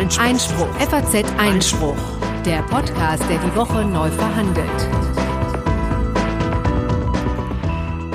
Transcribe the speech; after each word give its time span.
Einspruch. 0.00 0.24
Einspruch. 0.24 0.74
FAZ 0.76 1.14
Einspruch. 1.36 1.96
Der 2.46 2.62
Podcast, 2.62 3.22
der 3.28 3.36
die 3.36 3.54
Woche 3.54 3.84
neu 3.84 4.08
verhandelt. 4.08 4.66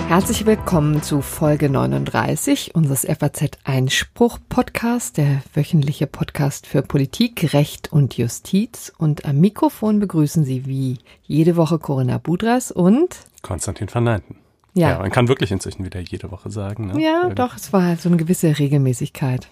Herzlich 0.07 0.47
willkommen 0.47 1.03
zu 1.03 1.21
Folge 1.21 1.69
39 1.69 2.73
unseres 2.73 3.05
FAZ 3.05 3.59
Einspruch 3.65 4.39
Podcast, 4.49 5.17
der 5.17 5.43
wöchentliche 5.53 6.07
Podcast 6.07 6.65
für 6.65 6.81
Politik, 6.81 7.53
Recht 7.53 7.93
und 7.93 8.17
Justiz. 8.17 8.91
Und 8.97 9.25
am 9.25 9.39
Mikrofon 9.39 9.99
begrüßen 9.99 10.43
Sie 10.43 10.65
wie 10.65 10.97
jede 11.21 11.55
Woche 11.55 11.77
Corinna 11.77 12.17
Budras 12.17 12.71
und 12.71 13.15
Konstantin 13.43 13.93
van 13.93 14.05
Neinten. 14.05 14.37
Ja. 14.73 14.89
ja. 14.89 14.97
man 14.97 15.11
kann 15.11 15.27
wirklich 15.27 15.51
inzwischen 15.51 15.85
wieder 15.85 15.99
jede 15.99 16.31
Woche 16.31 16.49
sagen. 16.49 16.87
Ne? 16.87 16.99
Ja, 16.99 17.17
Irgendwie. 17.17 17.35
doch, 17.35 17.55
es 17.55 17.71
war 17.73 17.83
halt 17.83 18.01
so 18.01 18.09
eine 18.09 18.17
gewisse 18.17 18.57
Regelmäßigkeit. 18.57 19.49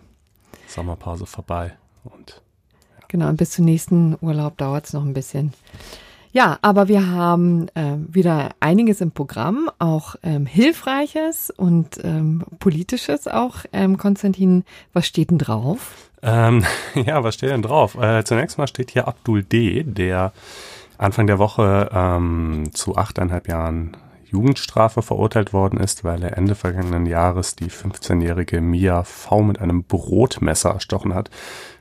Sommerpause 0.66 1.28
vorbei 1.28 1.78
und 2.04 2.42
ja. 3.00 3.06
genau, 3.08 3.30
und 3.30 3.38
bis 3.38 3.52
zum 3.52 3.66
nächsten 3.66 4.18
Urlaub 4.22 4.58
dauert 4.58 4.86
es 4.86 4.94
noch 4.94 5.04
ein 5.04 5.14
bisschen. 5.14 5.54
Ja, 6.34 6.58
aber 6.64 6.88
wir 6.88 7.12
haben 7.12 7.68
äh, 7.76 7.96
wieder 8.08 8.50
einiges 8.60 9.02
im 9.02 9.12
Programm, 9.12 9.70
auch 9.78 10.16
ähm, 10.24 10.48
Hilfreiches 10.48 11.52
und 11.52 12.00
ähm, 12.04 12.44
Politisches 12.58 13.28
auch. 13.28 13.58
Ähm, 13.72 13.98
Konstantin, 14.00 14.66
was 14.94 15.06
steht 15.06 15.30
denn 15.30 15.38
drauf? 15.38 16.10
Ähm, 16.24 16.66
ja, 16.96 17.24
was 17.24 17.36
steht 17.36 17.52
denn 17.52 17.62
drauf? 17.62 17.96
Äh, 18.02 18.24
zunächst 18.24 18.58
mal 18.58 18.68
steht 18.68 18.90
hier 18.90 19.08
Abdul 19.08 19.44
D., 19.44 19.84
der 19.84 20.34
Anfang 20.98 21.28
der 21.28 21.38
Woche 21.38 21.92
ähm, 21.94 22.70
zu 22.74 22.96
achteinhalb 22.96 23.48
Jahren 23.48 23.96
Jugendstrafe 24.34 25.04
verurteilt 25.04 25.54
worden 25.54 25.80
ist, 25.80 26.04
weil 26.04 26.24
er 26.24 26.38
Ende 26.38 26.56
vergangenen 26.56 27.06
Jahres 27.06 27.56
die 27.56 27.70
15-jährige 27.70 28.62
Mia 28.62 29.04
V 29.04 29.44
mit 29.44 29.60
einem 29.60 29.84
Brotmesser 29.84 30.72
erstochen 30.72 31.14
hat. 31.14 31.30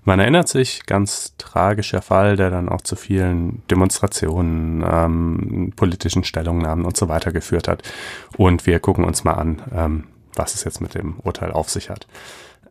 Man 0.05 0.20
erinnert 0.20 0.48
sich, 0.48 0.84
ganz 0.84 1.34
tragischer 1.38 2.02
Fall, 2.02 2.37
der 2.37 2.51
dann 2.51 2.69
auch 2.69 2.83
zu 2.83 2.95
vielen 2.95 3.62
Demonstrationen, 3.69 4.84
ähm, 4.86 5.73
politischen 5.75 6.25
Stellungnahmen 6.25 6.84
und 6.84 6.97
so 6.97 7.08
weiter 7.08 7.33
geführt 7.33 7.69
hat. 7.69 7.83
Und 8.36 8.67
wir 8.67 8.80
gucken 8.80 9.05
uns 9.05 9.25
mal 9.25 9.34
an, 9.34 9.62
ähm, 9.75 10.05
was 10.34 10.55
es 10.55 10.64
jetzt 10.64 10.80
mit 10.80 10.95
dem 10.95 11.20
Urteil 11.20 11.53
auf 11.53 11.70
sich 11.70 11.89
hat. 11.89 12.06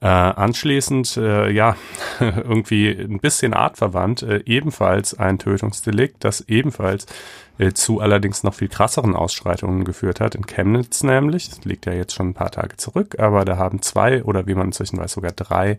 Äh, 0.01 0.07
anschließend, 0.07 1.17
äh, 1.17 1.51
ja, 1.51 1.75
irgendwie 2.19 2.89
ein 2.89 3.19
bisschen 3.19 3.53
artverwandt, 3.53 4.23
äh, 4.23 4.41
ebenfalls 4.45 5.17
ein 5.17 5.39
Tötungsdelikt, 5.39 6.23
das 6.23 6.41
ebenfalls 6.41 7.05
zu 7.73 7.99
allerdings 7.99 8.43
noch 8.43 8.53
viel 8.53 8.69
krasseren 8.69 9.15
Ausschreitungen 9.15 9.83
geführt 9.83 10.19
hat. 10.19 10.35
In 10.35 10.45
Chemnitz 10.45 11.03
nämlich, 11.03 11.49
das 11.49 11.63
liegt 11.63 11.85
ja 11.85 11.93
jetzt 11.93 12.15
schon 12.15 12.29
ein 12.29 12.33
paar 12.33 12.51
Tage 12.51 12.77
zurück, 12.77 13.19
aber 13.19 13.45
da 13.45 13.57
haben 13.57 13.81
zwei 13.81 14.23
oder 14.23 14.47
wie 14.47 14.55
man 14.55 14.67
inzwischen 14.67 14.97
weiß 14.97 15.13
sogar 15.13 15.31
drei 15.31 15.77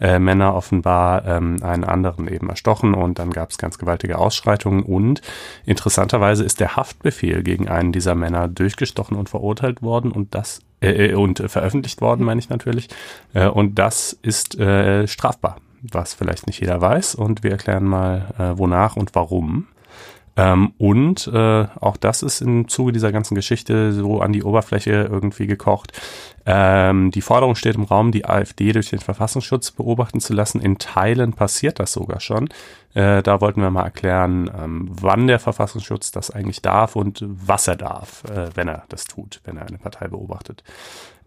äh, 0.00 0.18
Männer 0.18 0.54
offenbar 0.54 1.24
ähm, 1.26 1.62
einen 1.62 1.84
anderen 1.84 2.28
eben 2.28 2.48
erstochen 2.48 2.94
und 2.94 3.18
dann 3.18 3.30
gab 3.30 3.50
es 3.50 3.58
ganz 3.58 3.78
gewaltige 3.78 4.18
Ausschreitungen 4.18 4.82
und 4.82 5.20
interessanterweise 5.66 6.44
ist 6.44 6.60
der 6.60 6.76
Haftbefehl 6.76 7.42
gegen 7.42 7.68
einen 7.68 7.92
dieser 7.92 8.14
Männer 8.14 8.48
durchgestochen 8.48 9.16
und 9.16 9.28
verurteilt 9.28 9.82
worden 9.82 10.12
und 10.12 10.34
das 10.34 10.60
äh, 10.80 11.10
äh 11.10 11.14
und 11.14 11.42
veröffentlicht 11.50 12.00
worden, 12.00 12.24
meine 12.24 12.38
ich 12.38 12.48
natürlich. 12.48 12.88
Äh, 13.34 13.48
und 13.48 13.78
das 13.78 14.12
ist 14.22 14.58
äh, 14.58 15.06
strafbar, 15.06 15.56
was 15.82 16.14
vielleicht 16.14 16.46
nicht 16.46 16.60
jeder 16.60 16.80
weiß. 16.80 17.14
Und 17.14 17.42
wir 17.42 17.50
erklären 17.50 17.84
mal, 17.84 18.34
äh, 18.38 18.58
wonach 18.58 18.96
und 18.96 19.14
warum. 19.14 19.66
Ähm, 20.38 20.72
und 20.78 21.26
äh, 21.26 21.66
auch 21.80 21.96
das 21.96 22.22
ist 22.22 22.40
im 22.40 22.68
Zuge 22.68 22.92
dieser 22.92 23.10
ganzen 23.10 23.34
Geschichte 23.34 23.92
so 23.92 24.20
an 24.20 24.32
die 24.32 24.44
Oberfläche 24.44 25.08
irgendwie 25.10 25.48
gekocht. 25.48 25.92
Ähm, 26.46 27.10
die 27.10 27.22
Forderung 27.22 27.56
steht 27.56 27.74
im 27.74 27.82
Raum, 27.82 28.12
die 28.12 28.24
AfD 28.24 28.70
durch 28.70 28.90
den 28.90 29.00
Verfassungsschutz 29.00 29.72
beobachten 29.72 30.20
zu 30.20 30.34
lassen. 30.34 30.60
In 30.60 30.78
Teilen 30.78 31.32
passiert 31.32 31.80
das 31.80 31.92
sogar 31.92 32.20
schon. 32.20 32.48
Äh, 32.94 33.20
da 33.24 33.40
wollten 33.40 33.60
wir 33.60 33.70
mal 33.70 33.82
erklären, 33.82 34.48
ähm, 34.56 34.88
wann 34.88 35.26
der 35.26 35.40
Verfassungsschutz 35.40 36.12
das 36.12 36.30
eigentlich 36.30 36.62
darf 36.62 36.94
und 36.94 37.24
was 37.26 37.66
er 37.66 37.76
darf, 37.76 38.22
äh, 38.30 38.50
wenn 38.54 38.68
er 38.68 38.84
das 38.90 39.06
tut, 39.06 39.40
wenn 39.42 39.56
er 39.56 39.66
eine 39.66 39.78
Partei 39.78 40.06
beobachtet. 40.06 40.62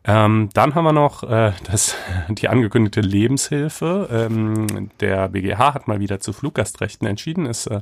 Ähm, 0.04 0.50
dann 0.54 0.74
haben 0.74 0.86
wir 0.86 0.94
noch 0.94 1.24
äh, 1.24 1.52
das, 1.64 1.96
die 2.30 2.48
angekündigte 2.48 3.02
Lebenshilfe. 3.02 4.10
Ähm, 4.12 4.90
der 5.00 5.30
BGH 5.30 5.74
hat 5.74 5.88
mal 5.88 6.00
wieder 6.00 6.20
zu 6.20 6.34
Fluggastrechten 6.34 7.08
entschieden. 7.08 7.46
Ist 7.46 7.68
äh, 7.68 7.82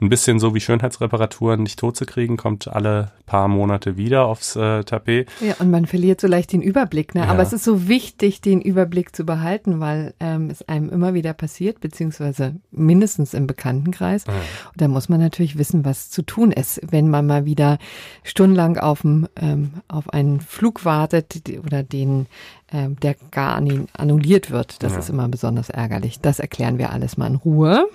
ein 0.00 0.08
bisschen 0.10 0.38
so 0.38 0.54
wie 0.54 0.60
Schönheitsreparaturen 0.60 1.62
nicht 1.62 1.78
tot 1.78 1.96
zu 1.96 2.04
kriegen, 2.04 2.36
kommt 2.36 2.68
alle 2.68 3.12
paar 3.26 3.48
Monate 3.48 3.96
wieder 3.96 4.26
aufs 4.26 4.56
äh, 4.56 4.84
Tapet. 4.84 5.30
Ja, 5.40 5.54
und 5.58 5.70
man 5.70 5.86
verliert 5.86 6.20
so 6.20 6.26
leicht 6.26 6.52
den 6.52 6.60
Überblick. 6.60 7.14
Ne? 7.14 7.22
Ja. 7.22 7.28
Aber 7.28 7.42
es 7.42 7.52
ist 7.54 7.64
so 7.64 7.88
wichtig, 7.88 8.42
den 8.42 8.60
Überblick 8.60 9.16
zu 9.16 9.24
behalten, 9.24 9.80
weil 9.80 10.12
ähm, 10.20 10.50
es 10.50 10.68
einem 10.68 10.90
immer 10.90 11.14
wieder 11.14 11.32
passiert, 11.32 11.80
beziehungsweise 11.80 12.56
mindestens 12.70 13.32
im 13.32 13.46
Bekanntenkreis. 13.46 14.24
Ja. 14.26 14.34
Und 14.34 14.80
da 14.80 14.88
muss 14.88 15.08
man 15.08 15.20
natürlich 15.20 15.56
wissen, 15.56 15.84
was 15.86 16.10
zu 16.10 16.22
tun 16.22 16.52
ist, 16.52 16.80
wenn 16.90 17.08
man 17.08 17.26
mal 17.26 17.46
wieder 17.46 17.78
stundenlang 18.22 18.76
auf, 18.76 19.00
dem, 19.00 19.26
ähm, 19.40 19.72
auf 19.88 20.10
einen 20.12 20.40
Flug 20.40 20.84
wartet 20.84 21.53
oder 21.58 21.82
den, 21.82 22.26
äh, 22.72 22.88
der 23.02 23.16
gar 23.30 23.62
annulliert 23.94 24.50
wird. 24.50 24.82
Das 24.82 24.92
ja. 24.92 24.98
ist 24.98 25.10
immer 25.10 25.28
besonders 25.28 25.70
ärgerlich. 25.70 26.20
Das 26.20 26.38
erklären 26.38 26.78
wir 26.78 26.90
alles 26.90 27.16
mal 27.16 27.26
in 27.26 27.36
Ruhe. 27.36 27.88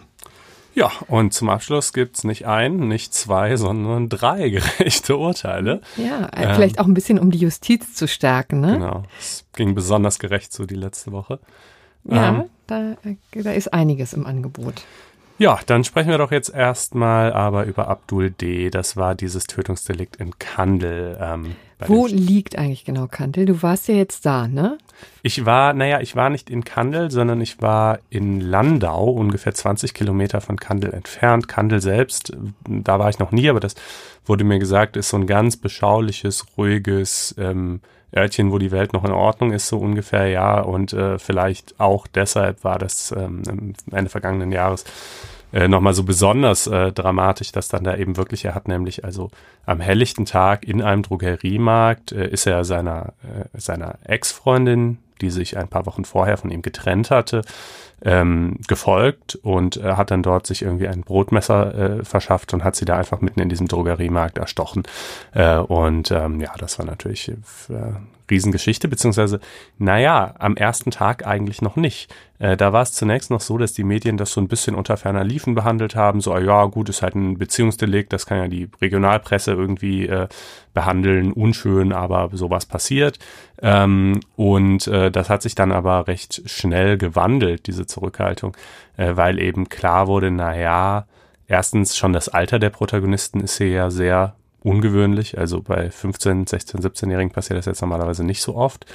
Ja, 0.76 0.92
und 1.08 1.34
zum 1.34 1.50
Abschluss 1.50 1.94
gibt's 1.94 2.24
nicht 2.24 2.46
ein, 2.46 2.88
nicht 2.88 3.14
zwei, 3.14 3.58
sondern 3.58 4.08
drei 4.08 4.50
gerechte 4.50 5.18
Urteile. 5.18 5.82
Ja, 5.98 6.26
äh, 6.28 6.44
ähm, 6.44 6.56
vielleicht 6.56 6.80
auch 6.80 6.86
ein 6.86 6.94
bisschen, 6.94 7.20
um 7.20 7.32
die 7.32 7.40
Justiz 7.40 7.96
zu 7.96 8.08
stärken. 8.08 8.62
Ne? 8.62 8.74
Genau, 8.74 9.04
es 9.20 9.46
ging 9.54 9.76
besonders 9.76 10.20
gerecht 10.20 10.54
so 10.54 10.66
die 10.66 10.76
letzte 10.76 11.12
Woche. 11.12 11.40
Ja, 12.06 12.30
ähm, 12.30 12.44
da, 12.68 12.92
äh, 13.04 13.44
da 13.44 13.52
ist 13.52 13.74
einiges 13.74 14.14
im 14.14 14.26
Angebot. 14.26 14.84
Ja, 15.40 15.58
dann 15.66 15.86
sprechen 15.86 16.10
wir 16.10 16.18
doch 16.18 16.32
jetzt 16.32 16.54
erstmal 16.54 17.32
aber 17.32 17.64
über 17.64 17.88
Abdul 17.88 18.30
D. 18.30 18.70
Das 18.70 18.98
war 18.98 19.16
dieses 19.16 19.46
Tötungsdelikt 19.46 20.18
in 20.18 20.38
Kandel. 20.38 21.18
Ähm, 21.20 21.56
Wo 21.88 22.08
liegt 22.08 22.58
eigentlich 22.58 22.84
genau 22.84 23.08
Kandel? 23.08 23.46
Du 23.46 23.64
warst 23.64 23.88
ja 23.88 23.96
jetzt 23.96 24.26
da, 24.26 24.50
ne? 24.50 24.78
Ich 25.24 25.46
war, 25.46 25.74
naja, 25.74 26.02
ich 26.02 26.18
war 26.18 26.30
nicht 26.30 26.50
in 26.50 26.66
Kandel, 26.66 27.10
sondern 27.10 27.40
ich 27.40 27.62
war 27.62 28.00
in 28.10 28.42
Landau, 28.42 29.10
ungefähr 29.10 29.54
20 29.54 29.94
Kilometer 29.94 30.42
von 30.42 30.58
Kandel 30.58 30.94
entfernt. 30.94 31.48
Kandel 31.48 31.80
selbst, 31.80 32.34
da 32.68 33.00
war 33.00 33.10
ich 33.10 33.20
noch 33.20 33.32
nie, 33.32 33.50
aber 33.50 33.62
das 33.62 33.76
wurde 34.30 34.44
mir 34.44 34.60
gesagt, 34.60 34.96
ist 34.96 35.10
so 35.10 35.18
ein 35.18 35.28
ganz 35.28 35.58
beschauliches, 35.58 36.46
ruhiges, 36.58 37.36
ähm, 37.38 37.82
Örtchen, 38.16 38.52
wo 38.52 38.58
die 38.58 38.72
Welt 38.72 38.94
noch 38.94 39.04
in 39.06 39.12
Ordnung 39.12 39.52
ist, 39.52 39.68
so 39.68 39.78
ungefähr, 39.78 40.28
ja. 40.28 40.62
Und 40.62 40.94
äh, 40.94 41.20
vielleicht 41.20 41.80
auch 41.80 42.08
deshalb 42.08 42.64
war 42.64 42.80
das 42.80 43.14
ähm, 43.16 43.74
Ende 43.92 44.10
vergangenen 44.10 44.52
Jahres 44.52 44.84
äh, 45.52 45.68
nochmal 45.68 45.94
so 45.94 46.04
besonders 46.04 46.68
äh, 46.68 46.92
dramatisch, 46.92 47.52
dass 47.52 47.68
dann 47.68 47.84
da 47.84 47.96
eben 47.96 48.18
wirklich, 48.18 48.46
er 48.46 48.56
hat 48.56 48.68
nämlich 48.68 49.04
also 49.04 49.32
am 49.66 49.80
helllichten 49.80 50.26
Tag 50.26 50.68
in 50.68 50.82
einem 50.82 51.04
Drogeriemarkt, 51.04 52.12
äh, 52.12 52.28
ist 52.30 52.46
er 52.46 52.64
seiner, 52.66 53.14
äh, 53.24 53.60
seiner 53.60 53.96
Ex-Freundin, 54.04 54.98
die 55.22 55.30
sich 55.30 55.58
ein 55.58 55.68
paar 55.68 55.86
Wochen 55.86 56.06
vorher 56.06 56.38
von 56.38 56.50
ihm 56.50 56.62
getrennt 56.62 57.12
hatte, 57.12 57.42
ähm, 58.04 58.58
gefolgt 58.68 59.36
und 59.42 59.78
äh, 59.78 59.94
hat 59.94 60.12
dann 60.12 60.24
dort 60.24 60.48
sich 60.48 60.62
irgendwie 60.62 60.88
ein 60.88 61.02
Brotmesser 61.02 62.00
äh, 62.00 62.06
verschafft 62.06 62.54
und 62.54 62.64
hat 62.64 62.76
sie 62.76 62.86
da 62.86 62.98
einfach 62.98 63.22
mitten 63.22 63.40
in 63.40 63.50
diesem 63.50 63.68
Drogeriemarkt 63.68 64.38
erstochen. 64.38 64.84
Äh, 65.34 65.58
und 65.58 66.12
ähm, 66.12 66.40
ja, 66.40 66.54
das 66.58 66.80
war 66.80 66.86
natürlich 66.86 67.30
äh, 67.30 67.34
Riesengeschichte, 68.30 68.88
beziehungsweise, 68.88 69.40
naja, 69.78 70.36
am 70.40 70.56
ersten 70.56 70.92
Tag 70.92 71.26
eigentlich 71.26 71.62
noch 71.62 71.76
nicht. 71.76 72.14
Äh, 72.38 72.56
da 72.56 72.72
war 72.72 72.84
es 72.84 72.94
zunächst 72.94 73.32
noch 73.32 73.42
so, 73.42 73.58
dass 73.58 73.74
die 73.74 73.84
Medien 73.84 74.18
das 74.18 74.32
so 74.32 74.42
ein 74.42 74.48
bisschen 74.48 74.76
unter 74.76 74.98
ferner 74.98 75.24
Liefen 75.24 75.56
behandelt 75.56 75.96
haben. 75.96 76.22
So, 76.22 76.38
ja, 76.38 76.66
gut, 76.66 76.90
ist 76.90 77.02
halt 77.02 77.16
ein 77.16 77.38
Beziehungsdelikt, 77.38 78.14
das 78.14 78.26
kann 78.26 78.38
ja 78.38 78.48
die 78.48 78.70
Regionalpresse 78.82 79.52
irgendwie 79.52 80.08
äh, 80.08 80.28
behandeln, 80.74 81.34
unschön, 81.34 81.92
aber 81.92 82.30
sowas 82.34 82.66
passiert. 82.66 83.20
Ähm, 83.62 84.22
und 84.36 84.88
äh, 84.88 85.12
das 85.12 85.30
hat 85.30 85.42
sich 85.42 85.56
dann 85.56 85.72
aber 85.72 86.08
recht 86.08 86.50
schnell 86.50 86.98
gewandelt, 86.98 87.68
diese 87.68 87.86
Zurückhaltung, 87.90 88.56
äh, 88.98 89.16
weil 89.16 89.40
eben 89.40 89.70
klar 89.70 90.08
wurde, 90.08 90.32
naja, 90.32 91.06
erstens 91.48 91.98
schon 91.98 92.14
das 92.14 92.30
Alter 92.30 92.60
der 92.60 92.70
Protagonisten 92.70 93.42
ist 93.42 93.58
hier 93.58 93.70
ja 93.70 93.90
sehr 93.90 94.36
ungewöhnlich. 94.62 95.38
Also 95.38 95.62
bei 95.62 95.90
15, 95.90 96.48
16, 96.48 96.82
17-Jährigen 96.82 97.32
passiert 97.32 97.58
das 97.58 97.66
jetzt 97.66 97.82
normalerweise 97.82 98.24
nicht 98.24 98.42
so 98.42 98.56
oft. 98.56 98.86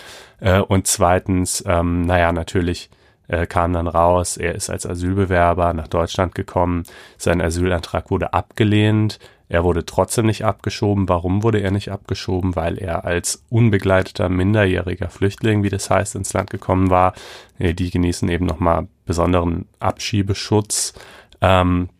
Äh, 0.40 0.60
und 0.60 0.86
zweitens, 0.86 1.62
ähm, 1.66 2.02
naja, 2.06 2.32
natürlich 2.32 2.90
äh, 3.28 3.46
kam 3.46 3.72
dann 3.72 3.86
raus, 3.88 4.36
er 4.36 4.54
ist 4.54 4.70
als 4.70 4.86
Asylbewerber 4.86 5.72
nach 5.72 5.88
Deutschland 5.88 6.34
gekommen. 6.34 6.84
Sein 7.16 7.40
Asylantrag 7.40 8.10
wurde 8.10 8.32
abgelehnt. 8.32 9.18
Er 9.48 9.64
wurde 9.64 9.84
trotzdem 9.84 10.26
nicht 10.26 10.44
abgeschoben. 10.44 11.08
Warum 11.08 11.42
wurde 11.42 11.60
er 11.60 11.70
nicht 11.70 11.90
abgeschoben? 11.90 12.56
Weil 12.56 12.78
er 12.78 13.04
als 13.04 13.44
unbegleiteter 13.50 14.28
minderjähriger 14.28 15.10
Flüchtling, 15.10 15.62
wie 15.62 15.70
das 15.70 15.90
heißt, 15.90 16.14
ins 16.14 16.32
Land 16.32 16.50
gekommen 16.50 16.90
war. 16.90 17.14
Äh, 17.58 17.74
die 17.74 17.90
genießen 17.90 18.28
eben 18.28 18.46
nochmal 18.46 18.88
besonderen 19.06 19.66
Abschiebeschutz. 19.80 20.94
Ähm, 21.40 21.90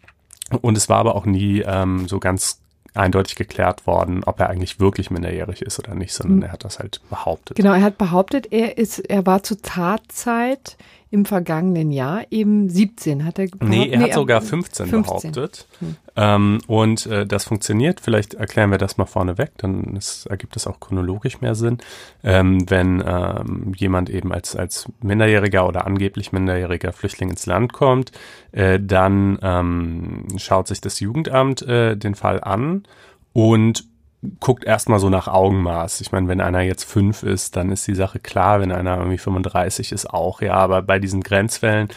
und 0.61 0.76
es 0.76 0.88
war 0.88 0.99
aber 0.99 1.14
auch 1.17 1.26
nie 1.26 1.61
ähm, 1.61 2.08
so 2.08 2.19
ganz 2.19 2.61
eindeutig 2.94 3.35
geklärt 3.35 3.87
worden, 3.87 4.23
ob 4.25 4.38
er 4.41 4.49
eigentlich 4.50 4.79
wirklich 4.79 5.11
minderjährig 5.11 5.62
ist 5.62 5.79
oder 5.81 5.94
nicht, 5.94 6.12
sondern 6.12 6.37
mhm. 6.38 6.43
er 6.44 6.52
hat 6.52 6.64
das 6.64 6.79
halt 6.79 7.00
behauptet. 7.11 7.56
Genau, 7.56 7.73
er 7.73 7.82
hat 7.82 7.99
behauptet, 7.99 8.52
er 8.52 8.79
ist, 8.79 9.00
er 9.00 9.26
war 9.26 9.43
zur 9.43 9.61
Tatzeit 9.61 10.76
im 11.14 11.25
vergangenen 11.26 11.93
Jahr 11.93 12.25
eben 12.32 12.69
17, 12.69 13.25
hat 13.25 13.38
er 13.38 13.46
behauptet? 13.46 13.69
Nee, 13.69 13.88
er 13.88 13.99
nee, 13.99 14.05
hat 14.06 14.14
sogar 14.14 14.40
15, 14.40 14.88
15. 14.88 15.31
behauptet. 15.31 15.69
Hm. 15.78 15.96
Ähm, 16.16 16.58
und 16.66 17.06
äh, 17.06 17.25
das 17.25 17.44
funktioniert, 17.44 18.00
vielleicht 18.00 18.34
erklären 18.34 18.72
wir 18.72 18.78
das 18.78 18.96
mal 18.96 19.06
vorneweg, 19.06 19.52
dann 19.58 19.94
ist, 19.94 20.26
ergibt 20.26 20.56
es 20.56 20.66
auch 20.66 20.81
chronologisch 20.81 21.40
mehr 21.40 21.55
Sinn. 21.55 21.78
Ähm, 22.25 22.69
wenn 22.69 23.00
ähm, 23.06 23.75
jemand 23.76 24.11
eben 24.11 24.32
als, 24.32 24.56
als 24.56 24.88
minderjähriger 25.02 25.69
oder 25.69 25.87
angeblich 25.87 26.32
minderjähriger 26.32 26.93
Flüchtling 26.93 27.31
ins 27.31 27.46
Land 27.46 27.72
kommt, 27.72 28.10
äh, 28.50 28.81
dann 28.81 29.38
ähm, 29.40 30.26
schaut 30.37 30.67
sich 30.67 30.81
das 30.81 30.99
Jugendamt 30.99 31.62
äh, 31.62 31.96
den 31.96 32.17
Fall 32.17 32.43
an 32.43 32.82
und 33.32 33.84
guckt 34.41 34.65
erstmal 34.65 34.99
so 34.99 35.09
nach 35.09 35.29
Augenmaß. 35.29 36.00
Ich 36.00 36.12
meine, 36.12 36.29
wenn 36.29 36.41
einer 36.41 36.61
jetzt 36.61 36.85
fünf 36.85 37.23
ist, 37.23 37.56
dann 37.56 37.71
ist 37.71 37.87
die 37.87 37.94
Sache 37.94 38.19
klar, 38.19 38.61
wenn 38.61 38.73
einer 38.73 38.99
irgendwie 38.99 39.19
35 39.19 39.93
ist, 39.93 40.11
auch, 40.11 40.41
ja, 40.41 40.55
aber 40.55 40.82
bei 40.82 40.99
diesen 40.99 41.23
Grenzfällen 41.23 41.88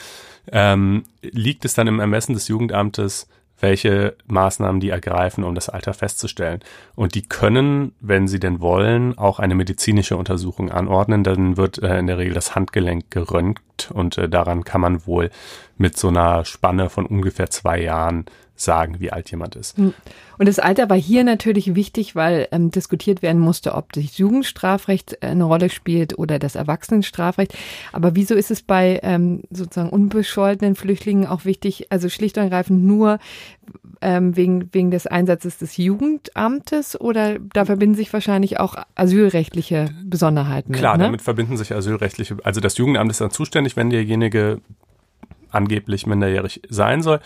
ähm, 0.52 1.04
liegt 1.22 1.66
es 1.66 1.74
dann 1.74 1.88
im 1.88 2.00
Ermessen 2.00 2.34
des 2.34 2.48
Jugendamtes, 2.48 3.28
welche 3.60 4.16
Maßnahmen 4.28 4.80
die 4.80 4.90
ergreifen, 4.90 5.44
um 5.44 5.56
das 5.56 5.70
Alter 5.70 5.94
festzustellen. 5.94 6.60
Und 6.96 7.16
die 7.16 7.24
können, 7.24 7.94
wenn 8.00 8.28
sie 8.28 8.40
denn 8.40 8.60
wollen, 8.62 9.18
auch 9.18 9.40
eine 9.40 9.56
medizinische 9.56 10.16
Untersuchung 10.16 10.72
anordnen. 10.72 11.24
Dann 11.24 11.58
wird 11.58 11.82
äh, 11.82 11.98
in 11.98 12.08
der 12.08 12.20
Regel 12.20 12.34
das 12.34 12.56
Handgelenk 12.56 13.10
geröntgt 13.10 13.90
und 13.92 14.18
äh, 14.18 14.30
daran 14.30 14.64
kann 14.64 14.82
man 14.82 15.06
wohl 15.08 15.32
mit 15.78 15.98
so 15.98 16.10
einer 16.10 16.46
Spanne 16.46 16.90
von 16.90 17.06
ungefähr 17.06 17.50
zwei 17.50 17.82
Jahren 17.82 18.26
sagen, 18.62 19.00
wie 19.00 19.12
alt 19.12 19.30
jemand 19.32 19.56
ist. 19.56 19.78
Hm. 19.78 19.94
Und 20.38 20.48
das 20.48 20.60
Alter 20.60 20.90
war 20.90 20.98
hier 20.98 21.24
natürlich 21.24 21.76
wichtig, 21.76 22.16
weil 22.16 22.48
ähm, 22.52 22.72
diskutiert 22.72 23.22
werden 23.22 23.40
musste, 23.40 23.74
ob 23.76 23.94
das 23.94 24.18
Jugendstrafrecht 24.18 25.18
äh, 25.22 25.28
eine 25.28 25.44
Rolle 25.44 25.70
spielt 25.70 26.18
oder 26.18 26.40
das 26.40 26.56
Erwachsenenstrafrecht. 26.56 27.54
Aber 27.92 28.16
wieso 28.16 28.36
ist 28.36 28.52
es 28.52 28.62
bei 28.62 29.00
ähm, 29.04 29.42
sozusagen 29.50 29.90
unbescholtenen 29.90 30.76
Flüchtlingen 30.76 31.28
auch 31.28 31.46
wichtig, 31.46 31.88
also 31.92 32.10
schlicht 32.10 32.38
und 32.38 32.44
ergreifend 32.44 32.84
nur 32.84 33.20
ähm, 34.02 34.36
wegen, 34.36 34.70
wegen 34.74 34.92
des 34.92 35.08
Einsatzes 35.08 35.58
des 35.58 35.78
Jugendamtes 35.78 37.00
oder 37.00 37.40
da 37.40 37.66
verbinden 37.66 37.96
sich 37.96 38.14
wahrscheinlich 38.14 38.60
auch 38.60 38.76
asylrechtliche 38.96 39.90
Besonderheiten? 40.04 40.74
Klar, 40.74 40.94
mit, 40.94 41.00
ne? 41.00 41.06
damit 41.06 41.22
verbinden 41.22 41.58
sich 41.58 41.74
asylrechtliche, 41.74 42.38
also 42.44 42.62
das 42.62 42.78
Jugendamt 42.78 43.12
ist 43.12 43.22
dann 43.22 43.32
zuständig, 43.32 43.76
wenn 43.76 43.90
derjenige 43.90 44.62
angeblich 45.52 46.08
minderjährig 46.08 46.62
sein 46.70 47.02
soll, 47.02 47.20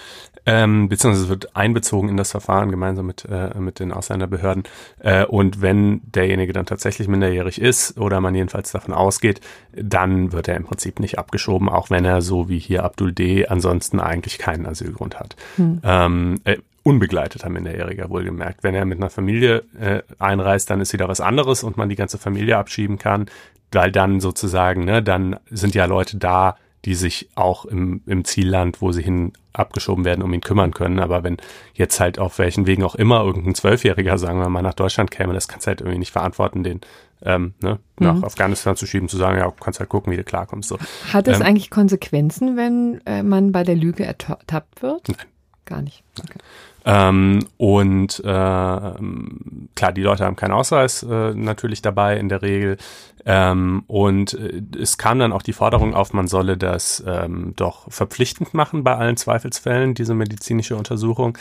ähm, 0.46 0.90
beziehungsweise 0.90 1.30
wird 1.30 1.56
einbezogen 1.56 2.10
in 2.10 2.18
das 2.18 2.32
Verfahren 2.32 2.72
gemeinsam 2.72 3.06
mit, 3.06 3.26
äh, 3.26 3.58
mit 3.60 3.80
den 3.80 3.92
Ausländerbehörden. 3.92 4.64
Äh, 5.00 5.26
und 5.26 5.62
wenn 5.62 6.02
derjenige 6.04 6.54
dann 6.54 6.66
tatsächlich 6.66 7.08
minderjährig 7.08 7.62
ist 7.62 7.98
oder 7.98 8.22
man 8.22 8.36
jedenfalls 8.36 8.72
davon 8.72 8.94
ausgeht, 8.94 9.42
dann 9.74 10.32
wird 10.32 10.48
er 10.48 10.58
im 10.58 10.66
Prinzip 10.66 11.00
nicht 11.00 11.20
abgeschoben, 11.20 11.70
auch 11.70 11.90
wenn 11.90 12.06
er 12.06 12.22
so 12.22 12.50
wie 12.50 12.60
hier 12.60 12.84
Abdul 12.84 13.12
D. 13.12 13.48
ansonsten 13.48 14.00
eigentlich 14.00 14.38
keinen 14.38 14.66
Asylgrund 14.66 15.20
hat. 15.20 15.36
Hm. 15.58 15.82
Ähm, 15.84 16.42
äh, 16.44 16.58
unbegleiteter 16.84 17.50
Minderjähriger 17.50 18.10
wohlgemerkt. 18.10 18.64
Wenn 18.64 18.76
er 18.76 18.86
mit 18.86 18.98
einer 18.98 19.10
Familie 19.10 19.64
äh, 19.80 20.02
einreist, 20.20 20.70
dann 20.70 20.82
ist 20.82 20.94
wieder 20.94 21.08
was 21.08 21.22
anderes 21.22 21.64
und 21.64 21.78
man 21.78 21.90
die 21.90 21.96
ganze 21.96 22.18
Familie 22.18 22.58
abschieben 22.58 22.98
kann, 22.98 23.28
weil 23.72 23.92
dann 23.92 24.20
sozusagen, 24.20 24.86
ne, 24.86 25.04
dann 25.04 25.40
sind 25.50 25.76
ja 25.76 25.86
Leute 25.86 26.18
da, 26.18 26.58
die 26.86 26.96
sich 26.96 27.30
auch 27.36 27.66
im, 27.66 28.02
im 28.06 28.26
Zielland, 28.26 28.82
wo 28.82 28.92
sie 28.92 29.04
hin 29.04 29.34
abgeschoben 29.54 30.06
werden, 30.06 30.24
um 30.24 30.34
ihn 30.34 30.42
kümmern 30.42 30.74
können. 30.74 31.00
Aber 31.00 31.24
wenn 31.24 31.38
jetzt 31.74 32.00
halt 32.00 32.20
auf 32.20 32.40
welchen 32.40 32.66
Wegen 32.66 32.84
auch 32.84 32.96
immer 32.96 33.24
irgendein 33.24 33.56
Zwölfjähriger, 33.56 34.18
sagen 34.18 34.40
wir 34.40 34.50
mal, 34.50 34.62
nach 34.62 34.74
Deutschland 34.74 35.12
käme, 35.12 35.34
das 35.34 35.48
kannst 35.48 35.68
du 35.68 35.70
halt 35.70 35.82
irgendwie 35.82 36.00
nicht 36.00 36.12
verantworten, 36.12 36.64
den 36.64 36.82
ähm, 37.24 37.54
ne, 37.62 37.80
nach 38.00 38.16
mhm. 38.16 38.24
Afghanistan 38.24 38.76
zu 38.76 38.88
schieben, 38.88 39.08
zu 39.08 39.18
sagen, 39.18 39.38
ja, 39.38 39.52
kannst 39.60 39.80
halt 39.80 39.90
gucken, 39.90 40.12
wie 40.12 40.18
du 40.18 40.24
klarkommst. 40.24 40.70
So. 40.70 40.80
Hat 41.14 41.28
es 41.28 41.40
ähm, 41.40 41.46
eigentlich 41.46 41.70
Konsequenzen, 41.70 42.58
wenn 42.58 43.02
äh, 43.06 43.22
man 43.22 43.52
bei 43.52 43.64
der 43.64 43.76
Lüge 43.76 44.06
ertappt 44.06 44.82
wird? 44.82 45.08
Nein. 45.08 45.28
Gar 45.66 45.84
nicht. 45.84 46.04
Okay. 46.20 46.40
Ähm, 46.84 47.46
und 47.58 48.20
äh, 48.20 48.24
klar, 48.24 49.92
die 49.94 50.02
Leute 50.02 50.26
haben 50.26 50.36
keinen 50.36 50.54
Ausweis 50.54 51.04
äh, 51.04 51.34
natürlich 51.34 51.82
dabei 51.82 52.18
in 52.18 52.30
der 52.30 52.42
Regel. 52.42 52.78
Ähm, 53.24 53.84
und 53.88 54.34
äh, 54.34 54.62
es 54.80 54.98
kam 54.98 55.20
dann 55.20 55.32
auch 55.32 55.44
die 55.44 55.54
Forderung 55.54 55.94
auf, 55.94 56.14
man 56.14 56.28
solle 56.28 56.58
das 56.58 57.04
ähm, 57.06 57.54
doch 57.56 57.92
verpflichtend 57.92 58.54
machen 58.54 58.84
bei 58.84 58.96
allen 58.96 59.18
Zweifelsfällen, 59.18 59.94
diese 59.94 60.16
medizinische 60.16 60.76
Untersuchung. 60.76 61.38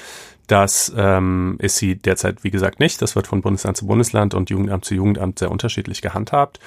Das 0.47 0.93
ähm, 0.97 1.57
ist 1.59 1.77
sie 1.77 1.97
derzeit, 1.97 2.45
wie 2.45 2.51
gesagt, 2.51 2.81
nicht. 2.81 3.01
Das 3.01 3.17
wird 3.17 3.27
von 3.27 3.41
Bundesland 3.41 3.77
zu 3.77 3.87
Bundesland 3.87 4.35
und 4.35 4.51
Jugendamt 4.51 4.85
zu 4.85 4.95
Jugendamt 4.95 5.39
sehr 5.39 5.51
unterschiedlich 5.51 6.03
gehandhabt. 6.03 6.61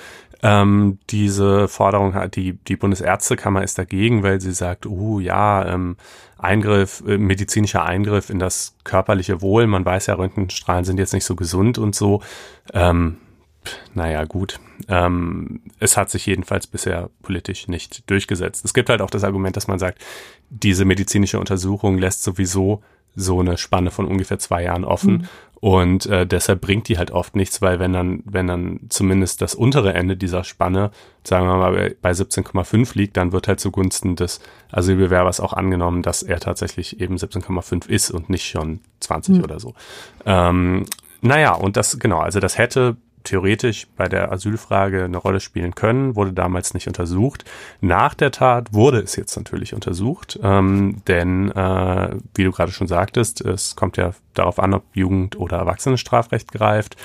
Ähm, 0.44 1.00
diese 1.10 1.70
Forderung 1.70 2.14
hat 2.14 2.36
die, 2.36 2.54
die 2.68 2.76
Bundesärztekammer 2.76 3.64
ist 3.64 3.78
dagegen, 3.78 4.24
weil 4.24 4.42
sie 4.42 4.52
sagt, 4.52 4.86
uh, 4.86 5.22
ja, 5.22 5.66
ähm, 5.66 5.96
Eingriff, 6.38 7.02
äh, 7.08 7.18
medizinischer 7.18 7.86
Eingriff 7.86 8.30
in 8.30 8.40
das 8.40 8.76
körperliche 8.84 9.42
Wohl. 9.42 9.68
Man 9.68 9.86
weiß 9.86 10.08
ja, 10.08 10.16
Röntgenstrahlen 10.16 10.84
sind 10.84 10.98
jetzt 10.98 11.14
nicht 11.14 11.24
so 11.24 11.38
gesund 11.38 11.78
und 11.78 11.96
so. 11.96 12.22
Ähm, 12.74 13.18
naja, 13.94 14.26
gut. 14.26 14.60
Ähm, 14.90 15.62
es 15.80 15.96
hat 15.96 16.10
sich 16.10 16.26
jedenfalls 16.26 16.68
bisher 16.68 17.10
politisch 17.22 17.70
nicht 17.70 18.10
durchgesetzt. 18.10 18.66
Es 18.66 18.74
gibt 18.74 18.90
halt 18.90 19.02
auch 19.02 19.10
das 19.10 19.24
Argument, 19.24 19.56
dass 19.56 19.70
man 19.70 19.80
sagt, 19.80 20.04
diese 20.50 20.84
medizinische 20.84 21.40
Untersuchung 21.40 21.98
lässt 21.98 22.24
sowieso 22.24 22.84
so 23.16 23.40
eine 23.40 23.58
Spanne 23.58 23.92
von 23.92 24.06
ungefähr 24.06 24.40
zwei 24.40 24.64
Jahren 24.64 24.86
offen. 24.86 25.14
Mhm. 25.14 25.28
Und 25.64 26.08
äh, 26.08 26.28
deshalb 26.28 26.60
bringt 26.60 26.90
die 26.90 26.98
halt 26.98 27.12
oft 27.12 27.38
nichts, 27.38 27.62
weil 27.62 27.80
wenn 27.80 27.94
dann, 27.94 28.22
wenn 28.26 28.48
dann 28.48 28.82
zumindest 28.90 29.42
das 29.42 29.56
untere 29.56 29.94
Ende 29.94 30.18
dieser 30.18 30.44
Spanne, 30.44 30.92
sagen 31.24 31.48
wir 31.48 31.56
mal, 31.56 31.96
bei 32.02 32.12
17,5 32.12 32.98
liegt, 32.98 33.16
dann 33.16 33.32
wird 33.32 33.48
halt 33.48 33.62
zugunsten 33.62 34.18
des 34.18 34.42
Asylbewerbers 34.74 35.40
auch 35.40 35.54
angenommen, 35.54 36.02
dass 36.02 36.22
er 36.22 36.42
tatsächlich 36.42 37.00
eben 37.00 37.16
17,5 37.16 37.88
ist 37.88 38.12
und 38.12 38.30
nicht 38.30 38.46
schon 38.46 38.82
20 39.00 39.38
mhm. 39.38 39.44
oder 39.46 39.62
so. 39.62 39.74
Ähm, 40.26 40.86
naja, 41.22 41.54
und 41.54 41.78
das, 41.78 41.98
genau, 41.98 42.20
also 42.20 42.42
das 42.42 42.58
hätte 42.58 42.98
theoretisch 43.24 43.88
bei 43.96 44.08
der 44.08 44.32
Asylfrage 44.32 45.06
eine 45.06 45.18
Rolle 45.18 45.40
spielen 45.40 45.76
können, 45.76 46.16
wurde 46.16 46.34
damals 46.34 46.74
nicht 46.74 46.88
untersucht. 46.88 47.46
Nach 47.82 48.14
der 48.14 48.32
Tat 48.32 48.74
wurde 48.74 49.00
es 49.00 49.16
jetzt 49.16 49.36
natürlich 49.36 49.74
untersucht, 49.74 50.40
ähm, 50.44 51.02
denn 51.08 51.52
äh, 51.52 52.16
wie 52.36 52.44
du 52.44 52.52
gerade 52.52 52.72
schon 52.72 52.88
sagtest, 52.88 53.42
es 53.42 53.76
kommt 53.76 53.98
ja 53.98 54.12
darauf 54.34 54.60
an, 54.60 54.74
ob 54.74 54.84
Jugend- 54.94 55.38
oder 55.38 55.58
Erwachsenenstrafrecht 55.58 56.52
greift. 56.52 56.98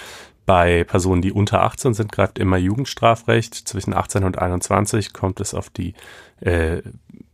Bei 0.47 0.85
Personen, 0.85 1.21
die 1.21 1.31
unter 1.31 1.63
18 1.63 1.93
sind, 1.93 2.11
greift 2.11 2.39
immer 2.39 2.57
Jugendstrafrecht. 2.57 3.55
Zwischen 3.55 3.93
18 3.93 4.25
und 4.25 4.39
21 4.39 5.13
kommt 5.13 5.41
es 5.41 5.53
auf 5.53 5.69
die 5.69 5.93
äh, 6.41 6.81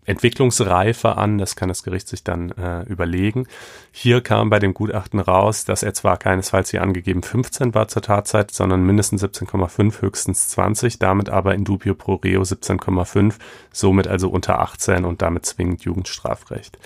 Entwicklungsreife 0.07 1.17
an, 1.17 1.39
das 1.39 1.57
kann 1.57 1.69
das 1.69 1.83
Gericht 1.83 2.09
sich 2.09 2.25
dann 2.25 2.51
äh, 2.53 2.83
überlegen. 2.83 3.47
Hier 3.91 4.21
kam 4.21 4.51
bei 4.51 4.59
dem 4.59 4.75
Gutachten 4.75 5.21
raus, 5.21 5.65
dass 5.65 5.83
er 5.83 5.95
zwar 5.95 6.17
keinesfalls 6.17 6.71
hier 6.71 6.83
angegeben 6.83 7.23
15 7.23 7.75
war 7.75 7.89
zur 7.89 8.03
Tatzeit, 8.03 8.51
sondern 8.51 8.85
mindestens 8.85 9.25
17,5, 9.25 10.03
höchstens 10.03 10.49
20, 10.49 10.99
damit 10.99 11.31
aber 11.31 11.55
in 11.55 11.65
dubio 11.65 11.95
pro 11.95 12.17
reo 12.17 12.43
17,5, 12.43 13.35
somit 13.73 14.07
also 14.07 14.29
unter 14.29 14.61
18 14.61 15.05
und 15.05 15.23
damit 15.23 15.47
zwingend 15.47 15.83
Jugendstrafrecht. 15.83 16.79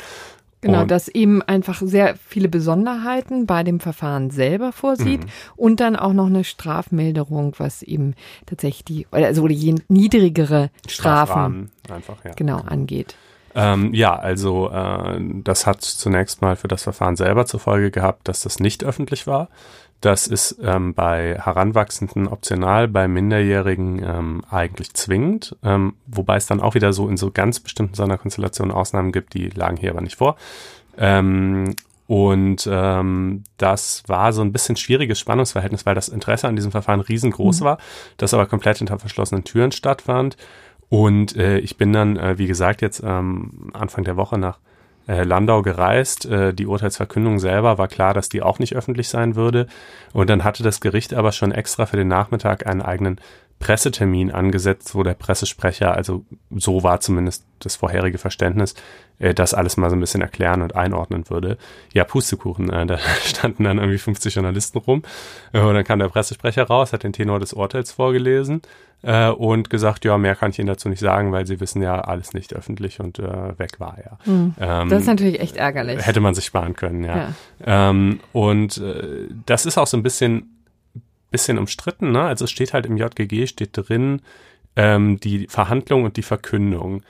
Genau, 0.60 0.82
und 0.82 0.90
dass 0.90 1.08
eben 1.08 1.40
einfach 1.42 1.80
sehr 1.84 2.16
viele 2.16 2.48
Besonderheiten 2.48 3.46
bei 3.46 3.62
dem 3.62 3.78
Verfahren 3.78 4.30
selber 4.30 4.72
vorsieht 4.72 5.22
mhm. 5.22 5.30
und 5.54 5.80
dann 5.80 5.94
auch 5.94 6.12
noch 6.12 6.26
eine 6.26 6.42
Strafmilderung, 6.42 7.54
was 7.58 7.82
eben 7.82 8.14
tatsächlich 8.46 8.84
die, 8.84 9.06
also 9.12 9.46
die 9.46 9.76
niedrigere 9.86 10.70
Strafen 10.88 11.70
einfach, 11.88 12.24
ja. 12.24 12.32
genau 12.34 12.58
angeht. 12.58 13.14
Ähm, 13.54 13.94
ja, 13.94 14.14
also 14.14 14.70
äh, 14.70 15.18
das 15.42 15.66
hat 15.66 15.82
zunächst 15.82 16.42
mal 16.42 16.56
für 16.56 16.68
das 16.68 16.82
Verfahren 16.82 17.16
selber 17.16 17.46
zur 17.46 17.60
Folge 17.60 17.90
gehabt, 17.90 18.28
dass 18.28 18.40
das 18.40 18.60
nicht 18.60 18.84
öffentlich 18.84 19.26
war. 19.26 19.48
Das 20.00 20.28
ist 20.28 20.60
ähm, 20.62 20.94
bei 20.94 21.40
Heranwachsenden 21.42 22.28
optional, 22.28 22.86
bei 22.86 23.08
Minderjährigen 23.08 24.00
ähm, 24.04 24.42
eigentlich 24.48 24.94
zwingend, 24.94 25.56
ähm, 25.64 25.94
wobei 26.06 26.36
es 26.36 26.46
dann 26.46 26.60
auch 26.60 26.74
wieder 26.74 26.92
so 26.92 27.08
in 27.08 27.16
so 27.16 27.32
ganz 27.32 27.58
bestimmten 27.58 27.94
Sonderkonstellationen 27.94 28.72
Ausnahmen 28.72 29.10
gibt, 29.10 29.34
die 29.34 29.48
lagen 29.48 29.76
hier 29.76 29.90
aber 29.90 30.00
nicht 30.00 30.16
vor. 30.16 30.36
Ähm, 30.96 31.74
und 32.06 32.66
ähm, 32.70 33.44
das 33.58 34.02
war 34.06 34.32
so 34.32 34.40
ein 34.40 34.52
bisschen 34.52 34.76
schwieriges 34.76 35.18
Spannungsverhältnis, 35.18 35.84
weil 35.84 35.94
das 35.94 36.08
Interesse 36.08 36.48
an 36.48 36.56
diesem 36.56 36.70
Verfahren 36.70 37.00
riesengroß 37.00 37.60
mhm. 37.60 37.64
war, 37.64 37.78
das 38.16 38.32
aber 38.32 38.46
komplett 38.46 38.78
hinter 38.78 38.98
verschlossenen 38.98 39.44
Türen 39.44 39.72
stattfand. 39.72 40.36
Und 40.88 41.36
äh, 41.36 41.58
ich 41.58 41.76
bin 41.76 41.92
dann, 41.92 42.16
äh, 42.16 42.38
wie 42.38 42.46
gesagt, 42.46 42.80
jetzt 42.80 43.02
ähm, 43.04 43.70
Anfang 43.72 44.04
der 44.04 44.16
Woche 44.16 44.38
nach 44.38 44.58
äh, 45.06 45.22
Landau 45.22 45.62
gereist. 45.62 46.26
Äh, 46.26 46.54
die 46.54 46.66
Urteilsverkündung 46.66 47.38
selber 47.38 47.78
war 47.78 47.88
klar, 47.88 48.14
dass 48.14 48.28
die 48.28 48.42
auch 48.42 48.58
nicht 48.58 48.76
öffentlich 48.76 49.08
sein 49.08 49.36
würde. 49.36 49.66
Und 50.12 50.30
dann 50.30 50.44
hatte 50.44 50.62
das 50.62 50.80
Gericht 50.80 51.14
aber 51.14 51.32
schon 51.32 51.52
extra 51.52 51.86
für 51.86 51.96
den 51.96 52.08
Nachmittag 52.08 52.66
einen 52.66 52.82
eigenen 52.82 53.20
Pressetermin 53.58 54.30
angesetzt, 54.30 54.94
wo 54.94 55.02
der 55.02 55.14
Pressesprecher, 55.14 55.94
also 55.94 56.24
so 56.54 56.82
war 56.82 57.00
zumindest 57.00 57.44
das 57.58 57.74
vorherige 57.74 58.18
Verständnis, 58.18 58.74
äh, 59.18 59.34
das 59.34 59.52
alles 59.52 59.76
mal 59.76 59.90
so 59.90 59.96
ein 59.96 60.00
bisschen 60.00 60.20
erklären 60.20 60.62
und 60.62 60.76
einordnen 60.76 61.28
würde. 61.28 61.58
Ja, 61.92 62.04
Pustekuchen, 62.04 62.70
äh, 62.70 62.86
da 62.86 62.98
standen 63.24 63.64
dann 63.64 63.78
irgendwie 63.78 63.98
50 63.98 64.34
Journalisten 64.34 64.78
rum 64.78 65.02
äh, 65.52 65.60
und 65.60 65.74
dann 65.74 65.84
kam 65.84 65.98
der 65.98 66.08
Pressesprecher 66.08 66.64
raus, 66.64 66.92
hat 66.92 67.02
den 67.02 67.12
Tenor 67.12 67.40
des 67.40 67.52
Urteils 67.52 67.90
vorgelesen 67.90 68.62
äh, 69.02 69.28
und 69.28 69.70
gesagt, 69.70 70.04
ja, 70.04 70.16
mehr 70.18 70.36
kann 70.36 70.50
ich 70.50 70.58
Ihnen 70.60 70.68
dazu 70.68 70.88
nicht 70.88 71.00
sagen, 71.00 71.32
weil 71.32 71.46
Sie 71.46 71.58
wissen 71.58 71.82
ja 71.82 72.00
alles 72.00 72.34
nicht 72.34 72.54
öffentlich 72.54 73.00
und 73.00 73.18
äh, 73.18 73.58
weg 73.58 73.80
war 73.80 73.98
er. 73.98 74.18
Mhm. 74.24 74.54
Ähm, 74.60 74.88
das 74.88 75.02
ist 75.02 75.08
natürlich 75.08 75.40
echt 75.40 75.56
ärgerlich. 75.56 76.06
Hätte 76.06 76.20
man 76.20 76.34
sich 76.34 76.44
sparen 76.44 76.74
können, 76.74 77.02
ja. 77.02 77.16
ja. 77.16 77.90
Ähm, 77.90 78.20
und 78.32 78.78
äh, 78.78 79.28
das 79.46 79.66
ist 79.66 79.78
auch 79.78 79.88
so 79.88 79.96
ein 79.96 80.02
bisschen 80.04 80.57
bisschen 81.30 81.58
umstritten. 81.58 82.12
Ne? 82.12 82.22
Also 82.22 82.44
es 82.44 82.50
steht 82.50 82.72
halt 82.72 82.86
im 82.86 82.96
JGG, 82.96 83.46
steht 83.46 83.70
drin, 83.72 84.22
ähm, 84.76 85.18
die 85.20 85.46
Verhandlung 85.48 86.04
und 86.04 86.16
die 86.16 86.22
Verkündung. 86.22 87.02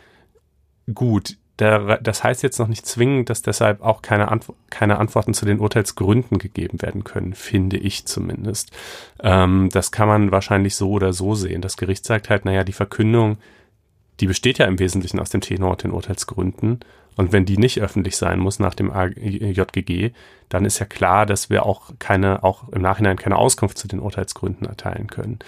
Gut, 0.92 1.36
der, 1.58 1.98
das 1.98 2.22
heißt 2.22 2.42
jetzt 2.42 2.58
noch 2.58 2.68
nicht 2.68 2.86
zwingend, 2.86 3.30
dass 3.30 3.42
deshalb 3.42 3.82
auch 3.82 4.00
keine, 4.00 4.28
Antw 4.28 4.52
keine 4.70 4.98
Antworten 4.98 5.34
zu 5.34 5.44
den 5.44 5.58
Urteilsgründen 5.58 6.38
gegeben 6.38 6.80
werden 6.80 7.04
können, 7.04 7.34
finde 7.34 7.76
ich 7.76 8.06
zumindest. 8.06 8.70
Ähm, 9.20 9.68
das 9.72 9.90
kann 9.90 10.08
man 10.08 10.30
wahrscheinlich 10.30 10.76
so 10.76 10.90
oder 10.90 11.12
so 11.12 11.34
sehen. 11.34 11.60
Das 11.60 11.76
Gericht 11.76 12.04
sagt 12.04 12.30
halt, 12.30 12.44
naja, 12.44 12.64
die 12.64 12.72
Verkündung, 12.72 13.38
die 14.20 14.26
besteht 14.26 14.58
ja 14.58 14.66
im 14.66 14.78
Wesentlichen 14.78 15.20
aus 15.20 15.30
dem 15.30 15.40
Tenor 15.40 15.72
und 15.72 15.82
den 15.82 15.90
Urteilsgründen. 15.90 16.80
Und 17.18 17.32
wenn 17.32 17.44
die 17.44 17.58
nicht 17.58 17.80
öffentlich 17.80 18.16
sein 18.16 18.38
muss 18.38 18.60
nach 18.60 18.76
dem 18.76 18.92
JGG, 18.94 20.12
dann 20.48 20.64
ist 20.64 20.78
ja 20.78 20.86
klar, 20.86 21.26
dass 21.26 21.50
wir 21.50 21.66
auch 21.66 21.90
keine, 21.98 22.44
auch 22.44 22.68
im 22.68 22.80
Nachhinein 22.80 23.16
keine 23.16 23.36
Auskunft 23.36 23.76
zu 23.76 23.88
den 23.88 23.98
Urteilsgründen 23.98 24.68
erteilen 24.68 25.08
können. 25.08 25.40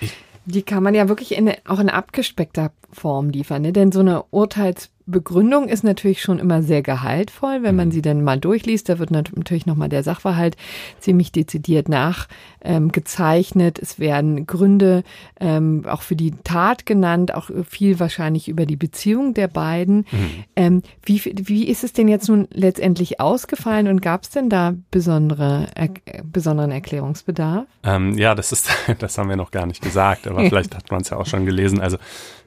Ich, 0.00 0.12
die 0.44 0.62
kann 0.62 0.84
man 0.84 0.94
ja 0.94 1.08
wirklich 1.08 1.36
in, 1.36 1.52
auch 1.64 1.80
in 1.80 1.90
abgespeckter 1.90 2.70
Form 2.92 3.30
liefern, 3.30 3.62
ne? 3.62 3.72
denn 3.72 3.90
so 3.90 3.98
eine 3.98 4.22
Urteils 4.30 4.90
Begründung 5.06 5.68
ist 5.68 5.84
natürlich 5.84 6.20
schon 6.20 6.40
immer 6.40 6.62
sehr 6.62 6.82
gehaltvoll, 6.82 7.62
wenn 7.62 7.76
man 7.76 7.88
mhm. 7.88 7.92
sie 7.92 8.02
dann 8.02 8.24
mal 8.24 8.40
durchliest. 8.40 8.88
Da 8.88 8.98
wird 8.98 9.12
natürlich 9.12 9.64
nochmal 9.64 9.88
der 9.88 10.02
Sachverhalt 10.02 10.56
ziemlich 10.98 11.30
dezidiert 11.30 11.88
nachgezeichnet. 11.88 13.78
Ähm, 13.78 13.82
es 13.82 14.00
werden 14.00 14.46
Gründe 14.46 15.04
ähm, 15.38 15.84
auch 15.86 16.02
für 16.02 16.16
die 16.16 16.32
Tat 16.42 16.86
genannt, 16.86 17.32
auch 17.34 17.50
viel 17.68 18.00
wahrscheinlich 18.00 18.48
über 18.48 18.66
die 18.66 18.74
Beziehung 18.74 19.32
der 19.32 19.46
beiden. 19.46 19.98
Mhm. 20.10 20.44
Ähm, 20.56 20.82
wie, 21.04 21.22
wie 21.24 21.68
ist 21.68 21.84
es 21.84 21.92
denn 21.92 22.08
jetzt 22.08 22.28
nun 22.28 22.48
letztendlich 22.52 23.20
ausgefallen 23.20 23.86
und 23.86 24.02
gab 24.02 24.24
es 24.24 24.30
denn 24.30 24.50
da 24.50 24.74
besondere, 24.90 25.68
er, 25.76 25.90
besonderen 26.24 26.72
Erklärungsbedarf? 26.72 27.66
Ähm, 27.84 28.18
ja, 28.18 28.34
das 28.34 28.50
ist, 28.50 28.70
das 28.98 29.16
haben 29.18 29.28
wir 29.28 29.36
noch 29.36 29.52
gar 29.52 29.66
nicht 29.66 29.82
gesagt, 29.82 30.26
aber 30.26 30.40
vielleicht 30.46 30.74
hat 30.74 30.90
man 30.90 31.02
es 31.02 31.10
ja 31.10 31.16
auch 31.16 31.26
schon 31.26 31.46
gelesen. 31.46 31.80
Also 31.80 31.96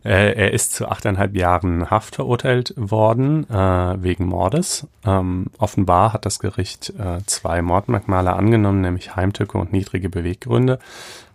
äh, 0.03 0.33
er 0.33 0.53
ist 0.53 0.73
zu 0.73 0.87
achteinhalb 0.87 1.35
Jahren 1.35 1.89
Haft 1.89 2.15
verurteilt 2.15 2.73
worden 2.77 3.49
äh, 3.49 4.01
wegen 4.01 4.25
Mordes. 4.25 4.87
Ähm, 5.05 5.47
offenbar 5.57 6.13
hat 6.13 6.25
das 6.25 6.39
Gericht 6.39 6.93
äh, 6.97 7.19
zwei 7.25 7.61
Mordmerkmale 7.61 8.33
angenommen, 8.33 8.81
nämlich 8.81 9.15
Heimtücke 9.15 9.57
und 9.57 9.73
niedrige 9.73 10.09
Beweggründe. 10.09 10.79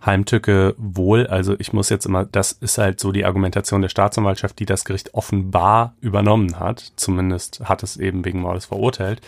Heimtücke 0.05 0.75
wohl, 0.77 1.27
also 1.27 1.55
ich 1.57 1.73
muss 1.73 1.89
jetzt 1.89 2.05
immer, 2.05 2.25
das 2.25 2.51
ist 2.51 2.77
halt 2.77 2.99
so 2.99 3.11
die 3.11 3.25
Argumentation 3.25 3.81
der 3.81 3.89
Staatsanwaltschaft, 3.89 4.59
die 4.59 4.65
das 4.65 4.85
Gericht 4.85 5.13
offenbar 5.13 5.93
übernommen 6.01 6.59
hat. 6.59 6.91
Zumindest 6.95 7.61
hat 7.65 7.83
es 7.83 7.97
eben 7.97 8.25
wegen 8.25 8.41
Mordes 8.41 8.65
verurteilt. 8.65 9.21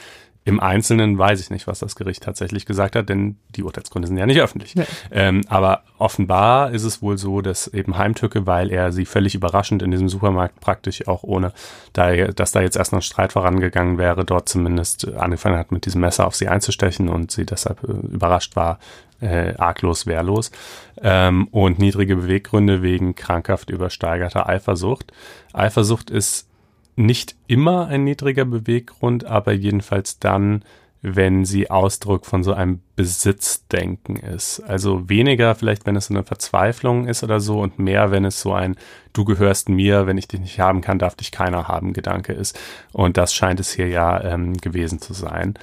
Im 0.48 0.62
Einzelnen 0.62 1.18
weiß 1.18 1.42
ich 1.42 1.50
nicht, 1.50 1.68
was 1.68 1.80
das 1.80 1.98
Gericht 1.98 2.24
tatsächlich 2.24 2.66
gesagt 2.66 2.96
hat, 2.96 3.10
denn 3.10 3.36
die 3.50 3.64
Urteilsgründe 3.64 4.08
sind 4.08 4.16
ja 4.16 4.26
nicht 4.26 4.40
öffentlich. 4.40 4.76
Ja. 4.76 4.86
Ähm, 5.12 5.42
aber 5.50 5.84
offenbar 5.98 6.72
ist 6.72 6.86
es 6.86 7.02
wohl 7.02 7.18
so, 7.18 7.42
dass 7.42 7.68
eben 7.68 7.98
Heimtücke, 7.98 8.46
weil 8.46 8.72
er 8.72 8.94
sie 8.94 9.06
völlig 9.06 9.36
überraschend 9.36 9.84
in 9.84 9.92
diesem 9.92 10.08
Supermarkt 10.08 10.62
praktisch 10.62 11.06
auch 11.06 11.24
ohne, 11.24 11.52
da, 11.92 12.28
dass 12.28 12.54
da 12.54 12.62
jetzt 12.62 12.78
erst 12.78 12.94
noch 12.94 13.00
ein 13.00 13.02
Streit 13.02 13.34
vorangegangen 13.34 13.98
wäre, 13.98 14.24
dort 14.24 14.48
zumindest 14.48 15.14
angefangen 15.16 15.58
hat, 15.58 15.74
mit 15.74 15.86
diesem 15.86 16.00
Messer 16.00 16.26
auf 16.26 16.36
sie 16.38 16.48
einzustechen 16.48 17.10
und 17.10 17.30
sie 17.30 17.46
deshalb 17.46 17.84
äh, 17.84 17.92
überrascht 17.92 18.56
war, 18.56 18.80
äh, 19.20 19.54
arglos, 19.58 20.06
wehrlos. 20.08 20.52
Ähm, 21.02 21.50
und 21.52 21.78
niedrige 21.78 22.16
Beweggründe 22.16 22.82
wegen 22.82 23.16
krankhaft 23.16 23.70
übersteigerter 23.70 24.48
Eifersucht. 24.48 25.12
Eifersucht 25.52 26.10
ist 26.10 26.47
nicht 26.98 27.36
immer 27.46 27.88
ein 27.88 28.04
niedriger 28.04 28.44
Beweggrund, 28.44 29.24
aber 29.26 29.54
jedenfalls 29.54 30.20
dann, 30.20 30.64
wenn 31.04 31.46
sie 31.46 31.70
Ausdruck 31.70 32.26
von 32.26 32.44
so 32.44 32.54
einem 32.54 32.82
Besitzdenken 32.96 34.16
ist. 34.16 34.62
Also 34.62 35.08
weniger 35.08 35.54
vielleicht, 35.54 35.86
wenn 35.86 35.96
es 35.96 36.08
so 36.08 36.16
eine 36.16 36.24
Verzweiflung 36.24 37.08
ist 37.08 37.24
oder 37.24 37.40
so 37.40 37.62
und 37.62 37.78
mehr, 37.78 38.12
wenn 38.12 38.26
es 38.26 38.42
so 38.42 38.54
ein 38.54 38.76
Du 39.14 39.26
gehörst 39.26 39.70
mir, 39.70 40.08
wenn 40.08 40.18
ich 40.18 40.28
dich 40.28 40.40
nicht 40.40 40.60
haben 40.60 40.82
kann, 40.82 41.00
darf 41.00 41.16
dich 41.16 41.32
keiner 41.32 41.68
haben 41.68 41.94
Gedanke 41.94 42.34
ist. 42.34 42.60
Und 42.94 43.18
das 43.18 43.34
scheint 43.34 43.60
es 43.60 43.72
hier 43.72 43.88
ja 43.88 44.22
ähm, 44.24 44.58
gewesen 44.58 45.00
zu 45.00 45.14
sein. 45.14 45.54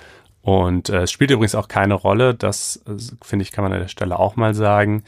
Und 0.41 0.89
äh, 0.89 1.03
es 1.03 1.11
spielt 1.11 1.31
übrigens 1.31 1.55
auch 1.55 1.69
keine 1.69 1.95
Rolle, 1.95 2.35
das 2.35 2.83
äh, 2.87 2.93
finde 3.23 3.43
ich, 3.43 3.51
kann 3.51 3.65
man 3.65 3.73
an 3.73 3.81
der 3.81 3.89
Stelle 3.89 4.19
auch 4.19 4.37
mal 4.37 4.55
sagen, 4.55 5.03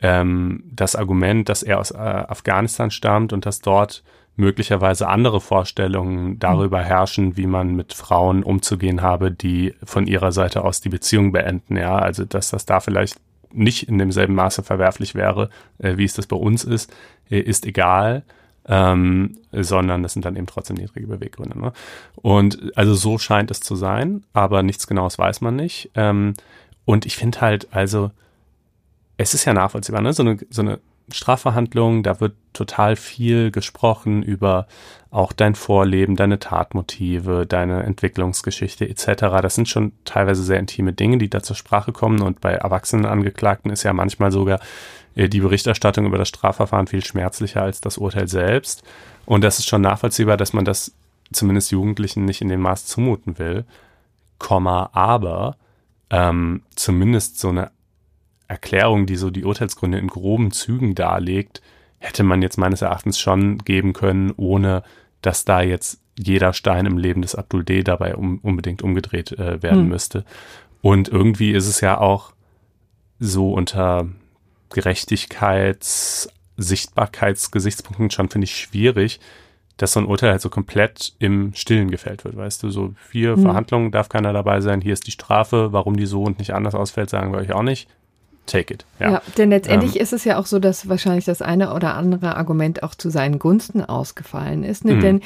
ähm, 0.00 0.62
das 0.70 0.96
Argument, 0.96 1.48
dass 1.48 1.62
er 1.62 1.80
aus 1.80 1.90
äh, 1.90 1.96
Afghanistan 1.96 2.90
stammt 2.90 3.32
und 3.32 3.46
dass 3.46 3.60
dort 3.60 4.04
möglicherweise 4.36 5.08
andere 5.08 5.40
Vorstellungen 5.40 6.38
darüber 6.38 6.82
herrschen, 6.82 7.36
wie 7.36 7.46
man 7.46 7.74
mit 7.74 7.94
Frauen 7.94 8.42
umzugehen 8.42 9.00
habe, 9.02 9.30
die 9.30 9.74
von 9.82 10.06
ihrer 10.06 10.30
Seite 10.30 10.62
aus 10.62 10.80
die 10.80 10.90
Beziehung 10.90 11.32
beenden. 11.32 11.76
Ja, 11.76 11.96
also 11.96 12.24
dass 12.24 12.50
das 12.50 12.66
da 12.66 12.80
vielleicht 12.80 13.18
nicht 13.52 13.88
in 13.88 13.98
demselben 13.98 14.34
Maße 14.34 14.62
verwerflich 14.62 15.14
wäre, 15.14 15.48
äh, 15.78 15.96
wie 15.96 16.04
es 16.04 16.14
das 16.14 16.26
bei 16.26 16.36
uns 16.36 16.64
ist, 16.64 16.92
äh, 17.30 17.40
ist 17.40 17.66
egal. 17.66 18.22
Ähm, 18.68 19.38
sondern 19.52 20.02
das 20.02 20.12
sind 20.12 20.24
dann 20.24 20.34
eben 20.34 20.48
trotzdem 20.48 20.76
niedrige 20.76 21.06
Beweggründe. 21.06 21.56
Ne? 21.56 21.72
Und 22.16 22.76
also 22.76 22.94
so 22.94 23.16
scheint 23.16 23.52
es 23.52 23.60
zu 23.60 23.76
sein, 23.76 24.24
aber 24.32 24.64
nichts 24.64 24.88
Genaues 24.88 25.18
weiß 25.18 25.40
man 25.40 25.54
nicht. 25.54 25.90
Ähm, 25.94 26.34
und 26.84 27.06
ich 27.06 27.16
finde 27.16 27.40
halt, 27.40 27.68
also 27.70 28.10
es 29.18 29.34
ist 29.34 29.44
ja 29.44 29.54
nachvollziehbar, 29.54 30.00
ne? 30.00 30.12
so, 30.12 30.24
eine, 30.24 30.38
so 30.50 30.62
eine 30.62 30.80
Strafverhandlungen, 31.10 32.02
da 32.02 32.20
wird 32.20 32.34
total 32.52 32.96
viel 32.96 33.50
gesprochen 33.50 34.22
über 34.22 34.66
auch 35.10 35.32
dein 35.32 35.54
Vorleben, 35.54 36.16
deine 36.16 36.38
Tatmotive, 36.38 37.46
deine 37.46 37.84
Entwicklungsgeschichte 37.84 38.88
etc. 38.88 39.40
Das 39.40 39.54
sind 39.54 39.68
schon 39.68 39.92
teilweise 40.04 40.42
sehr 40.42 40.58
intime 40.58 40.92
Dinge, 40.92 41.18
die 41.18 41.30
da 41.30 41.42
zur 41.42 41.56
Sprache 41.56 41.92
kommen 41.92 42.22
und 42.22 42.40
bei 42.40 42.52
erwachsenen 42.52 43.06
Angeklagten 43.06 43.70
ist 43.70 43.82
ja 43.82 43.92
manchmal 43.92 44.32
sogar 44.32 44.60
äh, 45.14 45.28
die 45.28 45.40
Berichterstattung 45.40 46.06
über 46.06 46.18
das 46.18 46.28
Strafverfahren 46.28 46.86
viel 46.86 47.04
schmerzlicher 47.04 47.62
als 47.62 47.80
das 47.80 47.98
Urteil 47.98 48.28
selbst. 48.28 48.82
Und 49.24 49.42
das 49.42 49.58
ist 49.58 49.66
schon 49.66 49.82
nachvollziehbar, 49.82 50.36
dass 50.36 50.52
man 50.52 50.64
das 50.64 50.92
zumindest 51.32 51.70
Jugendlichen 51.72 52.24
nicht 52.24 52.40
in 52.40 52.48
dem 52.48 52.60
Maß 52.60 52.86
zumuten 52.86 53.38
will. 53.38 53.64
Komma, 54.38 54.90
aber 54.92 55.56
ähm, 56.10 56.62
zumindest 56.74 57.38
so 57.38 57.48
eine 57.48 57.70
Erklärung, 58.48 59.06
die 59.06 59.16
so 59.16 59.30
die 59.30 59.44
Urteilsgründe 59.44 59.98
in 59.98 60.08
groben 60.08 60.50
Zügen 60.52 60.94
darlegt, 60.94 61.62
hätte 61.98 62.22
man 62.22 62.42
jetzt 62.42 62.58
meines 62.58 62.82
Erachtens 62.82 63.18
schon 63.18 63.58
geben 63.58 63.92
können, 63.92 64.32
ohne 64.36 64.82
dass 65.22 65.44
da 65.44 65.60
jetzt 65.60 66.00
jeder 66.18 66.52
Stein 66.52 66.86
im 66.86 66.98
Leben 66.98 67.22
des 67.22 67.34
Abdul 67.34 67.64
D 67.64 67.82
dabei 67.82 68.14
um, 68.14 68.38
unbedingt 68.38 68.82
umgedreht 68.82 69.32
äh, 69.32 69.62
werden 69.62 69.82
hm. 69.82 69.88
müsste. 69.88 70.24
Und 70.80 71.08
irgendwie 71.08 71.50
ist 71.50 71.66
es 71.66 71.80
ja 71.80 71.98
auch 71.98 72.32
so 73.18 73.52
unter 73.52 74.08
Gerechtigkeits-, 74.70 76.28
Sichtbarkeitsgesichtspunkten 76.56 78.10
schon, 78.10 78.30
finde 78.30 78.44
ich, 78.44 78.56
schwierig, 78.56 79.20
dass 79.76 79.92
so 79.92 80.00
ein 80.00 80.06
Urteil 80.06 80.30
halt 80.30 80.40
so 80.40 80.48
komplett 80.48 81.14
im 81.18 81.52
Stillen 81.54 81.90
gefällt 81.90 82.24
wird, 82.24 82.36
weißt 82.36 82.62
du, 82.62 82.70
so 82.70 82.94
vier 82.96 83.34
hm. 83.34 83.42
Verhandlungen 83.42 83.90
darf 83.90 84.08
keiner 84.08 84.32
dabei 84.32 84.60
sein, 84.60 84.80
hier 84.80 84.94
ist 84.94 85.06
die 85.06 85.12
Strafe, 85.12 85.72
warum 85.72 85.96
die 85.96 86.06
so 86.06 86.22
und 86.22 86.38
nicht 86.38 86.54
anders 86.54 86.74
ausfällt, 86.74 87.10
sagen 87.10 87.32
wir 87.32 87.40
euch 87.40 87.52
auch 87.52 87.62
nicht 87.62 87.88
take 88.46 88.72
it. 88.72 88.86
Ja, 88.98 89.10
ja 89.10 89.22
denn 89.36 89.50
letztendlich 89.50 89.96
ähm, 89.96 90.02
ist 90.02 90.12
es 90.12 90.24
ja 90.24 90.38
auch 90.38 90.46
so, 90.46 90.58
dass 90.58 90.88
wahrscheinlich 90.88 91.24
das 91.24 91.42
eine 91.42 91.74
oder 91.74 91.94
andere 91.94 92.36
Argument 92.36 92.82
auch 92.82 92.94
zu 92.94 93.10
seinen 93.10 93.38
Gunsten 93.38 93.84
ausgefallen 93.84 94.64
ist. 94.64 94.84
Ne? 94.84 94.94
Mhm. 94.94 95.00
Denn 95.00 95.20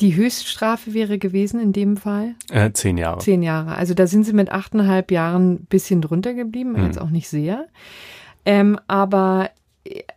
die 0.00 0.14
Höchststrafe 0.14 0.94
wäre 0.94 1.18
gewesen 1.18 1.60
in 1.60 1.72
dem 1.72 1.96
Fall? 1.96 2.34
Äh, 2.50 2.72
zehn 2.72 2.98
Jahre. 2.98 3.18
Zehn 3.18 3.42
Jahre. 3.42 3.76
Also 3.76 3.94
da 3.94 4.06
sind 4.06 4.24
sie 4.24 4.32
mit 4.32 4.50
achteinhalb 4.50 5.10
Jahren 5.10 5.54
ein 5.54 5.66
bisschen 5.66 6.02
drunter 6.02 6.34
geblieben, 6.34 6.72
mhm. 6.72 6.84
jetzt 6.84 7.00
auch 7.00 7.10
nicht 7.10 7.28
sehr. 7.28 7.66
Ähm, 8.44 8.78
aber 8.86 9.50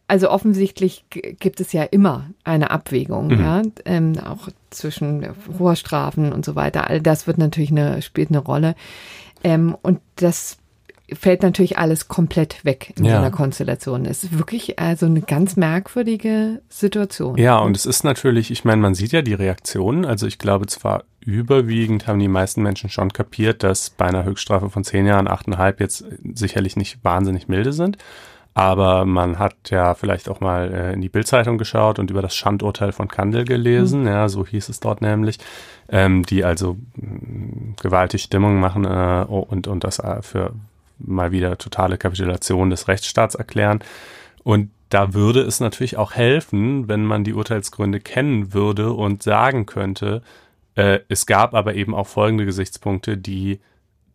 also 0.08 0.30
offensichtlich 0.30 1.06
gibt 1.10 1.60
es 1.60 1.74
ja 1.74 1.84
immer 1.84 2.30
eine 2.44 2.72
Abwägung, 2.72 3.28
mhm. 3.28 3.40
ja, 3.40 3.62
ähm, 3.86 4.14
auch 4.20 4.50
zwischen 4.70 5.28
Vorstrafen 5.58 6.34
und 6.34 6.46
so 6.46 6.56
weiter. 6.56 6.88
All 6.88 7.02
das 7.02 7.28
wird 7.28 7.38
natürlich 7.38 7.72
eine, 7.72 8.02
spielt 8.02 8.30
eine 8.30 8.40
Rolle. 8.40 8.76
Ähm, 9.44 9.76
und 9.82 10.00
das 10.16 10.58
fällt 11.16 11.44
natürlich 11.44 11.78
alles 11.78 12.08
komplett 12.08 12.64
weg 12.66 12.94
in 12.98 13.06
ja. 13.06 13.18
einer 13.18 13.32
Konstellation. 13.32 14.06
Es 14.06 14.24
ist 14.24 14.38
wirklich 14.38 14.80
also 14.80 15.06
eine 15.06 15.22
ganz 15.22 15.56
merkwürdige 15.56 16.62
Situation. 16.70 17.38
Ja, 17.38 17.58
und 17.58 17.76
es 17.76 17.86
ist 17.86 18.04
natürlich, 18.04 18.52
ich 18.52 18.66
meine, 18.66 18.82
man 18.82 18.96
sieht 18.96 19.12
ja 19.12 19.22
die 19.22 19.34
Reaktionen. 19.34 20.06
Also 20.06 20.28
ich 20.28 20.40
glaube 20.40 20.68
zwar 20.68 21.04
überwiegend 21.20 22.08
haben 22.08 22.20
die 22.20 22.28
meisten 22.28 22.62
Menschen 22.64 22.90
schon 22.90 23.12
kapiert, 23.12 23.64
dass 23.64 23.90
bei 23.90 24.06
einer 24.06 24.24
Höchststrafe 24.24 24.70
von 24.70 24.84
zehn 24.84 25.06
Jahren, 25.06 25.28
achteinhalb 25.28 25.80
jetzt 25.80 26.06
sicherlich 26.34 26.76
nicht 26.76 27.04
wahnsinnig 27.04 27.48
milde 27.48 27.74
sind. 27.74 27.98
Aber 28.54 29.06
man 29.06 29.40
hat 29.40 29.56
ja 29.70 29.94
vielleicht 29.94 30.28
auch 30.28 30.42
mal 30.42 30.74
äh, 30.74 30.94
in 30.94 31.02
die 31.02 31.10
Bildzeitung 31.10 31.58
geschaut 31.58 32.00
und 32.00 32.10
über 32.10 32.22
das 32.22 32.36
Schandurteil 32.36 32.92
von 32.92 33.08
Kandel 33.08 33.46
gelesen, 33.46 34.02
mhm. 34.02 34.08
ja, 34.08 34.28
so 34.28 34.46
hieß 34.46 34.70
es 34.70 34.80
dort 34.80 35.02
nämlich, 35.02 35.38
ähm, 35.88 36.26
die 36.26 36.44
also 36.44 36.78
mh, 36.96 37.76
gewaltig 37.82 38.24
Stimmung 38.24 38.60
machen 38.60 38.86
äh, 38.86 39.26
und, 39.28 39.68
und 39.68 39.84
das 39.84 40.00
äh, 40.00 40.22
für 40.22 40.54
mal 41.00 41.32
wieder 41.32 41.58
totale 41.58 41.98
Kapitulation 41.98 42.70
des 42.70 42.88
Rechtsstaats 42.88 43.36
erklären. 43.36 43.80
Und 44.44 44.72
da 44.90 45.14
würde 45.14 45.42
es 45.42 45.60
natürlich 45.60 45.98
auch 45.98 46.14
helfen, 46.14 46.88
wenn 46.88 47.06
man 47.06 47.24
die 47.24 47.34
Urteilsgründe 47.34 48.00
kennen 48.00 48.54
würde 48.54 48.94
und 48.94 49.24
sagen 49.24 49.66
könnte, 49.66 50.22
äh, 50.76 51.00
es 51.08 51.26
gab 51.26 51.54
aber 51.54 51.76
eben 51.76 51.94
auch 51.94 52.08
folgende 52.08 52.46
Gesichtspunkte, 52.46 53.18
die 53.18 53.60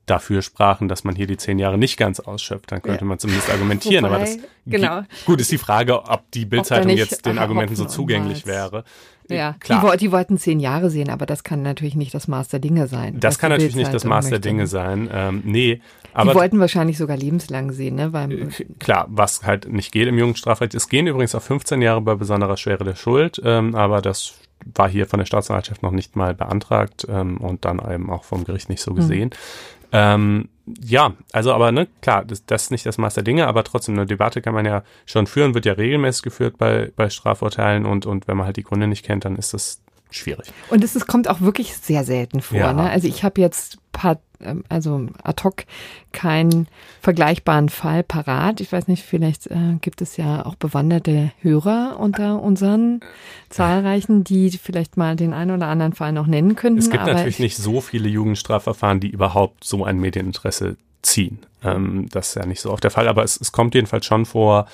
dafür 0.06 0.42
sprachen, 0.42 0.88
dass 0.88 1.04
man 1.04 1.14
hier 1.14 1.26
die 1.26 1.36
zehn 1.36 1.58
Jahre 1.58 1.78
nicht 1.78 1.96
ganz 1.96 2.20
ausschöpft. 2.20 2.72
Dann 2.72 2.82
könnte 2.82 3.04
ja. 3.04 3.06
man 3.06 3.18
zumindest 3.18 3.50
argumentieren. 3.50 4.04
Wobei, 4.04 4.14
aber 4.16 4.24
das 4.24 4.38
genau. 4.66 5.02
gut 5.24 5.40
ist 5.40 5.50
die 5.50 5.58
Frage, 5.58 6.02
ob 6.04 6.30
die 6.32 6.44
Bildzeitung 6.44 6.90
jetzt 6.90 7.24
den 7.24 7.38
Argumenten 7.38 7.76
so 7.76 7.86
zugänglich 7.86 8.46
wäre. 8.46 8.84
Ja, 9.28 9.54
Klar. 9.60 9.92
Die, 9.92 9.98
die, 9.98 10.12
wollten 10.12 10.36
zehn 10.36 10.60
Jahre 10.60 10.90
sehen, 10.90 11.08
aber 11.08 11.24
das 11.24 11.44
kann 11.44 11.62
natürlich 11.62 11.94
nicht 11.94 12.14
das 12.14 12.28
Maß 12.28 12.48
der 12.48 12.60
Dinge 12.60 12.86
sein. 12.88 13.20
Das 13.20 13.38
kann 13.38 13.50
natürlich 13.50 13.76
nicht 13.76 13.94
das 13.94 14.04
Maß 14.04 14.28
der 14.28 14.38
Dinge 14.38 14.66
sein. 14.66 15.08
Ähm, 15.12 15.42
nee, 15.44 15.80
aber 16.14 16.30
die 16.30 16.36
wollten 16.36 16.60
wahrscheinlich 16.60 16.96
sogar 16.96 17.16
lebenslang 17.16 17.72
sehen, 17.72 17.96
ne? 17.96 18.10
Beim 18.10 18.30
äh, 18.30 18.46
klar, 18.78 19.06
was 19.08 19.44
halt 19.44 19.70
nicht 19.70 19.92
geht 19.92 20.06
im 20.08 20.18
Jugendstrafrecht. 20.18 20.74
Es 20.74 20.88
gehen 20.88 21.06
übrigens 21.06 21.34
auf 21.34 21.44
15 21.44 21.82
Jahre 21.82 22.00
bei 22.00 22.14
besonderer 22.14 22.56
Schwere 22.56 22.84
der 22.84 22.94
Schuld, 22.94 23.40
ähm, 23.44 23.74
aber 23.74 24.00
das 24.00 24.34
war 24.74 24.88
hier 24.88 25.06
von 25.06 25.18
der 25.18 25.26
Staatsanwaltschaft 25.26 25.82
noch 25.82 25.90
nicht 25.90 26.16
mal 26.16 26.34
beantragt 26.34 27.06
ähm, 27.08 27.38
und 27.38 27.64
dann 27.64 27.80
eben 27.90 28.10
auch 28.10 28.24
vom 28.24 28.44
Gericht 28.44 28.68
nicht 28.68 28.80
so 28.80 28.92
mhm. 28.92 28.96
gesehen. 28.96 29.30
Mhm. 29.30 29.88
Ähm, 29.92 30.48
ja, 30.66 31.12
also 31.32 31.52
aber 31.52 31.72
ne, 31.72 31.88
klar, 32.00 32.24
das, 32.24 32.46
das 32.46 32.64
ist 32.64 32.70
nicht 32.70 32.86
das 32.86 32.96
Maß 32.96 33.14
der 33.14 33.22
Dinge, 33.22 33.46
aber 33.46 33.64
trotzdem 33.64 33.96
eine 33.96 34.06
Debatte 34.06 34.40
kann 34.40 34.54
man 34.54 34.64
ja 34.64 34.82
schon 35.04 35.26
führen, 35.26 35.54
wird 35.54 35.66
ja 35.66 35.74
regelmäßig 35.74 36.22
geführt 36.22 36.56
bei, 36.56 36.90
bei 36.96 37.10
Strafurteilen 37.10 37.84
und, 37.84 38.06
und 38.06 38.26
wenn 38.28 38.36
man 38.36 38.46
halt 38.46 38.56
die 38.56 38.62
Gründe 38.62 38.86
nicht 38.86 39.04
kennt, 39.04 39.24
dann 39.24 39.36
ist 39.36 39.52
das 39.52 39.82
schwierig. 40.16 40.46
Und 40.70 40.84
es, 40.84 40.94
kommt 41.06 41.28
auch 41.28 41.40
wirklich 41.40 41.76
sehr 41.76 42.04
selten 42.04 42.40
vor. 42.40 42.58
Ja. 42.58 42.72
Ne? 42.72 42.88
Also 42.88 43.08
ich 43.08 43.24
habe 43.24 43.40
jetzt 43.40 43.78
paar, 43.92 44.18
ähm, 44.40 44.64
also 44.68 45.06
ad 45.22 45.42
hoc 45.42 45.64
keinen 46.12 46.68
vergleichbaren 47.00 47.70
Fall 47.70 48.02
parat. 48.02 48.60
Ich 48.60 48.70
weiß 48.70 48.88
nicht, 48.88 49.02
vielleicht 49.02 49.46
äh, 49.46 49.78
gibt 49.80 50.02
es 50.02 50.18
ja 50.18 50.44
auch 50.44 50.56
bewanderte 50.56 51.32
Hörer 51.40 51.96
unter 51.98 52.42
unseren 52.42 53.00
zahlreichen, 53.48 54.24
die 54.24 54.50
vielleicht 54.50 54.96
mal 54.98 55.16
den 55.16 55.32
einen 55.32 55.52
oder 55.52 55.68
anderen 55.68 55.94
Fall 55.94 56.12
noch 56.12 56.26
nennen 56.26 56.56
könnten. 56.56 56.78
Es 56.78 56.90
gibt 56.90 57.06
natürlich 57.06 57.38
nicht 57.38 57.56
so 57.56 57.80
viele 57.80 58.08
Jugendstrafverfahren, 58.08 59.00
die 59.00 59.08
überhaupt 59.08 59.64
so 59.64 59.84
ein 59.84 59.98
Medieninteresse 59.98 60.76
ziehen. 61.02 61.38
Ähm, 61.62 62.06
das 62.10 62.28
ist 62.28 62.34
ja 62.34 62.46
nicht 62.46 62.60
so 62.60 62.70
oft 62.70 62.84
der 62.84 62.90
Fall, 62.90 63.08
aber 63.08 63.24
es, 63.24 63.40
es 63.40 63.52
kommt 63.52 63.74
jedenfalls 63.74 64.04
schon 64.04 64.26
vor, 64.26 64.66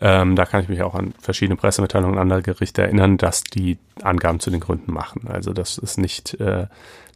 ähm, 0.00 0.36
da 0.36 0.44
kann 0.46 0.62
ich 0.62 0.68
mich 0.68 0.82
auch 0.82 0.94
an 0.94 1.12
verschiedene 1.20 1.56
Pressemitteilungen 1.56 2.18
anderer 2.18 2.42
Gerichte 2.42 2.82
erinnern, 2.82 3.16
dass 3.16 3.42
die 3.42 3.78
Angaben 4.02 4.38
zu 4.38 4.50
den 4.50 4.60
Gründen 4.60 4.92
machen. 4.92 5.26
Also 5.28 5.52
das 5.52 5.78
ist 5.78 5.98
nicht, 5.98 6.34
äh, 6.40 6.66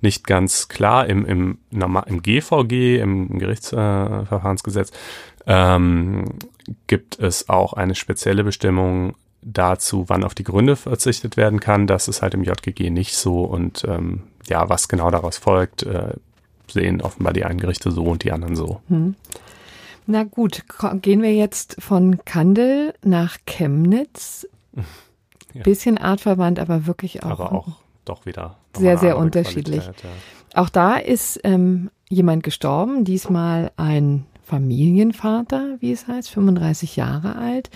nicht 0.01 0.27
ganz 0.27 0.69
klar 0.69 1.07
im, 1.07 1.25
im, 1.25 1.59
im 1.71 2.23
GVG, 2.23 3.01
im 3.01 3.39
Gerichtsverfahrensgesetz, 3.39 4.91
ähm, 5.47 6.25
gibt 6.89 7.19
es 7.21 7.49
auch 7.49 7.73
eine 7.75 7.95
spezielle 7.95 8.43
Bestimmung 8.43 9.15
dazu, 9.43 10.05
wann 10.09 10.25
auf 10.25 10.35
die 10.35 10.45
Gründe 10.45 10.77
verzichtet 10.77 11.37
werden 11.37 11.61
kann. 11.61 11.87
Das 11.87 12.09
ist 12.09 12.23
halt 12.23 12.35
im 12.35 12.43
JGG 12.43 12.91
nicht 12.91 13.17
so 13.17 13.45
und 13.45 13.85
ähm, 13.89 14.25
ja, 14.49 14.69
was 14.69 14.89
genau 14.89 15.11
daraus 15.11 15.39
folgt, 15.39 15.85
äh, 15.85 16.15
sehen 16.69 17.01
offenbar 17.01 17.33
die 17.33 17.45
einen 17.45 17.61
Gerichte 17.61 17.91
so 17.93 18.05
und 18.05 18.25
die 18.25 18.33
anderen 18.33 18.57
so. 18.57 18.81
Hm. 18.89 19.15
Na 20.07 20.25
gut, 20.25 20.65
gehen 21.01 21.23
wir 21.23 21.35
jetzt 21.35 21.77
von 21.81 22.25
Kandel 22.25 22.95
nach 23.05 23.39
Chemnitz. 23.47 24.47
Ja. 25.55 25.65
Bisschen 25.65 25.99
artverwandt, 25.99 26.59
aber 26.59 26.87
wirklich 26.87 27.25
auch. 27.25 27.31
Aber 27.31 27.53
auch 27.53 27.69
doch 28.07 28.25
wieder. 28.25 28.57
Sehr, 28.75 28.97
sehr 28.97 29.19
unterschiedlich. 29.19 29.85
Ja. 29.85 29.93
Auch 30.55 30.71
da 30.71 30.97
ist 30.97 31.41
ähm, 31.45 31.91
jemand 32.09 32.43
gestorben, 32.43 33.05
diesmal 33.05 33.71
ein 33.77 34.25
Familienvater, 34.43 35.77
wie 35.81 35.93
es 35.93 36.09
heißt, 36.09 36.31
35 36.31 36.97
Jahre 36.97 37.37
alt. 37.37 37.71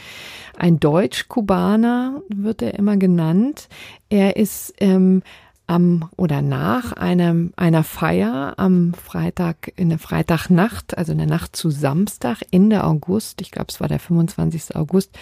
Ein 0.59 0.81
Deutsch-Kubaner 0.81 2.23
wird 2.29 2.61
er 2.61 2.75
immer 2.75 2.97
genannt. 2.97 3.69
Er 4.09 4.37
ist 4.37 4.75
ähm, 4.79 5.23
am 5.67 6.09
oder 6.17 6.43
nach 6.43 6.93
einem, 6.93 7.53
einer 7.57 7.83
Feier 7.83 8.55
am 8.57 8.95
Freitag, 8.95 9.73
in 9.77 9.89
der 9.89 9.99
Freitagnacht, 9.99 10.97
also 10.97 11.13
in 11.13 11.19
der 11.19 11.27
Nacht 11.27 11.57
zu 11.57 11.71
Samstag, 11.71 12.43
Ende 12.51 12.85
August, 12.85 13.41
ich 13.41 13.51
glaube 13.51 13.69
es 13.71 13.81
war 13.81 13.89
der 13.89 13.99
25. 13.99 14.77
August, 14.77 15.19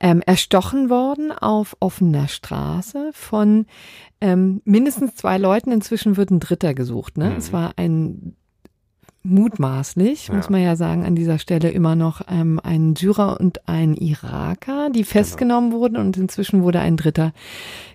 ähm, 0.00 0.22
erstochen 0.26 0.90
worden 0.90 1.32
auf 1.32 1.76
offener 1.80 2.28
Straße 2.28 3.10
von 3.12 3.66
ähm, 4.20 4.62
mindestens 4.64 5.14
zwei 5.14 5.38
Leuten. 5.38 5.70
Inzwischen 5.70 6.16
wird 6.16 6.30
ein 6.30 6.40
Dritter 6.40 6.74
gesucht. 6.74 7.16
Ne? 7.16 7.30
Mhm. 7.30 7.36
Es 7.36 7.52
war 7.52 7.72
ein 7.76 8.34
mutmaßlich, 9.24 10.28
ja. 10.28 10.34
muss 10.34 10.48
man 10.48 10.62
ja 10.62 10.76
sagen, 10.76 11.04
an 11.04 11.14
dieser 11.14 11.38
Stelle 11.38 11.70
immer 11.70 11.94
noch 11.94 12.22
ähm, 12.28 12.60
ein 12.62 12.96
Syrer 12.96 13.38
und 13.40 13.68
ein 13.68 13.94
Iraker, 13.94 14.90
die 14.90 15.00
genau. 15.00 15.10
festgenommen 15.10 15.70
genau. 15.70 15.82
wurden 15.82 15.96
und 15.96 16.16
inzwischen 16.16 16.62
wurde 16.62 16.80
ein 16.80 16.96
Dritter 16.96 17.32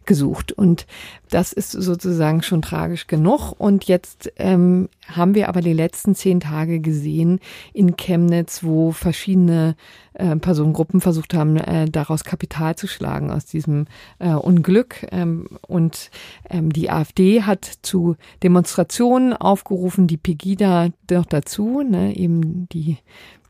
gesucht. 0.06 0.52
Und 0.52 0.86
das 1.30 1.54
ist 1.54 1.72
sozusagen 1.72 2.44
schon 2.44 2.62
tragisch 2.62 3.08
genug. 3.08 3.54
Und 3.58 3.86
jetzt 3.86 4.32
ähm, 4.38 4.89
haben 5.08 5.36
wir 5.36 5.50
aber 5.50 5.62
die 5.62 5.74
letzten 5.74 6.16
zehn 6.16 6.39
Tage 6.39 6.80
gesehen 6.80 7.39
in 7.74 7.96
Chemnitz, 7.96 8.63
wo 8.63 8.92
verschiedene 8.92 9.76
äh, 10.13 10.36
Personengruppen 10.36 11.02
versucht 11.02 11.34
haben, 11.34 11.58
äh, 11.58 11.86
daraus 11.86 12.24
Kapital 12.24 12.76
zu 12.76 12.88
schlagen 12.88 13.32
aus 13.32 13.46
diesem 13.46 13.88
äh, 14.20 14.34
Unglück. 14.34 15.08
Ähm, 15.12 15.48
und 15.68 16.12
ähm, 16.50 16.72
die 16.72 16.89
AfD 16.89 17.44
hat 17.44 17.66
zu 17.82 18.16
Demonstrationen 18.44 19.34
aufgerufen, 19.34 20.08
die 20.08 20.18
Pegida 20.18 20.89
noch 21.10 21.26
dazu, 21.26 21.82
ne, 21.82 22.16
eben 22.16 22.68
die 22.70 22.98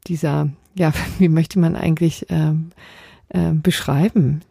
dieser, 0.08 0.50
ja, 0.76 0.94
wie 1.20 1.30
möchte 1.30 1.60
man 1.60 1.76
eigentlich 1.76 2.26
ähm, 2.30 2.72
äh, 3.30 3.52
beschreiben? 3.52 4.42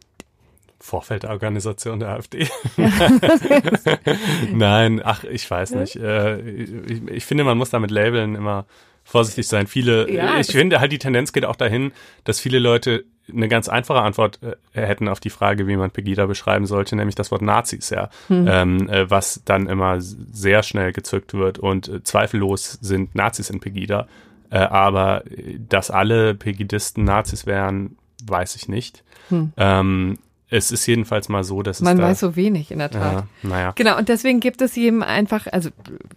Vorfeldorganisation 0.82 2.00
der 2.00 2.08
AfD. 2.08 2.48
Nein, 4.52 5.00
ach, 5.04 5.22
ich 5.22 5.48
weiß 5.48 5.76
nicht. 5.76 5.94
Äh, 5.94 6.40
ich, 6.40 7.02
ich, 7.08 7.24
finde, 7.24 7.44
man 7.44 7.56
muss 7.56 7.70
damit 7.70 7.92
Labeln 7.92 8.34
immer 8.34 8.66
vorsichtig 9.04 9.46
sein. 9.46 9.68
Viele, 9.68 10.10
ja, 10.10 10.40
ich 10.40 10.48
finde 10.48 10.80
halt 10.80 10.90
die 10.90 10.98
Tendenz 10.98 11.32
geht 11.32 11.44
auch 11.44 11.54
dahin, 11.54 11.92
dass 12.24 12.40
viele 12.40 12.58
Leute 12.58 13.04
eine 13.32 13.46
ganz 13.46 13.68
einfache 13.68 14.00
Antwort 14.00 14.40
äh, 14.42 14.56
hätten 14.80 15.06
auf 15.06 15.20
die 15.20 15.30
Frage, 15.30 15.68
wie 15.68 15.76
man 15.76 15.92
Pegida 15.92 16.26
beschreiben 16.26 16.66
sollte, 16.66 16.96
nämlich 16.96 17.14
das 17.14 17.30
Wort 17.30 17.42
Nazis, 17.42 17.90
ja, 17.90 18.10
hm. 18.26 18.48
ähm, 18.50 18.88
äh, 18.88 19.08
was 19.08 19.42
dann 19.44 19.68
immer 19.68 20.00
sehr 20.00 20.64
schnell 20.64 20.92
gezückt 20.92 21.32
wird 21.32 21.60
und 21.60 21.86
äh, 21.86 22.02
zweifellos 22.02 22.78
sind 22.80 23.14
Nazis 23.14 23.50
in 23.50 23.60
Pegida, 23.60 24.08
äh, 24.50 24.58
aber 24.58 25.22
dass 25.68 25.92
alle 25.92 26.34
Pegidisten 26.34 27.04
Nazis 27.04 27.46
wären, 27.46 27.96
weiß 28.26 28.56
ich 28.56 28.68
nicht. 28.68 29.04
Hm. 29.28 29.52
Ähm, 29.56 30.18
es 30.52 30.70
ist 30.70 30.86
jedenfalls 30.86 31.30
mal 31.30 31.44
so, 31.44 31.62
dass 31.62 31.80
man 31.80 31.94
es 31.94 32.00
Man 32.00 32.10
weiß 32.10 32.20
so 32.20 32.36
wenig, 32.36 32.70
in 32.70 32.78
der 32.78 32.90
Tat. 32.90 33.24
Ja, 33.42 33.48
naja. 33.48 33.72
Genau, 33.74 33.96
und 33.96 34.10
deswegen 34.10 34.38
gibt 34.38 34.60
es 34.60 34.76
eben 34.76 35.02
einfach, 35.02 35.46
also 35.50 35.70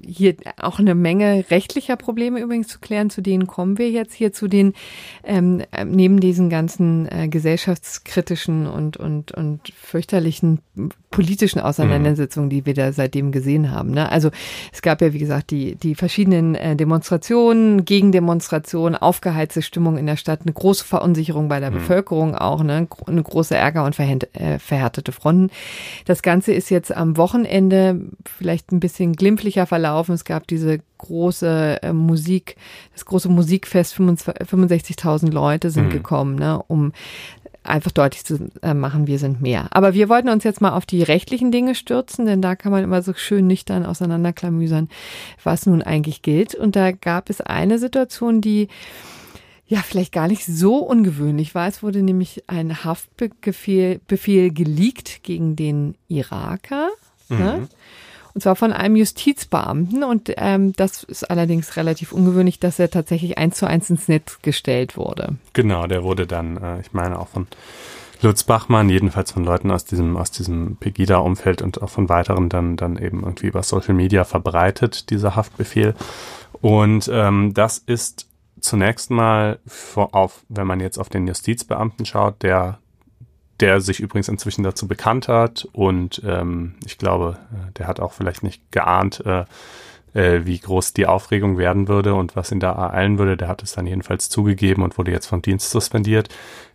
hier 0.05 0.35
auch 0.57 0.77
eine 0.77 0.93
Menge 0.93 1.45
rechtlicher 1.49 1.95
Probleme 1.95 2.41
übrigens 2.41 2.67
zu 2.67 2.79
klären, 2.79 3.09
zu 3.09 3.21
denen 3.21 3.47
kommen 3.47 3.77
wir 3.77 3.89
jetzt 3.89 4.13
hier 4.13 4.33
zu 4.33 4.49
den, 4.49 4.73
ähm, 5.23 5.63
neben 5.85 6.19
diesen 6.19 6.49
ganzen 6.49 7.07
äh, 7.09 7.29
gesellschaftskritischen 7.29 8.67
und, 8.67 8.97
und, 8.97 9.31
und 9.31 9.71
fürchterlichen 9.73 10.59
politischen 11.11 11.61
Auseinandersetzungen, 11.61 12.49
die 12.49 12.65
wir 12.65 12.73
da 12.73 12.91
seitdem 12.91 13.31
gesehen 13.31 13.71
haben. 13.71 13.91
Ne? 13.91 14.11
Also 14.11 14.31
es 14.73 14.81
gab 14.81 15.01
ja, 15.01 15.13
wie 15.13 15.19
gesagt, 15.19 15.49
die, 15.49 15.75
die 15.75 15.95
verschiedenen 15.95 16.55
äh, 16.55 16.75
Demonstrationen, 16.75 17.85
Gegendemonstrationen, 17.85 18.97
aufgeheizte 18.97 19.61
Stimmung 19.61 19.97
in 19.97 20.07
der 20.07 20.17
Stadt, 20.17 20.41
eine 20.41 20.51
große 20.51 20.83
Verunsicherung 20.83 21.47
bei 21.47 21.61
der 21.61 21.71
mhm. 21.71 21.75
Bevölkerung 21.75 22.35
auch, 22.35 22.63
ne? 22.63 22.85
eine 23.07 23.23
große 23.23 23.55
Ärger 23.55 23.85
und 23.85 23.95
äh, 24.33 24.59
verhärtete 24.59 25.11
Fronten. 25.11 25.49
Das 26.05 26.21
Ganze 26.21 26.53
ist 26.53 26.69
jetzt 26.69 26.95
am 26.95 27.17
Wochenende 27.17 28.01
vielleicht 28.25 28.71
ein 28.71 28.79
bisschen 28.79 29.13
glimpflicher 29.13 29.65
verlaufen. 29.65 30.13
Es 30.13 30.25
gab 30.25 30.47
diese 30.47 30.79
große 30.97 31.79
äh, 31.81 31.93
Musik, 31.93 32.55
das 32.93 33.05
große 33.05 33.29
Musikfest, 33.29 33.95
65.000 33.95 35.31
Leute 35.31 35.69
sind 35.69 35.87
mhm. 35.87 35.91
gekommen, 35.91 36.35
ne, 36.35 36.61
um 36.67 36.91
einfach 37.65 37.91
deutlich 37.91 38.23
zu 38.23 38.49
äh, 38.61 38.73
machen, 38.73 39.07
wir 39.07 39.19
sind 39.19 39.41
mehr. 39.41 39.67
Aber 39.71 39.93
wir 39.93 40.09
wollten 40.09 40.29
uns 40.29 40.43
jetzt 40.43 40.61
mal 40.61 40.73
auf 40.73 40.85
die 40.85 41.03
rechtlichen 41.03 41.51
Dinge 41.51 41.75
stürzen, 41.75 42.25
denn 42.25 42.41
da 42.41 42.55
kann 42.55 42.71
man 42.71 42.83
immer 42.83 43.01
so 43.01 43.13
schön 43.13 43.47
nüchtern 43.47 43.85
auseinanderklamüsern, 43.85 44.89
was 45.43 45.65
nun 45.65 45.81
eigentlich 45.81 46.21
gilt. 46.21 46.55
Und 46.55 46.75
da 46.75 46.91
gab 46.91 47.29
es 47.29 47.41
eine 47.41 47.79
Situation, 47.79 48.41
die 48.41 48.67
ja 49.67 49.79
vielleicht 49.79 50.11
gar 50.11 50.27
nicht 50.27 50.45
so 50.45 50.77
ungewöhnlich 50.77 51.55
war. 51.55 51.67
Es 51.67 51.81
wurde 51.81 52.03
nämlich 52.03 52.43
ein 52.47 52.83
Haftbefehl 52.83 53.99
Befehl 54.07 54.51
geleakt 54.51 55.23
gegen 55.23 55.55
den 55.55 55.95
Iraker. 56.07 56.89
Ne? 57.29 57.37
Mhm. 57.37 57.43
Ne? 57.43 57.67
Und 58.35 58.41
zwar 58.41 58.57
von 58.57 58.73
einem 58.73 58.97
Justizbeamten. 58.97 60.03
Und 60.03 60.31
ähm, 60.35 60.73
das 60.73 61.03
ist 61.03 61.23
allerdings 61.23 61.77
relativ 61.77 62.11
ungewöhnlich, 62.11 62.59
dass 62.59 62.79
er 62.79 62.91
tatsächlich 62.91 63.37
eins 63.37 63.57
zu 63.57 63.65
eins 63.65 63.89
ins 63.89 64.09
Netz 64.09 64.39
gestellt 64.41 64.97
wurde. 64.97 65.37
Genau, 65.53 65.87
der 65.87 66.03
wurde 66.03 66.27
dann, 66.27 66.57
äh, 66.57 66.81
ich 66.81 66.91
meine 66.91 67.17
auch 67.17 67.29
von 67.29 67.47
Lutz 68.21 68.43
Bachmann, 68.43 68.89
jedenfalls 68.89 69.31
von 69.31 69.45
Leuten 69.45 69.71
aus 69.71 69.85
diesem, 69.85 70.17
aus 70.17 70.31
diesem 70.31 70.75
Pegida-Umfeld 70.75 71.61
und 71.61 71.81
auch 71.81 71.89
von 71.89 72.09
weiteren 72.09 72.49
dann, 72.49 72.75
dann 72.75 72.97
eben 72.97 73.23
irgendwie 73.23 73.47
über 73.47 73.63
Social 73.63 73.93
Media 73.93 74.25
verbreitet, 74.25 75.09
dieser 75.09 75.35
Haftbefehl. 75.35 75.95
Und 76.61 77.09
ähm, 77.13 77.53
das 77.53 77.77
ist 77.77 78.27
zunächst 78.59 79.11
mal 79.11 79.59
auf, 79.95 80.43
wenn 80.49 80.67
man 80.67 80.79
jetzt 80.79 80.97
auf 80.97 81.09
den 81.09 81.27
Justizbeamten 81.27 82.05
schaut, 82.05 82.41
der 82.43 82.79
der 83.61 83.79
sich 83.79 84.01
übrigens 84.01 84.27
inzwischen 84.27 84.63
dazu 84.63 84.87
bekannt 84.87 85.27
hat 85.27 85.65
und 85.71 86.21
ähm, 86.25 86.75
ich 86.85 86.97
glaube, 86.97 87.37
äh, 87.53 87.71
der 87.77 87.87
hat 87.87 87.99
auch 87.99 88.11
vielleicht 88.11 88.43
nicht 88.43 88.69
geahnt, 88.71 89.23
äh, 89.25 89.45
äh, 90.13 90.45
wie 90.45 90.59
groß 90.59 90.93
die 90.93 91.07
Aufregung 91.07 91.57
werden 91.57 91.87
würde 91.87 92.15
und 92.15 92.35
was 92.35 92.51
ihn 92.51 92.59
da 92.59 92.71
ereilen 92.71 93.17
würde. 93.17 93.37
Der 93.37 93.47
hat 93.47 93.63
es 93.63 93.73
dann 93.73 93.87
jedenfalls 93.87 94.29
zugegeben 94.29 94.83
und 94.83 94.97
wurde 94.97 95.11
jetzt 95.11 95.27
vom 95.27 95.41
Dienst 95.41 95.69
suspendiert. 95.69 96.29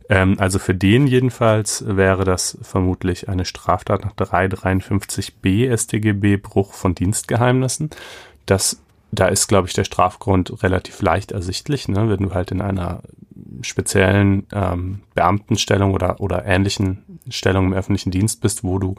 Ähm, 0.09 0.37
also 0.38 0.59
für 0.59 0.75
den 0.75 1.07
jedenfalls 1.07 1.85
wäre 1.87 2.25
das 2.25 2.59
vermutlich 2.62 3.29
eine 3.29 3.45
Straftat 3.45 4.05
nach 4.05 4.14
353b 4.14 5.77
StGB 5.77 6.37
Bruch 6.37 6.73
von 6.73 6.95
Dienstgeheimnissen. 6.95 7.90
Das 8.47 8.81
da 9.12 9.27
ist, 9.27 9.49
glaube 9.49 9.68
ich, 9.68 9.75
der 9.75 9.85
Strafgrund 9.85 10.62
relativ 10.62 11.03
leicht 11.03 11.33
ersichtlich, 11.33 11.88
ne? 11.88 12.09
wenn 12.09 12.29
du 12.29 12.35
halt 12.35 12.51
in 12.51 12.61
einer 12.61 13.03
speziellen 13.62 14.46
ähm, 14.53 15.01
Beamtenstellung 15.14 15.92
oder, 15.94 16.20
oder 16.20 16.44
ähnlichen 16.44 17.20
Stellung 17.29 17.66
im 17.66 17.73
öffentlichen 17.73 18.11
Dienst 18.11 18.40
bist, 18.40 18.62
wo 18.64 18.79
du 18.79 18.94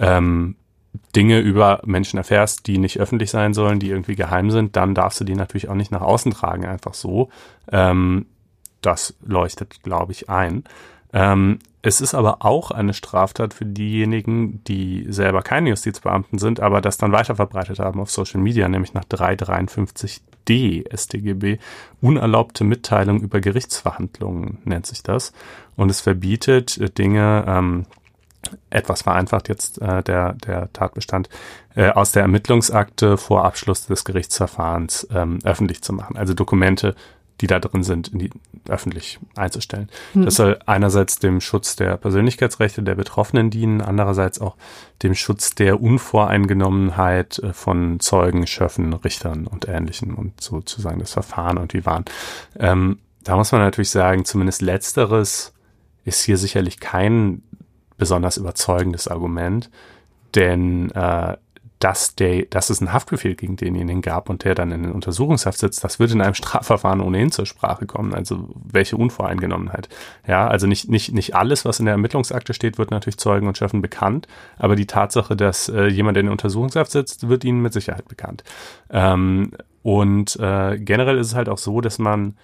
ähm, 0.00 0.56
Dinge 1.14 1.40
über 1.40 1.80
Menschen 1.84 2.18
erfährst, 2.18 2.66
die 2.66 2.78
nicht 2.78 2.98
öffentlich 2.98 3.30
sein 3.30 3.54
sollen, 3.54 3.78
die 3.78 3.90
irgendwie 3.90 4.16
geheim 4.16 4.50
sind, 4.50 4.76
dann 4.76 4.94
darfst 4.94 5.20
du 5.20 5.24
die 5.24 5.34
natürlich 5.34 5.68
auch 5.68 5.74
nicht 5.74 5.92
nach 5.92 6.00
außen 6.00 6.32
tragen, 6.32 6.66
einfach 6.66 6.94
so. 6.94 7.28
Ähm, 7.70 8.26
das 8.80 9.14
leuchtet, 9.24 9.82
glaube 9.82 10.12
ich, 10.12 10.28
ein. 10.28 10.64
Ähm, 11.12 11.58
es 11.82 12.00
ist 12.00 12.14
aber 12.14 12.44
auch 12.44 12.70
eine 12.70 12.92
Straftat 12.92 13.54
für 13.54 13.64
diejenigen, 13.64 14.64
die 14.64 15.06
selber 15.08 15.42
keine 15.42 15.68
Justizbeamten 15.70 16.38
sind, 16.38 16.60
aber 16.60 16.80
das 16.80 16.98
dann 16.98 17.12
weiterverbreitet 17.12 17.78
haben 17.78 18.00
auf 18.00 18.10
Social 18.10 18.40
Media, 18.40 18.68
nämlich 18.68 18.94
nach 18.94 19.04
353d 19.04 20.96
StGB. 20.96 21.58
Unerlaubte 22.00 22.64
Mitteilung 22.64 23.20
über 23.20 23.40
Gerichtsverhandlungen 23.40 24.58
nennt 24.64 24.86
sich 24.86 25.04
das. 25.04 25.32
Und 25.76 25.90
es 25.90 26.00
verbietet 26.00 26.98
Dinge, 26.98 27.44
ähm, 27.46 27.86
etwas 28.70 29.02
vereinfacht 29.02 29.48
jetzt 29.48 29.80
äh, 29.80 30.02
der, 30.02 30.34
der 30.34 30.72
Tatbestand, 30.72 31.28
äh, 31.74 31.90
aus 31.90 32.12
der 32.12 32.22
Ermittlungsakte 32.22 33.16
vor 33.16 33.44
Abschluss 33.44 33.86
des 33.86 34.04
Gerichtsverfahrens 34.04 35.06
ähm, 35.12 35.38
öffentlich 35.44 35.82
zu 35.82 35.92
machen. 35.92 36.16
Also 36.16 36.34
Dokumente 36.34 36.94
die 37.40 37.46
da 37.46 37.60
drin 37.60 37.82
sind, 37.82 38.08
in 38.08 38.18
die, 38.18 38.30
öffentlich 38.68 39.18
einzustellen. 39.36 39.88
Mhm. 40.14 40.24
Das 40.24 40.34
soll 40.36 40.58
einerseits 40.66 41.18
dem 41.18 41.40
Schutz 41.40 41.76
der 41.76 41.96
Persönlichkeitsrechte 41.96 42.82
der 42.82 42.94
Betroffenen 42.94 43.50
dienen, 43.50 43.80
andererseits 43.80 44.40
auch 44.40 44.56
dem 45.02 45.14
Schutz 45.14 45.54
der 45.54 45.80
Unvoreingenommenheit 45.80 47.38
äh, 47.38 47.52
von 47.52 48.00
Zeugen, 48.00 48.46
Schöffen, 48.46 48.92
Richtern 48.92 49.46
und 49.46 49.68
Ähnlichem 49.68 50.14
und 50.14 50.40
sozusagen 50.40 50.98
das 50.98 51.12
Verfahren 51.12 51.58
und 51.58 51.74
wie 51.74 51.86
waren. 51.86 52.04
Ähm, 52.58 52.98
da 53.24 53.36
muss 53.36 53.52
man 53.52 53.60
natürlich 53.60 53.90
sagen, 53.90 54.24
zumindest 54.24 54.62
letzteres 54.62 55.52
ist 56.04 56.24
hier 56.24 56.38
sicherlich 56.38 56.80
kein 56.80 57.42
besonders 57.96 58.36
überzeugendes 58.36 59.08
Argument, 59.08 59.70
denn 60.34 60.90
äh, 60.92 61.36
dass, 61.78 62.16
der, 62.16 62.42
dass 62.46 62.70
es 62.70 62.80
einen 62.80 62.92
Haftbefehl 62.92 63.36
gegen 63.36 63.56
denjenigen 63.56 64.02
gab 64.02 64.28
und 64.28 64.44
der 64.44 64.54
dann 64.54 64.72
in 64.72 64.82
den 64.82 64.92
Untersuchungshaft 64.92 65.58
sitzt, 65.58 65.84
das 65.84 65.98
wird 66.00 66.10
in 66.10 66.20
einem 66.20 66.34
Strafverfahren 66.38 67.00
ohnehin 67.00 67.30
zur 67.30 67.46
Sprache 67.46 67.86
kommen. 67.86 68.14
Also 68.14 68.48
welche 68.54 68.96
Unvoreingenommenheit. 68.96 69.88
Ja, 70.26 70.48
also 70.48 70.66
nicht, 70.66 70.88
nicht, 70.88 71.12
nicht 71.12 71.34
alles, 71.34 71.64
was 71.64 71.78
in 71.78 71.86
der 71.86 71.92
Ermittlungsakte 71.92 72.52
steht, 72.54 72.78
wird 72.78 72.90
natürlich 72.90 73.18
Zeugen 73.18 73.46
und 73.46 73.56
Schöffen 73.56 73.82
bekannt, 73.82 74.26
aber 74.56 74.74
die 74.74 74.86
Tatsache, 74.86 75.36
dass 75.36 75.68
äh, 75.68 75.86
jemand 75.86 76.16
in 76.18 76.26
den 76.26 76.32
Untersuchungshaft 76.32 76.90
sitzt, 76.90 77.28
wird 77.28 77.44
ihnen 77.44 77.62
mit 77.62 77.72
Sicherheit 77.72 78.08
bekannt. 78.08 78.42
Ähm, 78.90 79.52
und 79.82 80.36
äh, 80.36 80.78
generell 80.78 81.18
ist 81.18 81.28
es 81.28 81.34
halt 81.34 81.48
auch 81.48 81.58
so, 81.58 81.80
dass 81.80 81.98
man 81.98 82.36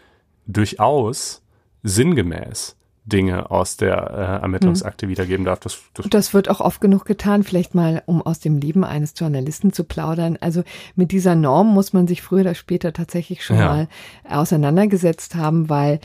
durchaus 0.47 1.43
sinngemäß 1.83 2.77
Dinge 3.07 3.51
aus 3.51 3.77
der 3.77 3.97
äh, 4.11 4.43
Ermittlungsakte 4.43 5.05
hm. 5.05 5.11
wiedergeben 5.11 5.45
darf. 5.45 5.61
Das, 5.61 5.79
das, 5.93 6.09
das 6.09 6.35
wird 6.35 6.49
auch 6.49 6.61
oft 6.61 6.81
genug 6.81 7.05
getan, 7.05 7.43
vielleicht 7.43 7.75
mal, 7.75 8.03
um 8.07 8.23
aus 8.23 8.41
dem 8.41 8.59
Leben 8.59 8.83
eines 8.83 9.15
Journalisten 9.17 9.73
zu 9.73 9.85
plaudern. 9.85 10.39
Also 10.41 10.65
mit 10.97 11.13
dieser 11.13 11.35
Norm 11.35 11.73
muss 11.75 11.93
man 11.93 12.07
sich 12.07 12.23
früher 12.23 12.41
oder 12.41 12.55
später 12.55 12.93
tatsächlich 12.93 13.45
schon 13.45 13.59
ja. 13.59 13.67
mal 13.67 13.89
auseinandergesetzt 14.29 15.35
haben, 15.35 15.69
weil 15.69 16.01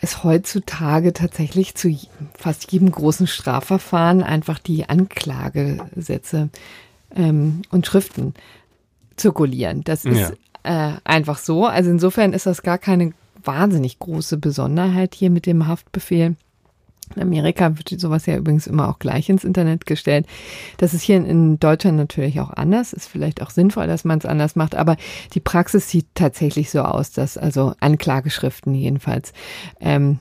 es 0.00 0.22
heutzutage 0.22 1.12
tatsächlich 1.12 1.74
zu 1.74 1.96
fast 2.36 2.70
jedem 2.70 2.90
großen 2.92 3.26
Strafverfahren 3.26 4.22
einfach 4.22 4.58
die 4.58 4.88
Anklagesätze 4.88 6.50
ähm, 7.16 7.62
und 7.70 7.86
Schriften 7.86 8.34
zirkulieren. 9.16 9.82
Das 9.82 10.04
ist 10.04 10.34
ja. 10.64 10.92
äh, 10.92 10.92
einfach 11.04 11.38
so. 11.38 11.66
Also 11.66 11.90
insofern 11.90 12.34
ist 12.34 12.46
das 12.46 12.62
gar 12.62 12.78
keine 12.78 13.12
wahnsinnig 13.42 13.98
große 13.98 14.38
Besonderheit 14.38 15.14
hier 15.14 15.30
mit 15.30 15.46
dem 15.46 15.66
Haftbefehl. 15.66 16.36
In 17.16 17.22
Amerika 17.22 17.76
wird 17.78 17.88
sowas 17.98 18.26
ja 18.26 18.36
übrigens 18.36 18.66
immer 18.66 18.88
auch 18.88 18.98
gleich 18.98 19.28
ins 19.28 19.44
Internet 19.44 19.86
gestellt. 19.86 20.26
Das 20.76 20.92
ist 20.92 21.02
hier 21.02 21.16
in 21.16 21.58
Deutschland 21.58 21.96
natürlich 21.96 22.40
auch 22.40 22.50
anders. 22.50 22.92
Ist 22.92 23.08
vielleicht 23.08 23.42
auch 23.42 23.50
sinnvoll, 23.50 23.86
dass 23.86 24.04
man 24.04 24.18
es 24.18 24.26
anders 24.26 24.56
macht. 24.56 24.74
Aber 24.74 24.96
die 25.32 25.40
Praxis 25.40 25.88
sieht 25.88 26.06
tatsächlich 26.14 26.70
so 26.70 26.82
aus, 26.82 27.10
dass 27.10 27.38
also 27.38 27.72
Anklageschriften 27.80 28.74
jedenfalls 28.74 29.32
ähm, 29.80 30.18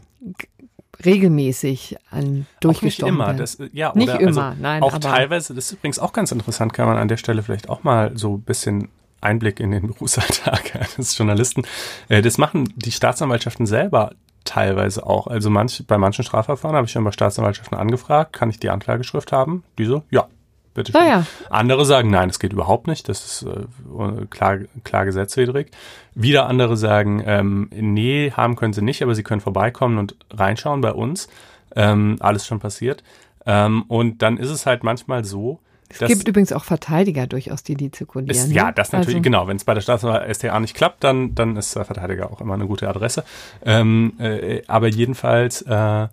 regelmäßig 1.03 1.97
an 2.09 2.47
durchgestochen 2.59 3.17
werden. 3.17 3.37
Das, 3.37 3.57
ja, 3.73 3.91
nicht 3.93 4.07
immer, 4.07 4.45
also 4.45 4.61
nein. 4.61 4.81
Auch 4.81 4.97
teilweise, 4.97 5.53
das 5.53 5.65
ist 5.65 5.73
übrigens 5.73 5.99
auch 5.99 6.13
ganz 6.13 6.31
interessant, 6.31 6.73
kann 6.73 6.87
man 6.87 6.97
an 6.97 7.07
der 7.07 7.17
Stelle 7.17 7.43
vielleicht 7.43 7.69
auch 7.69 7.83
mal 7.83 8.17
so 8.17 8.35
ein 8.35 8.41
bisschen 8.41 8.89
Einblick 9.21 9.59
in 9.59 9.71
den 9.71 9.87
Berufsalltag 9.93 10.75
eines 10.75 11.17
Journalisten. 11.17 11.63
Äh, 12.09 12.21
das 12.21 12.37
machen 12.37 12.73
die 12.75 12.91
Staatsanwaltschaften 12.91 13.65
selber 13.65 14.11
teilweise 14.43 15.05
auch. 15.05 15.27
Also 15.27 15.49
manch, 15.49 15.83
bei 15.87 15.97
manchen 15.97 16.23
Strafverfahren 16.23 16.75
habe 16.75 16.85
ich 16.85 16.91
schon 16.91 17.03
bei 17.03 17.11
Staatsanwaltschaften 17.11 17.77
angefragt, 17.77 18.33
kann 18.33 18.49
ich 18.49 18.59
die 18.59 18.69
Anklageschrift 18.69 19.31
haben? 19.31 19.63
Die 19.77 19.85
so, 19.85 20.03
ja, 20.09 20.27
bitte 20.73 20.93
schön. 20.93 21.01
Ah, 21.01 21.07
ja. 21.07 21.25
Andere 21.49 21.85
sagen, 21.85 22.09
nein, 22.09 22.29
das 22.29 22.39
geht 22.39 22.53
überhaupt 22.53 22.87
nicht, 22.87 23.09
das 23.09 23.25
ist 23.25 23.43
äh, 23.43 24.25
klar, 24.29 24.59
klar 24.83 25.05
gesetzwidrig. 25.05 25.71
Wieder 26.15 26.47
andere 26.47 26.77
sagen, 26.77 27.21
ähm, 27.25 27.69
nee, 27.71 28.31
haben 28.31 28.55
können 28.55 28.73
sie 28.73 28.81
nicht, 28.81 29.03
aber 29.03 29.15
sie 29.15 29.23
können 29.23 29.41
vorbeikommen 29.41 29.97
und 29.97 30.15
reinschauen 30.31 30.81
bei 30.81 30.93
uns. 30.93 31.27
Ähm, 31.75 32.15
alles 32.21 32.47
schon 32.47 32.59
passiert. 32.59 33.03
Ähm, 33.45 33.83
und 33.87 34.21
dann 34.21 34.37
ist 34.37 34.49
es 34.49 34.65
halt 34.65 34.83
manchmal 34.83 35.25
so, 35.25 35.59
es 35.89 35.99
das, 35.99 36.09
gibt 36.09 36.27
übrigens 36.27 36.51
auch 36.51 36.63
Verteidiger 36.63 37.27
durchaus, 37.27 37.63
die 37.63 37.75
die 37.75 37.91
zirkulieren. 37.91 38.35
Ist, 38.35 38.51
ja, 38.51 38.65
ne? 38.65 38.73
das 38.73 38.91
natürlich, 38.91 39.15
also, 39.15 39.21
genau. 39.21 39.47
Wenn 39.47 39.57
es 39.57 39.63
bei 39.63 39.73
der 39.73 39.81
Staatsanwalt 39.81 40.35
STA 40.35 40.59
nicht 40.59 40.75
klappt, 40.75 41.03
dann, 41.03 41.33
dann 41.33 41.55
ist 41.55 41.75
der 41.75 41.85
Verteidiger 41.85 42.31
auch 42.31 42.41
immer 42.41 42.55
eine 42.55 42.67
gute 42.67 42.89
Adresse. 42.89 43.23
Ähm, 43.65 44.13
äh, 44.19 44.61
aber 44.67 44.87
jedenfalls, 44.87 45.61
äh, 45.61 46.07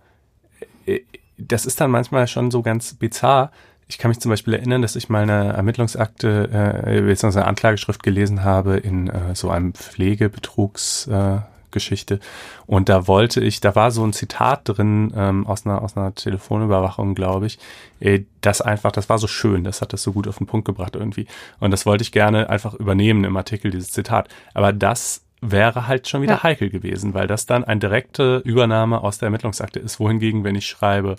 äh, 0.86 1.00
das 1.38 1.66
ist 1.66 1.80
dann 1.80 1.90
manchmal 1.90 2.28
schon 2.28 2.50
so 2.50 2.62
ganz 2.62 2.94
bizarr. 2.94 3.50
Ich 3.88 3.98
kann 3.98 4.10
mich 4.10 4.20
zum 4.20 4.30
Beispiel 4.30 4.54
erinnern, 4.54 4.82
dass 4.82 4.96
ich 4.96 5.08
mal 5.08 5.22
eine 5.22 5.52
Ermittlungsakte, 5.52 6.48
äh, 6.86 7.00
beziehungsweise 7.00 7.40
eine 7.40 7.48
Anklageschrift 7.48 8.02
gelesen 8.02 8.44
habe 8.44 8.76
in 8.76 9.08
äh, 9.08 9.34
so 9.34 9.50
einem 9.50 9.74
Pflegebetrugs, 9.74 11.08
äh, 11.08 11.38
Geschichte. 11.74 12.18
Und 12.64 12.88
da 12.88 13.06
wollte 13.06 13.42
ich, 13.42 13.60
da 13.60 13.74
war 13.74 13.90
so 13.90 14.02
ein 14.02 14.14
Zitat 14.14 14.62
drin 14.64 15.12
ähm, 15.14 15.46
aus 15.46 15.66
einer 15.66 15.82
aus 15.82 15.98
einer 15.98 16.14
Telefonüberwachung, 16.14 17.14
glaube 17.14 17.46
ich, 17.46 17.58
äh, 18.00 18.20
das 18.40 18.62
einfach, 18.62 18.92
das 18.92 19.10
war 19.10 19.18
so 19.18 19.26
schön, 19.26 19.64
das 19.64 19.82
hat 19.82 19.92
das 19.92 20.02
so 20.02 20.12
gut 20.12 20.26
auf 20.26 20.38
den 20.38 20.46
Punkt 20.46 20.64
gebracht 20.64 20.96
irgendwie. 20.96 21.26
Und 21.60 21.70
das 21.70 21.84
wollte 21.84 22.02
ich 22.02 22.12
gerne 22.12 22.48
einfach 22.48 22.72
übernehmen 22.72 23.24
im 23.24 23.36
Artikel 23.36 23.70
dieses 23.70 23.90
Zitat. 23.90 24.28
Aber 24.54 24.72
das 24.72 25.24
wäre 25.42 25.86
halt 25.86 26.08
schon 26.08 26.22
wieder 26.22 26.36
ja. 26.36 26.42
heikel 26.42 26.70
gewesen, 26.70 27.12
weil 27.12 27.26
das 27.26 27.44
dann 27.44 27.64
eine 27.64 27.80
direkte 27.80 28.38
Übernahme 28.44 29.02
aus 29.02 29.18
der 29.18 29.26
Ermittlungsakte 29.26 29.78
ist. 29.78 30.00
Wohingegen, 30.00 30.42
wenn 30.44 30.54
ich 30.54 30.66
schreibe, 30.66 31.16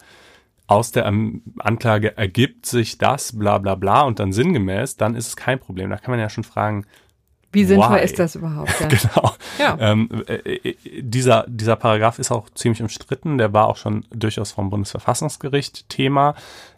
aus 0.68 0.92
der 0.92 1.06
Anklage 1.06 2.18
ergibt 2.18 2.66
sich 2.66 2.98
das, 2.98 3.38
bla 3.38 3.60
bla 3.60 3.76
bla 3.76 4.02
und 4.02 4.20
dann 4.20 4.34
sinngemäß, 4.34 4.98
dann 4.98 5.16
ist 5.16 5.28
es 5.28 5.36
kein 5.36 5.60
Problem. 5.60 5.92
Da 5.92 5.98
kann 5.98 6.12
man 6.12 6.20
ja 6.20 6.30
schon 6.30 6.44
fragen, 6.44 6.86
wie 7.56 7.64
sinnvoll 7.64 7.98
Why? 7.98 8.04
ist 8.04 8.20
das 8.20 8.36
überhaupt? 8.36 8.74
Ja. 8.80 8.88
genau. 8.88 9.32
Ja. 9.58 9.78
Ähm, 9.80 10.10
äh, 10.28 10.34
äh, 10.34 10.76
dieser, 11.02 11.46
dieser 11.48 11.76
Paragraph 11.76 12.20
ist 12.20 12.32
auch 12.32 12.50
ziemlich 12.52 12.82
umstritten. 12.82 13.38
Der 13.38 13.54
war 13.54 13.68
auch 13.68 13.78
schon 13.78 14.06
durchaus 14.12 14.52
vom 14.52 14.70
Bundesverfassungsgericht 14.70 15.90
Thema, 15.90 16.36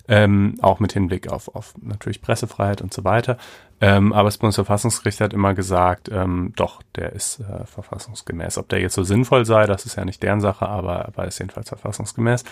ähm, 0.08 0.56
auch 0.62 0.80
mit 0.80 0.94
Hinblick 0.94 1.30
auf, 1.30 1.54
auf 1.54 1.74
natürlich 1.82 2.22
Pressefreiheit 2.22 2.82
und 2.82 2.94
so 2.94 3.04
weiter. 3.04 3.38
Ähm, 3.80 4.14
aber 4.14 4.28
das 4.28 4.38
Bundesverfassungsgericht 4.38 5.22
hat 5.22 5.34
immer 5.34 5.54
gesagt, 5.54 6.10
ähm, 6.12 6.54
doch, 6.56 6.82
der 6.96 7.14
ist 7.14 7.40
äh, 7.40 7.66
verfassungsgemäß. 7.66 8.58
Ob 8.58 8.70
der 8.70 8.80
jetzt 8.80 8.96
so 8.96 9.04
sinnvoll 9.04 9.46
sei, 9.46 9.66
das 9.66 9.86
ist 9.86 9.98
ja 9.98 10.06
nicht 10.06 10.24
deren 10.24 10.42
Sache, 10.42 10.68
aber, 10.68 11.08
aber 11.08 11.28
ist 11.28 11.40
jedenfalls 11.40 11.70
verfassungsgemäß. 11.70 12.44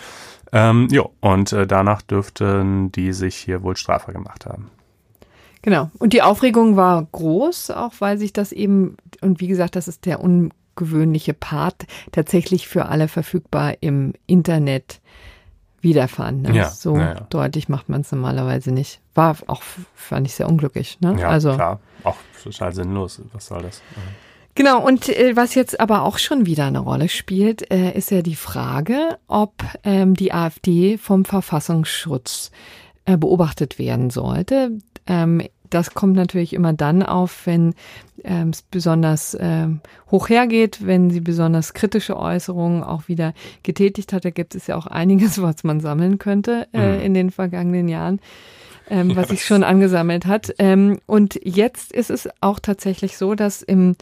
Ähm, 0.52 0.88
jo, 0.90 1.12
und 1.20 1.52
äh, 1.52 1.66
danach 1.66 2.02
dürften 2.02 2.92
die 2.92 3.12
sich 3.12 3.36
hier 3.36 3.62
wohl 3.62 3.76
strafbar 3.76 4.14
gemacht 4.14 4.46
haben. 4.46 4.70
Genau. 5.66 5.90
Und 5.98 6.12
die 6.12 6.22
Aufregung 6.22 6.76
war 6.76 7.04
groß, 7.10 7.72
auch 7.72 7.94
weil 7.98 8.18
sich 8.18 8.32
das 8.32 8.52
eben, 8.52 8.96
und 9.20 9.40
wie 9.40 9.48
gesagt, 9.48 9.74
das 9.74 9.88
ist 9.88 10.06
der 10.06 10.20
ungewöhnliche 10.20 11.34
Part, 11.34 11.86
tatsächlich 12.12 12.68
für 12.68 12.86
alle 12.86 13.08
verfügbar 13.08 13.74
im 13.80 14.12
Internet 14.28 15.00
wiederfand. 15.80 16.42
Ne? 16.42 16.54
Ja, 16.54 16.70
so 16.70 16.96
ja. 16.96 17.14
deutlich 17.30 17.68
macht 17.68 17.88
man 17.88 18.02
es 18.02 18.12
normalerweise 18.12 18.70
nicht. 18.70 19.00
War 19.16 19.38
auch, 19.48 19.64
fand 19.96 20.28
ich 20.28 20.34
sehr 20.34 20.48
unglücklich. 20.48 20.98
Ne? 21.00 21.16
Ja, 21.18 21.30
also, 21.30 21.54
klar. 21.54 21.80
Auch 22.04 22.16
total 22.40 22.72
sinnlos. 22.72 23.20
Was 23.32 23.46
soll 23.46 23.62
das? 23.62 23.82
Genau, 24.54 24.86
und 24.86 25.08
äh, 25.08 25.34
was 25.34 25.56
jetzt 25.56 25.80
aber 25.80 26.04
auch 26.04 26.18
schon 26.18 26.46
wieder 26.46 26.66
eine 26.66 26.78
Rolle 26.78 27.08
spielt, 27.08 27.72
äh, 27.72 27.90
ist 27.90 28.12
ja 28.12 28.22
die 28.22 28.36
Frage, 28.36 29.18
ob 29.26 29.64
ähm, 29.82 30.14
die 30.14 30.32
AfD 30.32 30.96
vom 30.96 31.24
Verfassungsschutz 31.24 32.52
äh, 33.04 33.16
beobachtet 33.16 33.80
werden 33.80 34.10
sollte. 34.10 34.78
Ähm, 35.08 35.42
das 35.70 35.94
kommt 35.94 36.16
natürlich 36.16 36.52
immer 36.52 36.72
dann 36.72 37.02
auf, 37.02 37.46
wenn 37.46 37.74
ähm, 38.24 38.50
es 38.50 38.62
besonders 38.62 39.36
ähm, 39.38 39.80
hoch 40.10 40.28
hergeht, 40.28 40.86
wenn 40.86 41.10
sie 41.10 41.20
besonders 41.20 41.74
kritische 41.74 42.16
Äußerungen 42.16 42.82
auch 42.82 43.08
wieder 43.08 43.34
getätigt 43.62 44.12
hat. 44.12 44.24
Da 44.24 44.30
gibt 44.30 44.54
es 44.54 44.66
ja 44.66 44.76
auch 44.76 44.86
einiges, 44.86 45.40
was 45.42 45.64
man 45.64 45.80
sammeln 45.80 46.18
könnte 46.18 46.66
äh, 46.72 46.96
mhm. 46.96 47.02
in 47.02 47.14
den 47.14 47.30
vergangenen 47.30 47.88
Jahren. 47.88 48.20
Ähm, 48.88 49.10
ja, 49.10 49.16
was 49.16 49.30
sich 49.30 49.44
schon 49.44 49.64
angesammelt 49.64 50.26
hat. 50.26 50.54
Ähm, 50.58 51.00
und 51.06 51.40
jetzt 51.42 51.90
ist 51.90 52.10
es 52.10 52.28
auch 52.40 52.60
tatsächlich 52.60 53.16
so, 53.16 53.34
dass 53.34 53.62
im 53.62 53.96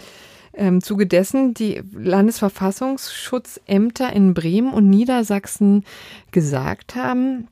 ähm, 0.56 0.82
Zuge 0.82 1.06
dessen 1.06 1.54
die 1.54 1.80
Landesverfassungsschutzämter 1.92 4.12
in 4.12 4.34
Bremen 4.34 4.74
und 4.74 4.90
Niedersachsen 4.90 5.84
gesagt 6.32 6.96
haben, 6.96 7.48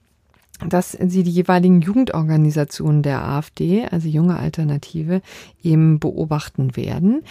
dass 0.69 0.93
sie 0.93 1.23
die 1.23 1.31
jeweiligen 1.31 1.81
Jugendorganisationen 1.81 3.03
der 3.03 3.25
AfD, 3.25 3.87
also 3.91 4.09
junge 4.09 4.39
Alternative, 4.39 5.23
eben 5.63 5.99
beobachten 5.99 6.77
werden. 6.77 7.23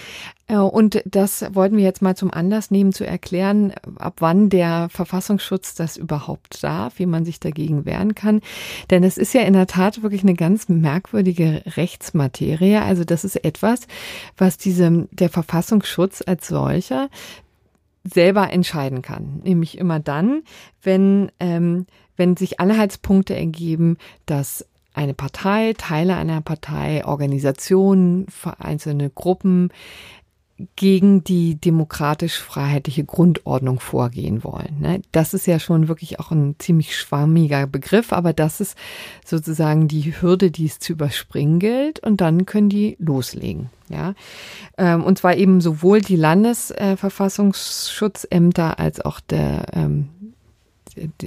Äh, 0.48 0.58
und 0.58 1.02
das 1.06 1.46
wollten 1.54 1.78
wir 1.78 1.84
jetzt 1.84 2.02
mal 2.02 2.16
zum 2.16 2.32
Anlass 2.32 2.72
nehmen, 2.72 2.94
zu 2.94 3.06
erklären, 3.06 3.74
ab 3.98 4.16
wann 4.20 4.50
der 4.50 4.90
Verfassungsschutz 4.90 5.76
das 5.76 5.98
überhaupt 5.98 6.64
darf, 6.64 7.00
wie 7.00 7.06
man 7.06 7.26
sich 7.26 7.40
dagegen 7.40 7.86
wehren 7.86 8.16
kann. 8.16 8.42
Denn 8.90 9.04
es 9.04 9.18
ist 9.18 9.34
ja 9.34 9.42
in 9.42 9.54
der 9.54 9.68
Tat 9.68 10.04
wirklich 10.04 10.24
eine 10.24 10.36
ganz 10.36 10.70
merkwürdige 10.70 11.64
Rechtsmaterie. 11.78 12.78
Also 12.78 13.04
das 13.04 13.24
ist 13.24 13.38
etwas, 13.44 13.88
was 14.38 14.58
diese, 14.58 15.08
der 15.12 15.30
Verfassungsschutz 15.30 16.24
als 16.26 16.48
solcher 16.48 17.10
selber 18.04 18.52
entscheiden 18.52 19.02
kann. 19.02 19.42
Nämlich 19.44 19.78
immer 19.78 20.00
dann, 20.00 20.44
wenn 20.82 21.32
ähm, 21.40 21.86
wenn 22.18 22.38
sich 22.38 22.60
Anhaltspunkte 22.60 23.36
ergeben, 23.36 23.98
dass 24.26 24.66
eine 24.94 25.14
Partei, 25.14 25.74
Teile 25.78 26.16
einer 26.16 26.42
Partei, 26.42 27.06
Organisationen, 27.06 28.28
einzelne 28.60 29.10
Gruppen 29.10 29.70
gegen 30.76 31.24
die 31.24 31.56
demokratisch-freiheitliche 31.56 33.04
Grundordnung 33.04 33.80
vorgehen 33.80 34.44
wollen. 34.44 34.80
Ne? 34.80 35.02
Das 35.12 35.34
ist 35.34 35.48
ja 35.48 35.58
schon 35.60 35.88
wirklich 35.88 36.20
auch 36.20 36.30
ein 36.32 36.56
ziemlich 36.60 36.96
schwammiger 36.98 37.66
Begriff, 37.68 38.12
aber 38.14 38.34
das 38.34 38.62
ist 38.62 38.78
sozusagen 39.26 39.88
die 39.88 40.14
Hürde, 40.22 40.52
die 40.52 40.66
es 40.66 40.78
zu 40.80 40.94
überspringen 40.94 41.60
gilt 41.60 42.00
und 42.00 42.22
dann 42.22 42.46
können 42.46 42.70
die 42.70 42.96
loslegen. 43.00 43.70
Ja, 43.90 44.14
ähm, 44.78 45.04
und 45.04 45.18
zwar 45.18 45.36
eben 45.36 45.60
sowohl 45.60 46.00
die 46.00 46.16
Landesverfassungsschutzämter 46.16 48.80
als 48.80 49.02
auch 49.02 49.20
der 49.20 49.66
ähm, 49.74 50.08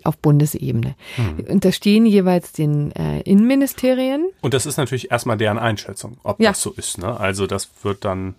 auf 0.05 0.19
Bundesebene. 0.19 0.95
Mhm. 1.17 1.45
Unterstehen 1.49 2.07
jeweils 2.07 2.53
den 2.53 2.93
äh, 2.93 3.21
Innenministerien. 3.21 4.29
Und 4.41 4.55
das 4.55 4.67
ist 4.67 4.77
natürlich 4.77 5.11
erstmal 5.11 5.37
deren 5.37 5.59
Einschätzung, 5.59 6.19
ob 6.23 6.41
ja. 6.41 6.51
das 6.51 6.63
so 6.63 6.73
ist. 6.73 6.99
Ne? 6.99 7.19
Also 7.19 7.47
das 7.47 7.71
wird 7.83 8.05
dann 8.05 8.35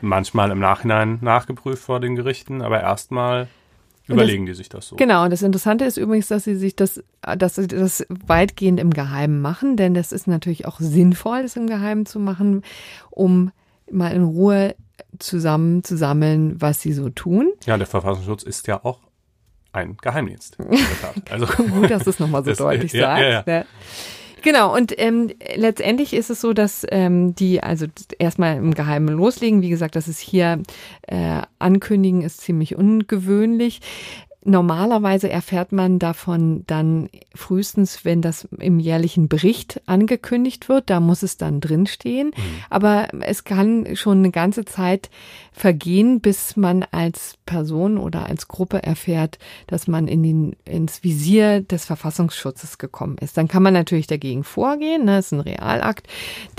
manchmal 0.00 0.50
im 0.50 0.58
Nachhinein 0.58 1.18
nachgeprüft 1.20 1.82
vor 1.82 2.00
den 2.00 2.16
Gerichten, 2.16 2.62
aber 2.62 2.80
erstmal 2.80 3.48
überlegen 4.08 4.46
das, 4.46 4.54
die 4.54 4.58
sich 4.58 4.68
das 4.68 4.88
so. 4.88 4.96
Genau, 4.96 5.24
und 5.24 5.30
das 5.30 5.42
Interessante 5.42 5.84
ist 5.84 5.96
übrigens, 5.96 6.28
dass 6.28 6.44
sie 6.44 6.56
sich 6.56 6.76
das, 6.76 7.02
dass 7.22 7.54
sie 7.54 7.68
das 7.68 8.04
weitgehend 8.08 8.80
im 8.80 8.92
Geheimen 8.92 9.40
machen, 9.40 9.76
denn 9.76 9.94
das 9.94 10.12
ist 10.12 10.26
natürlich 10.26 10.66
auch 10.66 10.80
sinnvoll, 10.80 11.42
das 11.42 11.56
im 11.56 11.66
Geheimen 11.66 12.06
zu 12.06 12.18
machen, 12.18 12.62
um 13.10 13.52
mal 13.90 14.12
in 14.12 14.24
Ruhe 14.24 14.74
zusammen 15.18 15.84
zu 15.84 15.96
sammeln, 15.96 16.60
was 16.60 16.80
sie 16.80 16.92
so 16.92 17.08
tun. 17.10 17.52
Ja, 17.66 17.76
der 17.76 17.86
Verfassungsschutz 17.86 18.42
ist 18.42 18.66
ja 18.66 18.84
auch 18.84 18.98
ein 19.72 19.96
Geheimdienst. 20.00 20.56
Also, 21.30 21.46
Gut, 21.46 21.90
dass 21.90 22.04
du 22.04 22.10
es 22.10 22.18
nochmal 22.18 22.44
so 22.44 22.50
das, 22.50 22.58
deutlich 22.58 22.92
ja, 22.92 23.00
sagst. 23.00 23.22
Ja, 23.22 23.30
ja. 23.30 23.42
Ne? 23.46 23.66
Genau, 24.42 24.74
und 24.74 24.92
ähm, 24.98 25.30
letztendlich 25.54 26.14
ist 26.14 26.28
es 26.28 26.40
so, 26.40 26.52
dass 26.52 26.84
ähm, 26.90 27.34
die 27.34 27.62
also 27.62 27.86
erstmal 28.18 28.56
im 28.56 28.74
Geheimen 28.74 29.14
loslegen. 29.14 29.62
Wie 29.62 29.68
gesagt, 29.68 29.94
das 29.94 30.08
ist 30.08 30.18
hier 30.18 30.60
äh, 31.06 31.42
ankündigen 31.58 32.22
ist 32.22 32.40
ziemlich 32.40 32.74
ungewöhnlich. 32.76 33.80
Normalerweise 34.44 35.30
erfährt 35.30 35.70
man 35.70 36.00
davon 36.00 36.64
dann 36.66 37.08
frühestens, 37.32 38.04
wenn 38.04 38.22
das 38.22 38.48
im 38.58 38.80
jährlichen 38.80 39.28
Bericht 39.28 39.80
angekündigt 39.86 40.68
wird. 40.68 40.90
Da 40.90 40.98
muss 40.98 41.22
es 41.22 41.36
dann 41.36 41.60
drinstehen. 41.60 42.32
Mhm. 42.36 42.42
Aber 42.68 43.08
es 43.20 43.44
kann 43.44 43.94
schon 43.94 44.18
eine 44.18 44.32
ganze 44.32 44.64
Zeit 44.64 45.10
vergehen, 45.52 46.20
bis 46.20 46.56
man 46.56 46.84
als 46.90 47.36
Person 47.44 47.98
oder 47.98 48.26
als 48.26 48.48
Gruppe 48.48 48.82
erfährt, 48.82 49.38
dass 49.66 49.86
man 49.86 50.08
in 50.08 50.22
den, 50.22 50.56
ins 50.64 51.04
Visier 51.04 51.60
des 51.60 51.84
Verfassungsschutzes 51.84 52.78
gekommen 52.78 53.16
ist. 53.20 53.36
Dann 53.36 53.48
kann 53.48 53.62
man 53.62 53.74
natürlich 53.74 54.06
dagegen 54.06 54.44
vorgehen. 54.44 55.04
Ne? 55.04 55.16
Das 55.16 55.26
ist 55.26 55.32
ein 55.32 55.40
Realakt, 55.40 56.08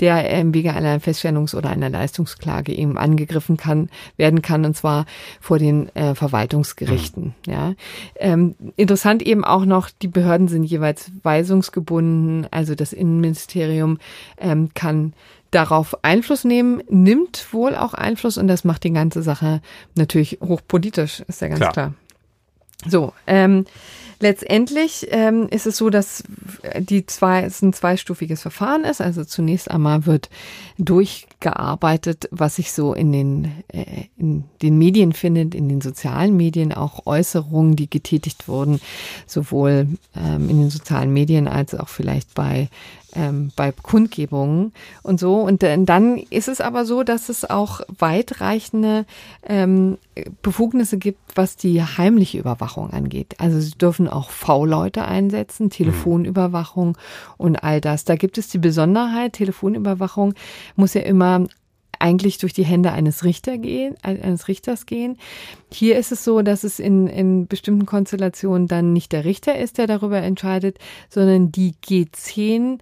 der 0.00 0.30
im 0.30 0.54
Wege 0.54 0.72
einer 0.72 1.00
Feststellungs- 1.00 1.56
oder 1.56 1.70
einer 1.70 1.90
Leistungsklage 1.90 2.72
eben 2.72 2.96
angegriffen 2.96 3.56
kann, 3.56 3.90
werden 4.16 4.42
kann, 4.42 4.64
und 4.64 4.76
zwar 4.76 5.06
vor 5.40 5.58
den 5.58 5.94
äh, 5.96 6.14
Verwaltungsgerichten. 6.14 7.34
Mhm. 7.46 7.52
Ja. 7.52 7.74
Ähm, 8.16 8.54
interessant 8.76 9.22
eben 9.22 9.44
auch 9.44 9.64
noch, 9.64 9.90
die 9.90 10.08
Behörden 10.08 10.48
sind 10.48 10.64
jeweils 10.64 11.10
weisungsgebunden. 11.22 12.46
Also 12.50 12.74
das 12.74 12.92
Innenministerium 12.92 13.98
ähm, 14.38 14.70
kann 14.74 15.14
darauf 15.54 15.96
Einfluss 16.02 16.44
nehmen, 16.44 16.82
nimmt 16.88 17.52
wohl 17.52 17.76
auch 17.76 17.94
Einfluss 17.94 18.38
und 18.38 18.48
das 18.48 18.64
macht 18.64 18.84
die 18.84 18.92
ganze 18.92 19.22
Sache 19.22 19.60
natürlich 19.94 20.38
hochpolitisch, 20.40 21.20
ist 21.28 21.40
ja 21.40 21.48
ganz 21.48 21.60
klar. 21.60 21.72
klar. 21.72 21.94
So, 22.86 23.12
ähm, 23.26 23.64
letztendlich 24.20 25.06
ähm, 25.10 25.48
ist 25.50 25.66
es 25.66 25.76
so, 25.76 25.90
dass 25.90 26.24
die 26.78 27.06
zwei, 27.06 27.42
es 27.42 27.62
ein 27.62 27.72
zweistufiges 27.72 28.42
Verfahren 28.42 28.84
ist. 28.84 29.00
Also 29.00 29.24
zunächst 29.24 29.70
einmal 29.70 30.06
wird 30.06 30.28
durchgearbeitet, 30.78 32.28
was 32.30 32.56
sich 32.56 32.72
so 32.72 32.94
in 32.94 33.12
den, 33.12 33.52
äh, 33.68 34.04
in 34.16 34.44
den 34.62 34.78
Medien 34.78 35.12
findet, 35.12 35.54
in 35.54 35.68
den 35.68 35.80
sozialen 35.80 36.36
Medien, 36.36 36.72
auch 36.72 37.06
Äußerungen, 37.06 37.76
die 37.76 37.88
getätigt 37.88 38.48
wurden, 38.48 38.80
sowohl 39.26 39.88
ähm, 40.16 40.50
in 40.50 40.58
den 40.60 40.70
sozialen 40.70 41.12
Medien 41.12 41.48
als 41.48 41.74
auch 41.74 41.88
vielleicht 41.88 42.34
bei 42.34 42.68
ähm, 43.14 43.50
bei 43.56 43.72
Kundgebungen 43.72 44.72
und 45.02 45.20
so. 45.20 45.40
Und 45.40 45.62
dann 45.62 46.18
ist 46.30 46.48
es 46.48 46.60
aber 46.60 46.84
so, 46.84 47.02
dass 47.02 47.28
es 47.28 47.48
auch 47.48 47.80
weitreichende 47.98 49.06
ähm, 49.46 49.98
Befugnisse 50.42 50.98
gibt, 50.98 51.18
was 51.34 51.56
die 51.56 51.82
heimliche 51.82 52.38
Überwachung 52.38 52.90
angeht. 52.90 53.34
Also 53.38 53.60
sie 53.60 53.72
dürfen 53.72 54.08
auch 54.08 54.30
V-Leute 54.30 55.04
einsetzen, 55.04 55.70
Telefonüberwachung 55.70 56.96
und 57.36 57.56
all 57.56 57.80
das. 57.80 58.04
Da 58.04 58.16
gibt 58.16 58.38
es 58.38 58.48
die 58.48 58.58
Besonderheit, 58.58 59.34
Telefonüberwachung 59.34 60.34
muss 60.76 60.94
ja 60.94 61.02
immer 61.02 61.46
eigentlich 61.98 62.38
durch 62.38 62.52
die 62.52 62.64
Hände 62.64 62.92
eines 62.92 63.24
Richter 63.24 63.56
gehen, 63.56 63.96
eines 64.02 64.48
Richters 64.48 64.84
gehen. 64.84 65.16
Hier 65.72 65.96
ist 65.98 66.12
es 66.12 66.22
so, 66.22 66.42
dass 66.42 66.62
es 66.64 66.78
in, 66.78 67.06
in 67.06 67.46
bestimmten 67.46 67.86
Konstellationen 67.86 68.68
dann 68.68 68.92
nicht 68.92 69.12
der 69.12 69.24
Richter 69.24 69.58
ist, 69.58 69.78
der 69.78 69.86
darüber 69.86 70.18
entscheidet, 70.18 70.78
sondern 71.08 71.50
die 71.50 71.74
G10 71.84 72.78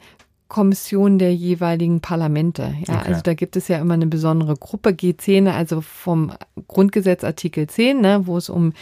Kommission 0.53 1.19
der 1.19 1.35
jeweiligen 1.35 2.03
Parlamente. 2.03 2.75
Ja, 2.87 2.99
okay. 2.99 3.09
also 3.09 3.23
da 3.23 3.33
gibt 3.33 3.57
es 3.57 3.69
ja 3.69 3.79
immer 3.79 3.95
eine 3.95 4.07
besondere 4.07 4.55
Gruppe 4.55 4.91
G10, 4.91 5.51
also 5.51 5.81
vom 5.81 6.31
Grundgesetz 6.69 7.25
Artikel 7.25 7.69
10, 7.69 8.03
ne, 8.03 8.27
wo 8.27 8.37
es 8.37 8.51
um 8.51 8.75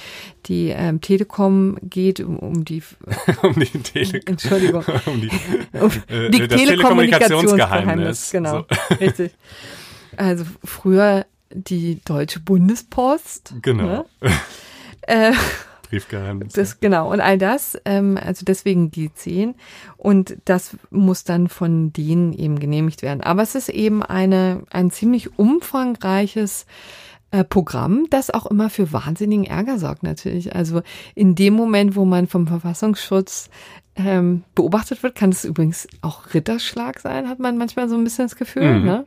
die 0.47 0.71
ähm, 0.71 1.01
Telekom 1.01 1.79
geht, 1.81 2.19
um, 2.19 2.41
um 2.41 2.65
die 2.65 2.83
um 3.43 3.55
die 3.55 3.67
Telekom. 3.67 4.33
Entschuldigung. 4.33 4.85
um 5.07 5.21
die, 5.21 5.31
um 5.81 5.93
äh, 6.09 6.31
die 6.31 6.49
Telekommunikationsgeheimnis. 6.49 8.33
Genau, 8.33 8.65
so. 8.69 8.95
richtig. 8.97 9.31
Also 10.17 10.47
früher 10.65 11.25
die 11.55 12.01
Deutsche 12.05 12.41
Bundespost. 12.41 13.55
Genau. 13.63 13.85
Ne? 13.85 14.05
äh, 15.03 15.33
Briefgeheimnis. 15.90 16.55
Das, 16.55 16.81
genau, 16.81 17.11
und 17.12 17.20
all 17.20 17.37
das, 17.37 17.79
ähm, 17.85 18.18
also 18.20 18.44
deswegen 18.44 18.90
die 18.90 19.12
10. 19.12 19.55
Und 19.96 20.37
das 20.44 20.76
muss 20.90 21.24
dann 21.24 21.48
von 21.48 21.92
denen 21.92 22.33
eben 22.33 22.59
genehmigt 22.59 23.03
werden. 23.03 23.20
Aber 23.20 23.42
es 23.42 23.55
ist 23.55 23.68
eben 23.68 24.03
eine, 24.03 24.62
ein 24.70 24.90
ziemlich 24.90 25.38
umfangreiches 25.38 26.66
äh, 27.33 27.44
Programm, 27.44 28.07
das 28.11 28.31
auch 28.31 28.46
immer 28.46 28.70
für 28.70 28.92
wahnsinnigen 28.92 29.44
Ärger 29.44 29.79
sorgt 29.79 30.03
natürlich. 30.03 30.55
Also 30.55 30.83
in 31.14 31.35
dem 31.35 31.55
Moment, 31.55 31.94
wo 31.94 32.05
man 32.05 32.26
vom 32.26 32.46
Verfassungsschutz 32.46 33.50
ähm, 33.96 34.44
beobachtet 34.55 35.03
wird, 35.03 35.14
kann 35.14 35.31
es 35.31 35.44
übrigens 35.44 35.87
auch 36.00 36.35
Ritterschlag 36.35 37.00
sein, 37.00 37.29
hat 37.29 37.38
man 37.38 37.59
manchmal 37.59 37.88
so 37.88 37.96
ein 37.96 38.05
bisschen 38.05 38.26
das 38.26 38.37
Gefühl. 38.37 38.81
Mhm. 38.81 38.85
Ne? 38.85 39.07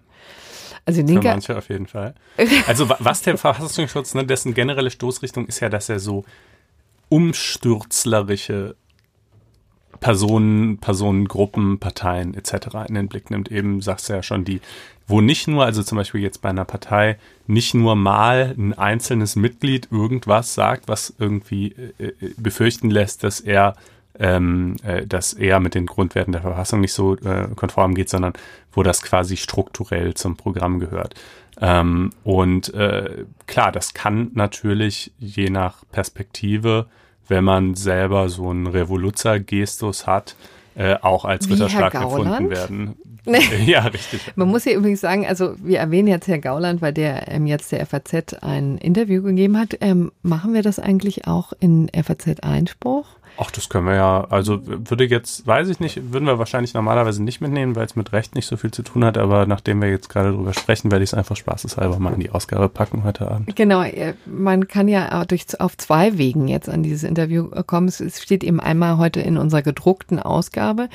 Also 0.86 1.02
Linke, 1.02 1.22
Für 1.22 1.28
manche 1.28 1.58
auf 1.58 1.70
jeden 1.70 1.88
Fall. 1.88 2.14
Also 2.68 2.90
was 2.90 3.22
der 3.22 3.38
Verfassungsschutz, 3.38 4.14
ne, 4.16 4.26
dessen 4.26 4.54
generelle 4.54 4.90
Stoßrichtung 4.90 5.48
ist 5.48 5.60
ja, 5.62 5.70
dass 5.70 5.90
er 5.90 6.00
so 6.00 6.26
umstürzlerische 7.14 8.76
Personen, 10.00 10.80
Personengruppen, 10.80 11.78
Parteien 11.78 12.34
etc. 12.34 12.88
in 12.88 12.96
den 12.96 13.08
Blick 13.08 13.30
nimmt. 13.30 13.52
Eben 13.52 13.82
sagst 13.82 14.10
du 14.10 14.14
ja 14.14 14.24
schon, 14.24 14.46
die, 14.46 14.62
wo 15.06 15.22
nicht 15.22 15.48
nur, 15.48 15.64
also 15.64 15.84
zum 15.84 16.00
Beispiel 16.00 16.22
jetzt 16.22 16.42
bei 16.42 16.50
einer 16.50 16.66
Partei, 16.66 17.20
nicht 17.46 17.76
nur 17.76 17.96
mal 17.96 18.56
ein 18.58 18.74
einzelnes 18.74 19.36
Mitglied 19.36 19.90
irgendwas 19.92 20.56
sagt, 20.56 20.88
was 20.88 21.14
irgendwie 21.20 21.76
äh, 22.00 22.08
äh 22.08 22.34
befürchten 22.36 22.90
lässt, 22.90 23.24
dass 23.24 23.42
er 23.42 23.76
ähm, 24.20 24.78
äh, 24.84 25.06
dass 25.06 25.34
er 25.34 25.60
mit 25.60 25.76
den 25.76 25.86
Grundwerten 25.86 26.34
der 26.34 26.42
Verfassung 26.42 26.82
nicht 26.82 26.94
so 26.94 27.16
äh, 27.18 27.48
konform 27.56 27.94
geht, 27.94 28.10
sondern 28.10 28.34
wo 28.72 28.82
das 28.82 29.04
quasi 29.04 29.38
strukturell 29.38 30.16
zum 30.16 30.36
Programm 30.36 30.80
gehört. 30.80 31.14
Ähm, 31.62 32.10
und 32.24 32.74
äh, 32.74 33.26
klar, 33.48 33.72
das 33.72 33.94
kann 33.94 34.32
natürlich 34.34 35.14
je 35.20 35.50
nach 35.50 35.84
Perspektive, 35.92 36.88
wenn 37.28 37.44
man 37.44 37.76
selber 37.76 38.30
so 38.30 38.50
einen 38.50 38.68
Revoluzzer-Gestus 38.68 40.08
hat, 40.08 40.36
äh, 40.76 40.96
auch 41.02 41.26
als 41.26 41.48
Wie 41.48 41.54
Ritterschlag 41.54 41.94
gefunden 41.94 42.50
werden. 42.50 42.96
ja, 43.66 43.82
richtig. 43.82 44.34
Man 44.36 44.50
muss 44.50 44.64
hier 44.64 44.76
übrigens 44.76 45.00
sagen, 45.00 45.26
also 45.26 45.56
wir 45.60 45.80
erwähnen 45.80 46.10
jetzt 46.10 46.28
Herr 46.28 46.40
Gauland, 46.40 46.82
weil 46.82 46.92
der 46.92 47.32
ähm, 47.32 47.46
jetzt 47.46 47.72
der 47.72 47.86
FAZ 47.86 48.34
ein 48.42 48.78
Interview 48.78 49.22
gegeben 49.22 49.58
hat. 49.58 49.78
Ähm, 49.80 50.12
machen 50.24 50.54
wir 50.54 50.62
das 50.62 50.80
eigentlich 50.80 51.26
auch 51.26 51.54
in 51.60 51.90
FAZ 51.94 52.42
Einspruch? 52.42 53.06
Ach, 53.38 53.50
das 53.50 53.70
können 53.70 53.88
wir 53.88 53.96
ja. 53.96 54.26
Also 54.30 54.62
würde 54.64 55.06
jetzt, 55.06 55.48
weiß 55.48 55.68
ich 55.70 55.80
nicht, 55.80 56.14
würden 56.14 56.26
wir 56.26 56.40
wahrscheinlich 56.40 56.74
normalerweise 56.74 57.24
nicht 57.24 57.42
mitnehmen, 57.42 57.76
weil 57.76 57.86
es 57.86 57.96
mit 57.96 58.14
Recht 58.14 58.36
nicht 58.36 58.46
so 58.46 58.58
viel 58.58 58.72
zu 58.72 58.84
tun 58.84 59.04
hat. 59.04 59.18
Aber 59.18 59.46
nachdem 59.46 59.82
wir 59.82 59.90
jetzt 59.90 60.10
gerade 60.10 60.32
drüber 60.32 60.54
sprechen, 60.54 60.92
werde 60.92 61.04
ich 61.04 61.10
es 61.10 61.14
einfach 61.14 61.36
spaßeshalber 61.36 61.98
mal 62.00 62.14
in 62.14 62.20
die 62.20 62.30
Ausgabe 62.30 62.70
packen 62.70 63.04
heute 63.04 63.30
Abend. 63.30 63.56
Genau, 63.56 63.82
äh, 63.82 64.14
man 64.26 64.68
kann 64.68 64.88
ja 64.88 65.26
durch, 65.26 65.60
auf 65.60 65.78
zwei 65.78 66.18
Wegen 66.18 66.48
jetzt 66.48 66.70
an 66.70 66.84
dieses 66.84 67.04
Interview 67.04 67.50
kommen. 67.66 67.88
Es 67.88 68.22
steht 68.22 68.44
eben 68.44 68.60
einmal 68.60 68.98
heute 68.98 69.22
in 69.22 69.38
unserer 69.38 69.62
gedruckten 69.64 70.20
Ausgabe 70.20 70.90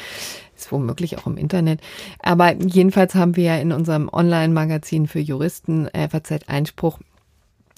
ist 0.59 0.72
womöglich 0.72 1.18
auch 1.18 1.27
im 1.27 1.37
Internet. 1.37 1.81
Aber 2.20 2.55
jedenfalls 2.55 3.14
haben 3.14 3.37
wir 3.37 3.44
ja 3.44 3.57
in 3.59 3.72
unserem 3.72 4.09
Online-Magazin 4.12 5.07
für 5.07 5.20
Juristen 5.20 5.88
FAZ 5.92 6.48
Einspruch 6.48 6.98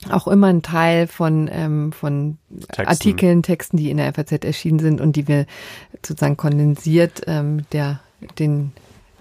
auch 0.08 0.28
immer 0.28 0.46
ein 0.46 0.62
Teil 0.62 1.06
von, 1.06 1.48
ähm, 1.52 1.92
von 1.92 2.38
Texten. 2.60 2.86
Artikeln, 2.86 3.42
Texten, 3.42 3.76
die 3.76 3.90
in 3.90 3.98
der 3.98 4.12
FAZ 4.12 4.44
erschienen 4.44 4.78
sind 4.78 5.00
und 5.00 5.16
die 5.16 5.28
wir 5.28 5.46
sozusagen 6.04 6.36
kondensiert 6.36 7.22
ähm, 7.26 7.66
der, 7.72 8.00
den 8.38 8.72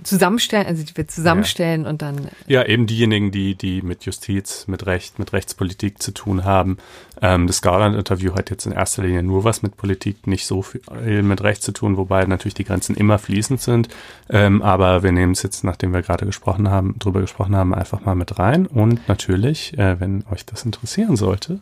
zusammenstellen, 0.03 0.67
also 0.67 0.83
die 0.83 0.95
wir 0.95 1.07
zusammenstellen 1.07 1.83
ja. 1.83 1.89
und 1.89 2.01
dann. 2.01 2.29
Ja, 2.47 2.65
eben 2.65 2.87
diejenigen, 2.87 3.31
die, 3.31 3.55
die 3.55 3.81
mit 3.81 4.05
Justiz, 4.05 4.67
mit 4.67 4.85
Recht, 4.85 5.19
mit 5.19 5.33
Rechtspolitik 5.33 6.01
zu 6.01 6.11
tun 6.11 6.45
haben. 6.45 6.77
Ähm, 7.21 7.47
das 7.47 7.61
Gauland-Interview 7.61 8.35
hat 8.35 8.49
jetzt 8.49 8.65
in 8.65 8.71
erster 8.71 9.03
Linie 9.03 9.23
nur 9.23 9.43
was 9.43 9.61
mit 9.61 9.77
Politik, 9.77 10.27
nicht 10.27 10.45
so 10.45 10.61
viel 10.61 10.81
mit 11.23 11.43
Recht 11.43 11.63
zu 11.63 11.71
tun, 11.71 11.97
wobei 11.97 12.25
natürlich 12.25 12.53
die 12.53 12.63
Grenzen 12.63 12.95
immer 12.95 13.17
fließend 13.19 13.61
sind. 13.61 13.89
Ähm, 14.29 14.61
aber 14.61 15.03
wir 15.03 15.11
nehmen 15.11 15.33
es 15.33 15.43
jetzt, 15.43 15.63
nachdem 15.63 15.93
wir 15.93 16.01
gerade 16.01 16.25
gesprochen 16.25 16.69
haben, 16.69 16.97
drüber 16.99 17.21
gesprochen 17.21 17.55
haben, 17.55 17.73
einfach 17.73 18.05
mal 18.05 18.15
mit 18.15 18.39
rein. 18.39 18.65
Und 18.65 19.07
natürlich, 19.07 19.77
äh, 19.77 19.99
wenn 19.99 20.23
euch 20.31 20.45
das 20.45 20.65
interessieren 20.65 21.15
sollte, 21.15 21.59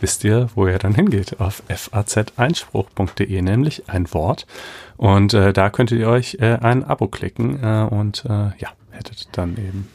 wisst 0.00 0.24
ihr, 0.24 0.48
wo 0.54 0.66
ihr 0.66 0.78
dann 0.78 0.94
hingeht. 0.94 1.40
Auf 1.40 1.62
faz-einspruch.de, 1.68 3.42
nämlich 3.42 3.88
ein 3.88 4.12
Wort. 4.12 4.46
Und 4.96 5.34
äh, 5.34 5.52
da 5.52 5.70
könntet 5.70 5.98
ihr 5.98 6.08
euch 6.08 6.38
äh, 6.40 6.58
ein 6.60 6.84
Abo 6.84 7.08
klicken 7.08 7.62
äh, 7.62 7.86
und 7.90 8.24
äh, 8.24 8.50
ja, 8.58 8.70
hättet 8.90 9.28
dann 9.32 9.56
eben 9.56 9.88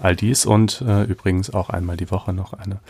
all 0.00 0.16
dies 0.16 0.46
und 0.46 0.82
äh, 0.86 1.04
übrigens 1.04 1.54
auch 1.54 1.70
einmal 1.70 1.96
die 1.96 2.10
Woche 2.10 2.32
noch 2.32 2.54
eine 2.54 2.80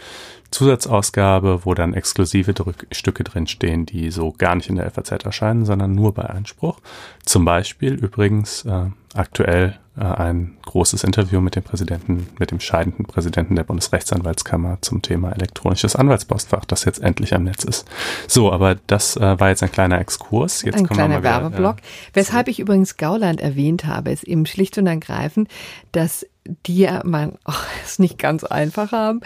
Zusatzausgabe, 0.51 1.65
wo 1.65 1.75
dann 1.75 1.95
exklusive 1.95 2.55
Drück 2.55 2.87
Stücke 2.91 3.25
drinstehen, 3.25 3.87
die 3.87 4.11
so 4.11 4.33
gar 4.33 4.55
nicht 4.55 4.69
in 4.69 4.77
der 4.77 4.91
FAZ 4.91 5.25
erscheinen, 5.25 5.65
sondern 5.65 5.95
nur 5.95 6.15
bei 6.15 6.29
Einspruch. 6.29 6.79
Zum 7.25 7.45
Beispiel 7.45 7.95
übrigens 7.95 8.65
äh, 8.65 8.87
aktuell 9.15 9.79
ein 10.01 10.57
großes 10.65 11.05
Interview 11.05 11.41
mit 11.43 11.55
dem 11.55 11.63
Präsidenten, 11.63 12.27
mit 12.39 12.51
dem 12.51 12.61
scheidenden 12.61 13.05
Präsidenten 13.05 13.57
der 13.57 13.65
Bundesrechtsanwaltskammer 13.65 14.79
zum 14.81 15.03
Thema 15.03 15.33
elektronisches 15.33 15.97
Anwaltspostfach, 15.97 16.65
das 16.65 16.87
jetzt 16.87 17.03
endlich 17.03 17.35
am 17.35 17.45
Netz 17.45 17.65
ist. 17.65 17.87
So, 18.27 18.51
aber 18.51 18.77
das 18.87 19.17
äh, 19.17 19.39
war 19.39 19.51
jetzt 19.51 19.63
ein 19.63 19.71
kleiner 19.71 20.01
Exkurs. 20.01 20.63
Jetzt 20.63 20.79
ein 20.79 20.89
kleiner 20.89 21.23
Werbeblock. 21.23 21.79
Äh, 21.79 21.83
Weshalb 22.15 22.49
ich 22.49 22.59
übrigens 22.59 22.97
Gauland 22.97 23.41
erwähnt 23.41 23.85
habe, 23.85 24.11
ist 24.11 24.25
eben 24.25 24.47
schlicht 24.47 24.79
und 24.79 24.87
ergreifend, 24.87 25.49
dass 25.93 26.27
die 26.67 26.79
ja 26.79 27.03
man 27.05 27.39
oh, 27.47 27.53
es 27.85 27.99
nicht 27.99 28.19
ganz 28.19 28.45
einfach 28.45 28.93
haben, 28.93 29.21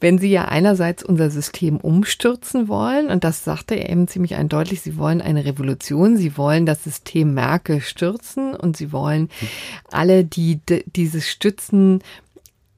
wenn 0.00 0.18
sie 0.18 0.30
ja 0.30 0.46
einerseits 0.46 1.02
unser 1.02 1.30
System 1.30 1.78
umstürzen 1.78 2.68
wollen 2.68 3.08
und 3.08 3.24
das 3.24 3.44
sagte 3.44 3.74
er 3.74 3.88
eben 3.88 4.08
ziemlich 4.08 4.34
eindeutig, 4.34 4.82
sie 4.82 4.96
wollen 4.96 5.22
eine 5.22 5.44
Revolution, 5.44 6.16
sie 6.16 6.36
wollen 6.36 6.66
das 6.66 6.84
System 6.84 7.34
Merkel 7.34 7.80
stürzen 7.80 8.54
und 8.54 8.76
sie 8.76 8.92
wollen 8.92 9.30
alle, 9.90 10.24
die 10.24 10.60
dieses 10.86 11.28
Stützen 11.28 12.02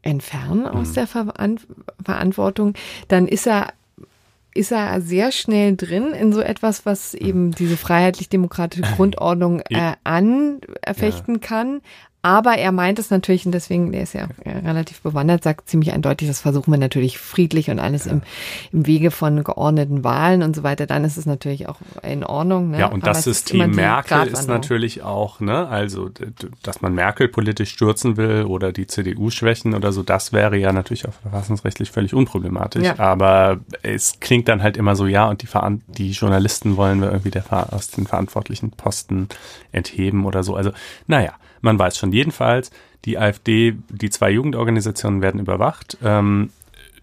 entfernen 0.03 0.67
aus 0.67 0.91
mhm. 0.91 0.95
der 0.95 1.07
Verantwortung, 1.07 2.75
dann 3.09 3.29
ist 3.29 3.47
er 3.47 3.73
ist 4.53 4.73
er 4.73 5.01
sehr 5.01 5.31
schnell 5.31 5.77
drin 5.77 6.13
in 6.13 6.33
so 6.33 6.41
etwas, 6.41 6.85
was 6.85 7.15
eben 7.15 7.53
diese 7.53 7.77
freiheitlich-demokratische 7.77 8.83
Grundordnung 8.97 9.61
äh, 9.71 9.95
anfechten 10.03 11.35
ja. 11.37 11.41
kann, 11.41 11.83
aber 12.23 12.59
er 12.59 12.71
meint 12.71 12.99
es 12.99 13.11
natürlich, 13.11 13.47
und 13.47 13.53
deswegen, 13.53 13.93
der 13.93 14.03
ist 14.03 14.13
ja 14.13 14.29
relativ 14.45 15.01
bewandert, 15.01 15.43
sagt 15.43 15.71
ziemlich 15.71 15.93
eindeutig, 15.93 16.29
das 16.29 16.41
versuchen 16.41 16.71
wir 16.71 16.79
natürlich 16.79 17.19
friedlich 17.19 17.71
und 17.71 17.79
alles 17.79 18.05
ja. 18.05 18.13
im, 18.13 18.23
im 18.73 18.87
Wege 18.87 19.11
von 19.11 19.43
geordneten 19.43 20.05
Wahlen 20.05 20.43
und 20.43 20.55
so 20.55 20.63
weiter. 20.63 20.87
Dann 20.87 21.05
ist 21.05 21.17
es 21.17 21.25
natürlich 21.25 21.69
auch 21.69 21.79
in 22.03 22.23
Ordnung. 22.23 22.73
Ne? 22.73 22.81
Ja, 22.81 22.87
und 22.89 23.05
Aber 23.05 23.13
das 23.13 23.25
System 23.25 23.71
Merkel 23.71 24.27
ist 24.27 24.49
natürlich 24.49 25.03
auch, 25.03 25.41
ne, 25.41 25.67
also, 25.69 26.11
dass 26.63 26.83
man 26.83 26.95
Merkel 26.95 27.29
politisch 27.29 27.71
stürzen 27.71 28.19
will 28.19 28.45
oder 28.45 28.71
die 28.73 28.87
CDU 28.87 29.31
schwächen 29.31 29.75
oder 29.75 29.91
so, 29.93 30.03
das 30.03 30.35
wäre 30.35 30.59
ja 30.59 30.75
natürlich 30.75 31.09
auch 31.09 31.15
verfassungsrechtlich 31.23 31.91
völlig 31.91 32.13
unproblematisch. 32.13 32.85
Ja. 32.85 32.99
Aber 32.99 33.61
es 33.83 34.21
klingt 34.21 34.49
dann 34.49 34.63
halt 34.63 34.77
immer 34.77 34.95
so, 34.95 35.07
ja, 35.07 35.27
und 35.27 35.41
die, 35.41 35.47
Veran 35.47 35.81
die 35.87 36.11
Journalisten 36.11 36.77
wollen 36.77 37.01
wir 37.01 37.11
irgendwie 37.11 37.31
der, 37.31 37.45
aus 37.73 37.89
den 37.89 38.07
verantwortlichen 38.07 38.73
Posten 38.73 39.29
entheben 39.73 40.27
oder 40.27 40.43
so. 40.43 40.55
Also, 40.55 40.73
naja. 41.07 41.33
Man 41.61 41.79
weiß 41.79 41.97
schon 41.97 42.13
jedenfalls, 42.13 42.71
die 43.05 43.19
AfD, 43.19 43.77
die 43.89 44.11
zwei 44.11 44.31
Jugendorganisationen 44.31 45.23
werden 45.23 45.41
überwacht. 45.41 45.99
Ähm, 46.03 46.51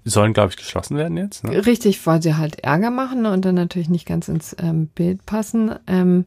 sollen, 0.09 0.33
glaube 0.33 0.51
ich, 0.51 0.57
geschlossen 0.57 0.97
werden 0.97 1.17
jetzt. 1.17 1.43
Ne? 1.43 1.65
Richtig, 1.65 2.05
weil 2.07 2.21
sie 2.21 2.35
halt 2.35 2.59
Ärger 2.63 2.91
machen 2.91 3.25
und 3.25 3.43
dann 3.43 3.55
natürlich 3.55 3.89
nicht 3.89 4.07
ganz 4.07 4.27
ins 4.27 4.55
ähm, 4.59 4.87
Bild 4.87 5.25
passen. 5.25 5.75
Ähm, 5.85 6.25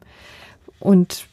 und 0.79 1.25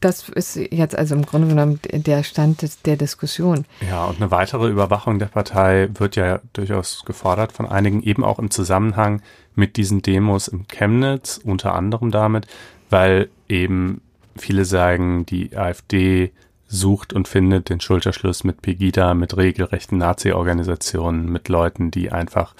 das 0.00 0.28
ist 0.28 0.56
jetzt 0.56 0.96
also 0.96 1.14
im 1.14 1.24
Grunde 1.24 1.48
genommen 1.48 1.80
der 1.90 2.22
Stand 2.24 2.60
des, 2.60 2.82
der 2.82 2.96
Diskussion. 2.96 3.64
Ja, 3.88 4.04
und 4.04 4.20
eine 4.20 4.30
weitere 4.30 4.68
Überwachung 4.68 5.18
der 5.18 5.26
Partei 5.26 5.88
wird 5.94 6.16
ja 6.16 6.40
durchaus 6.52 7.04
gefordert 7.06 7.52
von 7.52 7.66
einigen, 7.66 8.02
eben 8.02 8.22
auch 8.22 8.38
im 8.38 8.50
Zusammenhang 8.50 9.22
mit 9.54 9.76
diesen 9.76 10.02
Demos 10.02 10.48
im 10.48 10.68
Chemnitz, 10.68 11.40
unter 11.42 11.74
anderem 11.74 12.10
damit, 12.10 12.46
weil 12.90 13.30
eben 13.48 14.02
Viele 14.36 14.64
sagen, 14.64 15.26
die 15.26 15.56
AfD 15.56 16.32
sucht 16.66 17.12
und 17.12 17.28
findet 17.28 17.68
den 17.68 17.80
Schulterschluss 17.80 18.44
mit 18.44 18.62
Pegida, 18.62 19.14
mit 19.14 19.36
regelrechten 19.36 19.98
Nazi-Organisationen, 19.98 21.30
mit 21.30 21.48
Leuten, 21.48 21.90
die 21.90 22.10
einfach 22.10 22.54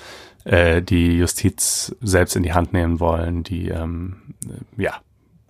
äh, 0.45 0.83
die 0.83 1.19
Justiz 1.19 1.95
selbst 2.01 2.37
in 2.37 2.43
die 2.43 2.53
Hand 2.53 2.73
nehmen 2.73 3.01
wollen, 3.01 3.43
die 3.43 3.69
ähm, 3.69 4.17
ja 4.77 4.95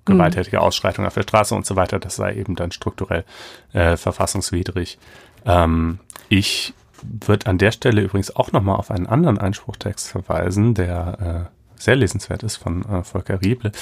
gewalttätige 0.04 0.60
Ausschreitungen 0.60 1.06
auf 1.06 1.14
der 1.14 1.22
Straße 1.22 1.54
und 1.54 1.66
so 1.66 1.76
weiter. 1.76 1.98
Das 1.98 2.16
sei 2.16 2.34
eben 2.34 2.56
dann 2.56 2.72
strukturell 2.72 3.24
äh, 3.72 3.96
verfassungswidrig. 3.96 4.98
Ähm, 5.46 5.98
ich 6.28 6.74
würde 7.02 7.46
an 7.46 7.58
der 7.58 7.72
Stelle 7.72 8.02
übrigens 8.02 8.34
auch 8.34 8.52
nochmal 8.52 8.76
auf 8.76 8.90
einen 8.90 9.06
anderen 9.06 9.38
Einspruchtext 9.38 10.08
verweisen, 10.08 10.74
der 10.74 11.50
äh, 11.50 11.53
sehr 11.78 11.96
lesenswert 11.96 12.42
ist 12.42 12.56
von 12.56 12.84
äh, 12.84 13.02
Volker 13.02 13.40
Rieble, 13.40 13.72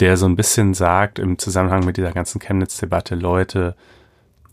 der 0.00 0.16
so 0.16 0.26
ein 0.26 0.36
bisschen 0.36 0.74
sagt 0.74 1.18
im 1.18 1.38
Zusammenhang 1.38 1.84
mit 1.84 1.96
dieser 1.96 2.12
ganzen 2.12 2.40
Chemnitz-Debatte, 2.40 3.14
Leute, 3.14 3.74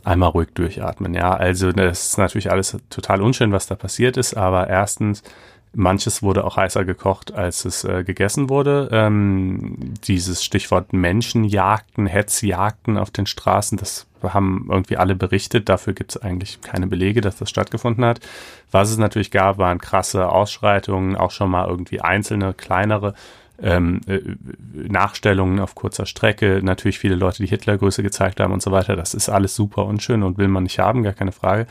einmal 0.04 0.30
ruhig 0.30 0.50
durchatmen. 0.54 1.14
Ja, 1.14 1.34
also 1.34 1.72
das 1.72 2.08
ist 2.08 2.18
natürlich 2.18 2.52
alles 2.52 2.78
total 2.90 3.22
unschön, 3.22 3.52
was 3.52 3.68
da 3.68 3.76
passiert 3.76 4.18
ist, 4.18 4.36
aber 4.36 4.68
erstens, 4.68 5.24
Manches 5.74 6.22
wurde 6.22 6.44
auch 6.44 6.58
heißer 6.58 6.84
gekocht, 6.84 7.34
als 7.34 7.64
es 7.66 7.84
äh, 7.84 8.04
gegessen 8.04 8.50
wurde. 8.50 8.90
Ähm, 8.92 9.94
dieses 10.04 10.44
Stichwort 10.44 10.92
Menschenjagden, 10.92 12.08
Hetzjagden 12.08 12.98
auf 12.98 13.10
den 13.12 13.26
Straßen, 13.26 13.78
das 13.78 14.08
haben 14.22 14.68
irgendwie 14.70 14.98
alle 14.98 15.16
berichtet. 15.16 15.70
Dafür 15.70 15.94
gibt 15.94 16.12
es 16.12 16.22
eigentlich 16.22 16.62
keine 16.62 16.88
Belege, 16.88 17.22
dass 17.22 17.38
das 17.38 17.50
stattgefunden 17.50 18.04
hat. 18.04 18.20
Was 18.70 18.90
es 18.90 18.98
natürlich 18.98 19.32
gab, 19.32 19.58
waren 19.58 19.80
krasse 19.80 20.30
Ausschreitungen, 20.30 21.16
auch 21.16 21.32
schon 21.32 21.50
mal 21.50 21.68
irgendwie 21.68 22.02
einzelne, 22.02 22.54
kleinere 22.54 23.14
ähm, 23.62 24.02
äh, 24.08 24.20
Nachstellungen 24.74 25.60
auf 25.60 25.76
kurzer 25.76 26.06
Strecke, 26.06 26.62
natürlich 26.64 27.00
viele 27.00 27.16
Leute, 27.16 27.44
die 27.44 27.50
Hitlergröße 27.50 28.04
gezeigt 28.04 28.40
haben 28.40 28.54
und 28.54 28.62
so 28.62 28.72
weiter. 28.72 28.96
Das 28.96 29.14
ist 29.14 29.30
alles 29.30 29.56
super 29.56 29.86
unschön 29.86 30.24
und 30.24 30.38
will 30.38 30.48
man 30.48 30.64
nicht 30.64 30.80
haben, 30.80 31.04
gar 31.04 31.14
keine 31.14 31.32
Frage. 31.32 31.68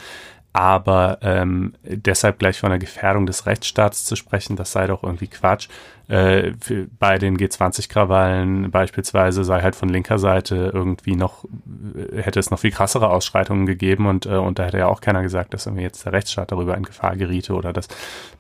Aber 0.53 1.19
ähm, 1.23 1.75
deshalb 1.85 2.41
gleich 2.41 2.59
von 2.59 2.71
der 2.71 2.79
Gefährdung 2.79 3.27
des 3.27 3.47
Rechtsstaats 3.47 4.05
zu 4.05 4.17
sprechen, 4.17 4.57
das 4.57 4.73
sei 4.73 4.87
doch 4.87 5.05
irgendwie 5.05 5.29
Quatsch. 5.29 5.69
Äh, 6.11 6.55
bei 6.99 7.19
den 7.19 7.37
G20-Krawallen 7.37 8.73
beispielsweise 8.73 9.45
sei 9.45 9.63
halt 9.63 9.77
von 9.77 9.89
linker 9.89 10.19
Seite 10.19 10.73
irgendwie 10.75 11.15
noch, 11.15 11.45
äh, 11.45 12.21
hätte 12.21 12.41
es 12.41 12.51
noch 12.51 12.59
viel 12.59 12.73
krassere 12.73 13.11
Ausschreitungen 13.11 13.65
gegeben 13.65 14.07
und, 14.07 14.27
äh, 14.27 14.31
und 14.31 14.59
da 14.59 14.65
hätte 14.65 14.79
ja 14.79 14.89
auch 14.89 15.01
keiner 15.01 15.23
gesagt, 15.23 15.55
dass 15.55 15.67
irgendwie 15.67 15.85
jetzt 15.85 16.05
der 16.05 16.13
Rechtsstaat 16.13 16.51
darüber 16.51 16.77
in 16.77 16.83
Gefahr 16.83 17.15
geriete 17.15 17.55
oder 17.55 17.73
dass 17.73 17.87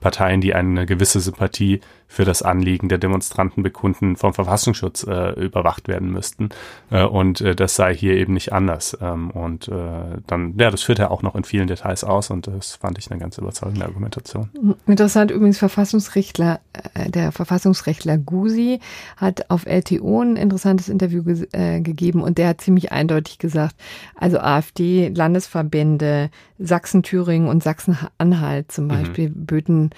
Parteien, 0.01 0.41
die 0.41 0.53
eine 0.53 0.85
gewisse 0.85 1.21
Sympathie 1.21 1.81
für 2.11 2.25
das 2.25 2.43
Anliegen 2.43 2.89
der 2.89 2.99
Demonstranten 2.99 3.62
bekunden, 3.62 4.16
vom 4.16 4.35
Verfassungsschutz 4.35 5.05
äh, 5.05 5.31
überwacht 5.41 5.87
werden 5.87 6.11
müssten. 6.11 6.49
Äh, 6.91 7.05
und 7.05 7.41
äh, 7.41 7.55
das 7.55 7.77
sei 7.77 7.95
hier 7.95 8.14
eben 8.14 8.35
nicht 8.35 8.53
anders. 8.53 8.99
Ähm, 9.01 9.31
und 9.31 9.68
äh, 9.68 10.18
dann, 10.27 10.55
ja, 10.59 10.73
das 10.73 10.83
führt 10.83 10.99
er 10.99 11.12
auch 11.12 11.23
noch 11.23 11.37
in 11.37 11.45
vielen 11.45 11.68
Details 11.68 12.03
aus 12.03 12.31
und 12.31 12.49
das 12.49 12.75
fand 12.75 12.99
ich 12.99 13.09
eine 13.12 13.21
ganz 13.21 13.39
überzeugende 13.39 13.87
Argumentation. 13.87 14.51
Interessant 14.89 15.31
übrigens 15.31 15.59
Verfassungsrechtler, 15.59 16.59
äh, 16.95 17.09
der 17.09 17.31
Verfassungsrechtler 17.61 18.16
Gusi 18.18 18.80
hat 19.16 19.50
auf 19.50 19.66
LTO 19.66 20.22
ein 20.22 20.36
interessantes 20.36 20.88
Interview 20.88 21.22
ge 21.22 21.46
äh, 21.52 21.80
gegeben 21.80 22.22
und 22.22 22.38
der 22.38 22.48
hat 22.48 22.61
ziemlich 22.61 22.90
eindeutig 22.90 23.38
gesagt, 23.38 23.76
also 24.14 24.38
AfD, 24.38 25.08
Landesverbände, 25.08 26.30
Sachsen, 26.58 27.02
Thüringen 27.02 27.48
und 27.48 27.62
Sachsen-Anhalt 27.62 28.72
zum 28.72 28.84
mhm. 28.84 28.88
Beispiel 28.88 29.28
mhm. 29.28 29.46
böten 29.46 29.90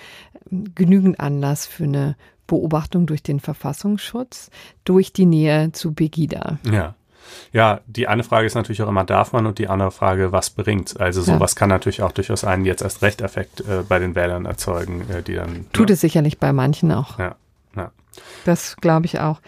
genügend 0.74 1.20
Anlass 1.20 1.66
für 1.66 1.84
eine 1.84 2.16
Beobachtung 2.46 3.06
durch 3.06 3.22
den 3.22 3.40
Verfassungsschutz, 3.40 4.50
durch 4.84 5.12
die 5.12 5.26
Nähe 5.26 5.72
zu 5.72 5.94
Begida. 5.94 6.58
Ja. 6.70 6.94
Ja, 7.52 7.80
die 7.86 8.08
eine 8.08 8.24
Frage 8.24 8.46
ist 8.46 8.56
natürlich 8.56 8.82
auch 8.82 8.88
immer, 8.88 9.04
darf 9.04 9.32
man 9.32 9.46
und 9.46 9.58
die 9.58 9.68
andere 9.68 9.92
Frage, 9.92 10.32
was 10.32 10.50
bringt? 10.50 11.00
Also 11.00 11.22
sowas 11.22 11.54
ja. 11.54 11.58
kann 11.58 11.68
natürlich 11.68 12.02
auch 12.02 12.12
durchaus 12.12 12.44
einen 12.44 12.64
jetzt 12.64 12.82
erst 12.82 13.00
Recht-Effekt 13.00 13.60
äh, 13.60 13.84
bei 13.88 14.00
den 14.00 14.16
Wählern 14.16 14.44
erzeugen, 14.44 15.08
äh, 15.08 15.22
die 15.22 15.34
dann. 15.34 15.66
Tut 15.72 15.88
ja. 15.88 15.94
es 15.94 16.00
sicherlich 16.00 16.38
bei 16.38 16.52
manchen 16.52 16.90
auch. 16.90 17.18
Ja, 17.20 17.36
ja. 17.77 17.93
Das 18.45 18.77
glaube 18.77 19.07
ich 19.07 19.20
auch. 19.20 19.41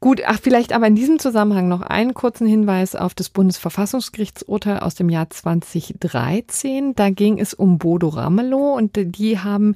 Gut, 0.00 0.22
ach, 0.26 0.38
vielleicht 0.40 0.72
aber 0.72 0.86
in 0.86 0.94
diesem 0.94 1.18
Zusammenhang 1.18 1.68
noch 1.68 1.82
einen 1.82 2.14
kurzen 2.14 2.46
Hinweis 2.46 2.96
auf 2.96 3.12
das 3.12 3.28
Bundesverfassungsgerichtsurteil 3.28 4.78
aus 4.78 4.94
dem 4.94 5.10
Jahr 5.10 5.28
2013. 5.28 6.94
Da 6.94 7.10
ging 7.10 7.38
es 7.38 7.52
um 7.52 7.76
Bodo 7.76 8.08
Ramelow 8.08 8.74
und 8.74 8.92
die 8.96 9.40
haben 9.40 9.74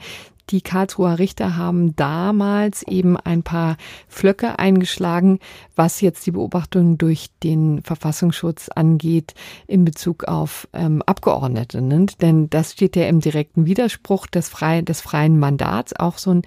die 0.51 0.61
Karlsruher 0.61 1.19
Richter 1.19 1.57
haben 1.57 1.97
damals 1.97 2.83
eben 2.83 3.17
ein 3.17 3.43
paar 3.43 3.77
Flöcke 4.09 4.59
eingeschlagen, 4.59 5.39
was 5.75 6.01
jetzt 6.01 6.27
die 6.27 6.33
Beobachtung 6.33 6.99
durch 6.99 7.31
den 7.43 7.83
Verfassungsschutz 7.83 8.69
angeht 8.69 9.35
in 9.67 9.85
Bezug 9.85 10.25
auf 10.25 10.69
ähm, 10.73 11.03
Abgeordnete. 11.03 11.81
Ne? 11.81 12.07
Denn 12.21 12.51
das 12.51 12.73
steht 12.73 12.97
ja 12.97 13.07
im 13.07 13.21
direkten 13.21 13.67
Widerspruch 13.67 14.27
des, 14.27 14.49
frei, 14.49 14.83
des 14.83 15.01
freien 15.01 15.39
Mandats, 15.39 15.95
auch 15.95 16.19
so 16.19 16.33
ein, 16.33 16.43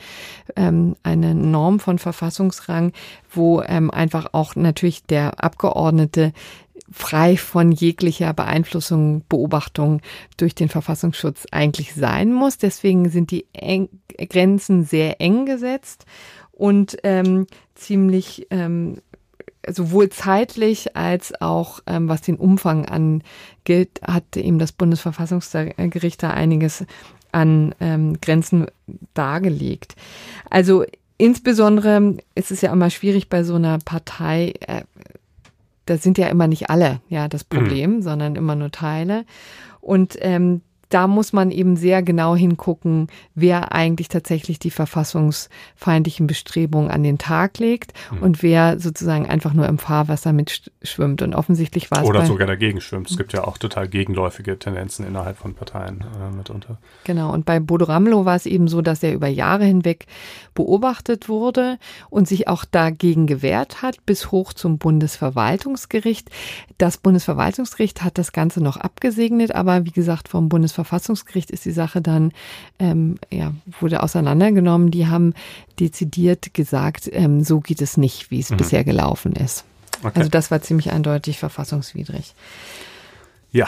ähm, 0.55 0.95
eine 1.03 1.33
Norm 1.33 1.79
von 1.79 1.97
Verfassungsrang, 1.97 2.93
wo 3.31 3.61
ähm, 3.61 3.89
einfach 3.91 4.27
auch 4.33 4.55
natürlich 4.55 5.03
der 5.03 5.43
Abgeordnete 5.43 6.33
frei 6.91 7.37
von 7.37 7.71
jeglicher 7.71 8.33
Beeinflussung, 8.33 9.23
Beobachtung 9.27 10.01
durch 10.37 10.55
den 10.55 10.69
Verfassungsschutz 10.69 11.45
eigentlich 11.51 11.93
sein 11.93 12.31
muss. 12.33 12.57
Deswegen 12.57 13.09
sind 13.09 13.31
die 13.31 13.45
eng, 13.53 13.89
Grenzen 14.29 14.83
sehr 14.83 15.19
eng 15.21 15.45
gesetzt 15.45 16.05
und 16.51 16.97
ähm, 17.03 17.47
ziemlich 17.75 18.47
ähm, 18.49 18.97
sowohl 19.67 20.09
zeitlich 20.09 20.95
als 20.95 21.39
auch 21.41 21.81
ähm, 21.87 22.07
was 22.07 22.21
den 22.21 22.37
Umfang 22.37 22.85
angeht, 22.85 23.99
hat 24.01 24.37
eben 24.37 24.59
das 24.59 24.71
Bundesverfassungsgericht 24.71 26.23
da 26.23 26.31
einiges 26.31 26.85
an 27.31 27.75
ähm, 27.79 28.19
Grenzen 28.21 28.67
dargelegt. 29.13 29.95
Also 30.49 30.85
insbesondere 31.17 32.17
ist 32.35 32.51
es 32.51 32.61
ja 32.61 32.71
immer 32.71 32.89
schwierig 32.89 33.29
bei 33.29 33.43
so 33.43 33.55
einer 33.55 33.79
Partei, 33.79 34.53
äh, 34.61 34.83
da 35.89 35.97
sind 35.97 36.17
ja 36.17 36.27
immer 36.27 36.47
nicht 36.47 36.69
alle 36.69 37.01
ja 37.09 37.27
das 37.27 37.43
mhm. 37.43 37.57
Problem, 37.57 37.91
mhm. 37.95 38.01
sondern 38.01 38.35
immer 38.35 38.55
nur 38.55 38.71
Teile. 38.71 39.25
Und 39.81 40.17
ähm, 40.21 40.61
da 40.89 41.07
muss 41.07 41.33
man 41.33 41.51
eben 41.51 41.75
sehr 41.75 42.01
genau 42.01 42.35
hingucken, 42.35 43.07
wer 43.35 43.73
eigentlich 43.73 44.07
tatsächlich 44.07 44.59
die 44.59 44.71
verfassungsfeindlichen 44.71 46.27
Bestrebungen 46.27 46.89
an 46.89 47.03
den 47.03 47.17
Tag 47.17 47.59
legt 47.59 47.93
mhm. 48.11 48.19
und 48.19 48.43
wer 48.43 48.79
sozusagen 48.79 49.27
einfach 49.27 49.53
nur 49.53 49.67
im 49.67 49.79
Fahrwasser 49.79 50.31
mitschwimmt. 50.31 51.21
Und 51.21 51.35
offensichtlich 51.35 51.91
war 51.91 52.03
es. 52.03 52.07
Oder 52.07 52.25
sogar 52.25 52.47
dagegen 52.47 52.79
schwimmt. 52.79 53.09
Es 53.09 53.17
gibt 53.17 53.33
ja 53.33 53.43
auch 53.43 53.57
total 53.57 53.87
gegenläufige 53.89 54.57
Tendenzen 54.57 55.05
innerhalb 55.05 55.37
von 55.37 55.55
Parteien 55.55 56.01
äh, 56.01 56.35
mitunter. 56.35 56.77
Genau. 57.03 57.33
Und 57.33 57.45
bei 57.45 57.59
Bodo 57.59 57.85
Ramelow 57.85 58.25
war 58.25 58.35
es 58.35 58.45
eben 58.45 58.67
so, 58.67 58.81
dass 58.81 59.03
er 59.03 59.13
über 59.13 59.27
Jahre 59.27 59.65
hinweg 59.65 60.05
beobachtet 60.53 61.27
wurde 61.27 61.77
und 62.09 62.27
sich 62.27 62.47
auch 62.47 62.63
dagegen 62.63 63.27
gewehrt 63.27 63.81
hat, 63.81 64.05
bis 64.05 64.31
hoch 64.31 64.53
zum 64.53 64.77
Bundesverwaltungsgericht. 64.77 66.29
Das 66.77 66.97
Bundesverwaltungsgericht 66.97 68.03
hat 68.03 68.17
das 68.17 68.31
Ganze 68.31 68.63
noch 68.63 68.77
abgesegnet, 68.77 69.53
aber 69.53 69.85
wie 69.85 69.91
gesagt, 69.91 70.29
vom 70.29 70.47
Bundesverwaltungsgericht 70.49 70.76
Bundesverfassungsgericht 70.77 71.51
ist 71.51 71.65
die 71.65 71.71
Sache 71.71 72.01
dann, 72.01 72.31
ähm, 72.79 73.17
ja, 73.31 73.53
wurde 73.79 74.03
auseinandergenommen. 74.03 74.91
Die 74.91 75.07
haben 75.07 75.33
dezidiert 75.79 76.53
gesagt, 76.53 77.09
ähm, 77.11 77.43
so 77.43 77.59
geht 77.59 77.81
es 77.81 77.97
nicht, 77.97 78.31
wie 78.31 78.39
es 78.39 78.49
mhm. 78.49 78.57
bisher 78.57 78.83
gelaufen 78.83 79.33
ist. 79.33 79.65
Okay. 80.03 80.19
Also 80.19 80.29
das 80.29 80.51
war 80.51 80.61
ziemlich 80.61 80.91
eindeutig 80.91 81.39
verfassungswidrig. 81.39 82.33
Ja. 83.51 83.67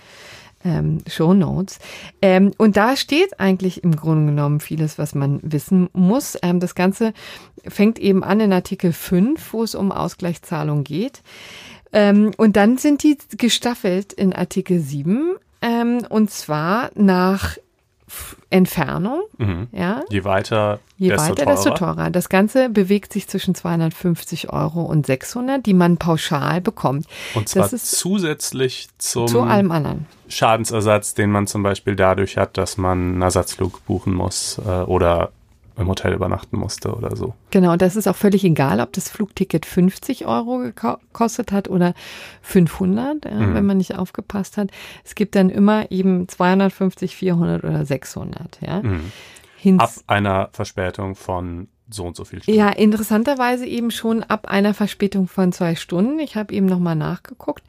ähm, 0.65 0.99
Show 1.07 1.33
Notes. 1.33 1.79
Ähm, 2.21 2.51
und 2.57 2.77
da 2.77 2.95
steht 2.95 3.39
eigentlich 3.39 3.83
im 3.83 3.95
Grunde 3.95 4.31
genommen 4.31 4.59
vieles, 4.59 4.97
was 4.97 5.15
man 5.15 5.39
wissen 5.43 5.89
muss. 5.93 6.37
Ähm, 6.41 6.59
das 6.59 6.75
Ganze 6.75 7.13
fängt 7.67 7.99
eben 7.99 8.23
an 8.23 8.39
in 8.39 8.53
Artikel 8.53 8.93
5, 8.93 9.53
wo 9.53 9.63
es 9.63 9.75
um 9.75 9.91
Ausgleichszahlung 9.91 10.83
geht. 10.83 11.21
Ähm, 11.91 12.31
und 12.37 12.55
dann 12.55 12.77
sind 12.77 13.03
die 13.03 13.17
gestaffelt 13.37 14.13
in 14.13 14.33
Artikel 14.33 14.79
7. 14.79 15.35
Ähm, 15.61 16.05
und 16.09 16.31
zwar 16.31 16.91
nach 16.95 17.57
Entfernung. 18.49 19.21
Mhm. 19.37 19.67
Ja. 19.71 20.01
Je 20.09 20.23
weiter, 20.23 20.79
Je 20.97 21.09
desto 21.09 21.23
weiter, 21.23 21.35
teurer. 21.43 21.55
desto 21.55 21.69
teurer. 21.71 22.09
Das 22.09 22.29
Ganze 22.29 22.69
bewegt 22.69 23.13
sich 23.13 23.27
zwischen 23.27 23.55
250 23.55 24.51
Euro 24.51 24.81
und 24.81 25.05
600, 25.05 25.65
die 25.65 25.73
man 25.73 25.97
pauschal 25.97 26.61
bekommt. 26.61 27.07
Und 27.33 27.49
zwar 27.49 27.63
das 27.63 27.73
ist 27.73 27.91
zusätzlich 27.91 28.89
zum 28.97 29.27
zu 29.27 29.41
allem 29.41 29.71
anderen. 29.71 30.05
Schadensersatz, 30.27 31.13
den 31.13 31.31
man 31.31 31.47
zum 31.47 31.63
Beispiel 31.63 31.95
dadurch 31.95 32.37
hat, 32.37 32.57
dass 32.57 32.77
man 32.77 33.13
einen 33.13 33.21
Ersatzflug 33.21 33.85
buchen 33.85 34.13
muss 34.13 34.59
äh, 34.65 34.69
oder 34.69 35.31
im 35.77 35.87
Hotel 35.87 36.13
übernachten 36.13 36.57
musste 36.57 36.93
oder 36.93 37.15
so. 37.15 37.33
Genau, 37.51 37.75
das 37.75 37.95
ist 37.95 38.07
auch 38.07 38.15
völlig 38.15 38.43
egal, 38.43 38.79
ob 38.79 38.93
das 38.93 39.09
Flugticket 39.09 39.65
50 39.65 40.25
Euro 40.27 40.57
geko- 40.61 40.99
gekostet 40.99 41.51
hat 41.51 41.67
oder 41.69 41.93
500, 42.43 43.25
ja, 43.25 43.31
Mhm. 43.31 43.55
wenn 43.55 43.65
man 43.65 43.77
nicht 43.77 43.95
aufgepasst 43.97 44.57
hat. 44.57 44.69
Es 45.03 45.15
gibt 45.15 45.35
dann 45.35 45.49
immer 45.49 45.89
eben 45.91 46.27
250, 46.27 47.15
400 47.15 47.63
oder 47.63 47.85
600. 47.85 48.59
Ja. 48.61 48.81
Mhm. 48.83 49.11
Ab 49.79 49.91
einer 50.07 50.49
Verspätung 50.51 51.15
von 51.15 51.69
so 51.93 52.03
und 52.05 52.15
so 52.15 52.25
viel 52.25 52.41
Stunden. 52.43 52.59
Ja, 52.59 52.69
interessanterweise 52.69 53.65
eben 53.65 53.91
schon 53.91 54.23
ab 54.23 54.47
einer 54.49 54.73
Verspätung 54.73 55.27
von 55.27 55.51
zwei 55.53 55.75
Stunden. 55.75 56.19
Ich 56.19 56.35
habe 56.35 56.53
eben 56.53 56.65
nochmal 56.65 56.95
nachgeguckt. 56.95 57.63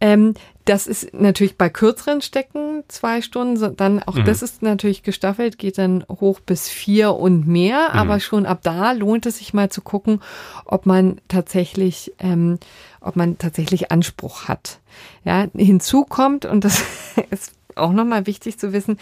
Ähm, 0.00 0.34
das 0.66 0.86
ist 0.86 1.14
natürlich 1.14 1.56
bei 1.56 1.70
kürzeren 1.70 2.20
Stecken 2.20 2.82
zwei 2.88 3.22
Stunden, 3.22 3.76
dann 3.76 4.02
auch 4.02 4.16
Mhm. 4.16 4.24
das 4.24 4.42
ist 4.42 4.60
natürlich 4.62 5.02
gestaffelt, 5.02 5.56
geht 5.58 5.78
dann 5.78 6.04
hoch 6.08 6.40
bis 6.40 6.68
vier 6.68 7.14
und 7.14 7.46
mehr, 7.46 7.90
Mhm. 7.92 7.98
aber 7.98 8.20
schon 8.20 8.44
ab 8.44 8.58
da 8.62 8.92
lohnt 8.92 9.24
es 9.24 9.38
sich 9.38 9.54
mal 9.54 9.70
zu 9.70 9.80
gucken, 9.80 10.20
ob 10.66 10.84
man 10.84 11.18
tatsächlich, 11.28 12.12
ähm, 12.18 12.58
ob 13.00 13.16
man 13.16 13.38
tatsächlich 13.38 13.90
Anspruch 13.90 14.48
hat. 14.48 14.80
Ja, 15.24 15.46
hinzu 15.56 16.04
kommt, 16.04 16.44
und 16.44 16.64
das 16.64 16.82
ist 17.30 17.52
auch 17.76 17.92
nochmal 17.92 18.26
wichtig 18.26 18.58
zu 18.58 18.72
wissen, 18.72 18.98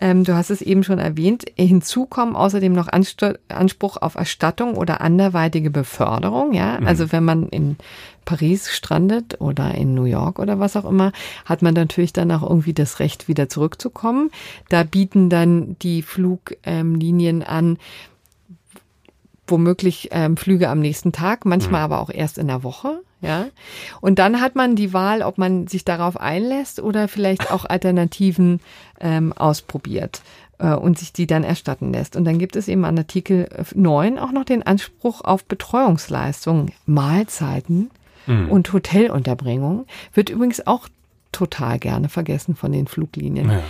ähm, 0.00 0.24
du 0.24 0.34
hast 0.34 0.50
es 0.50 0.62
eben 0.62 0.84
schon 0.84 0.98
erwähnt, 0.98 1.44
hinzu 1.56 2.06
kommen 2.06 2.36
außerdem 2.36 2.72
noch 2.72 2.88
Ansto 2.88 3.32
Anspruch 3.48 3.96
auf 3.96 4.14
Erstattung 4.14 4.76
oder 4.76 5.00
anderweitige 5.00 5.70
Beförderung. 5.70 6.52
Ja, 6.52 6.78
also 6.84 7.12
wenn 7.12 7.24
man 7.24 7.48
in 7.48 7.76
Paris 8.24 8.70
strandet 8.70 9.40
oder 9.40 9.74
in 9.74 9.94
New 9.94 10.04
York 10.04 10.38
oder 10.38 10.58
was 10.58 10.76
auch 10.76 10.84
immer, 10.84 11.12
hat 11.44 11.62
man 11.62 11.74
natürlich 11.74 12.12
dann 12.12 12.30
auch 12.30 12.42
irgendwie 12.42 12.74
das 12.74 13.00
Recht, 13.00 13.28
wieder 13.28 13.48
zurückzukommen. 13.48 14.30
Da 14.68 14.84
bieten 14.84 15.28
dann 15.28 15.76
die 15.82 16.02
Fluglinien 16.02 17.42
an, 17.42 17.78
womöglich 19.46 20.08
ähm, 20.12 20.36
Flüge 20.36 20.68
am 20.68 20.80
nächsten 20.80 21.12
Tag, 21.12 21.44
manchmal 21.44 21.82
aber 21.82 22.00
auch 22.00 22.10
erst 22.10 22.38
in 22.38 22.46
der 22.46 22.62
Woche. 22.62 23.00
Ja, 23.22 23.46
und 24.00 24.18
dann 24.18 24.40
hat 24.40 24.56
man 24.56 24.76
die 24.76 24.92
Wahl, 24.92 25.22
ob 25.22 25.38
man 25.38 25.68
sich 25.68 25.84
darauf 25.84 26.16
einlässt 26.20 26.80
oder 26.80 27.06
vielleicht 27.08 27.50
auch 27.52 27.64
Alternativen 27.64 28.60
ähm, 29.00 29.32
ausprobiert 29.32 30.22
äh, 30.58 30.74
und 30.74 30.98
sich 30.98 31.12
die 31.12 31.26
dann 31.28 31.44
erstatten 31.44 31.92
lässt. 31.92 32.16
Und 32.16 32.24
dann 32.24 32.38
gibt 32.38 32.56
es 32.56 32.66
eben 32.68 32.84
an 32.84 32.98
Artikel 32.98 33.48
9 33.74 34.18
auch 34.18 34.32
noch 34.32 34.44
den 34.44 34.64
Anspruch 34.64 35.20
auf 35.22 35.44
Betreuungsleistungen, 35.44 36.72
Mahlzeiten 36.86 37.90
Mhm. 38.26 38.50
und 38.50 38.72
Hotelunterbringung. 38.72 39.86
Wird 40.14 40.28
übrigens 40.30 40.64
auch 40.66 40.88
total 41.32 41.78
gerne 41.80 42.08
vergessen 42.08 42.54
von 42.54 42.70
den 42.70 42.86
Fluglinien. 42.86 43.50
Ja. 43.50 43.62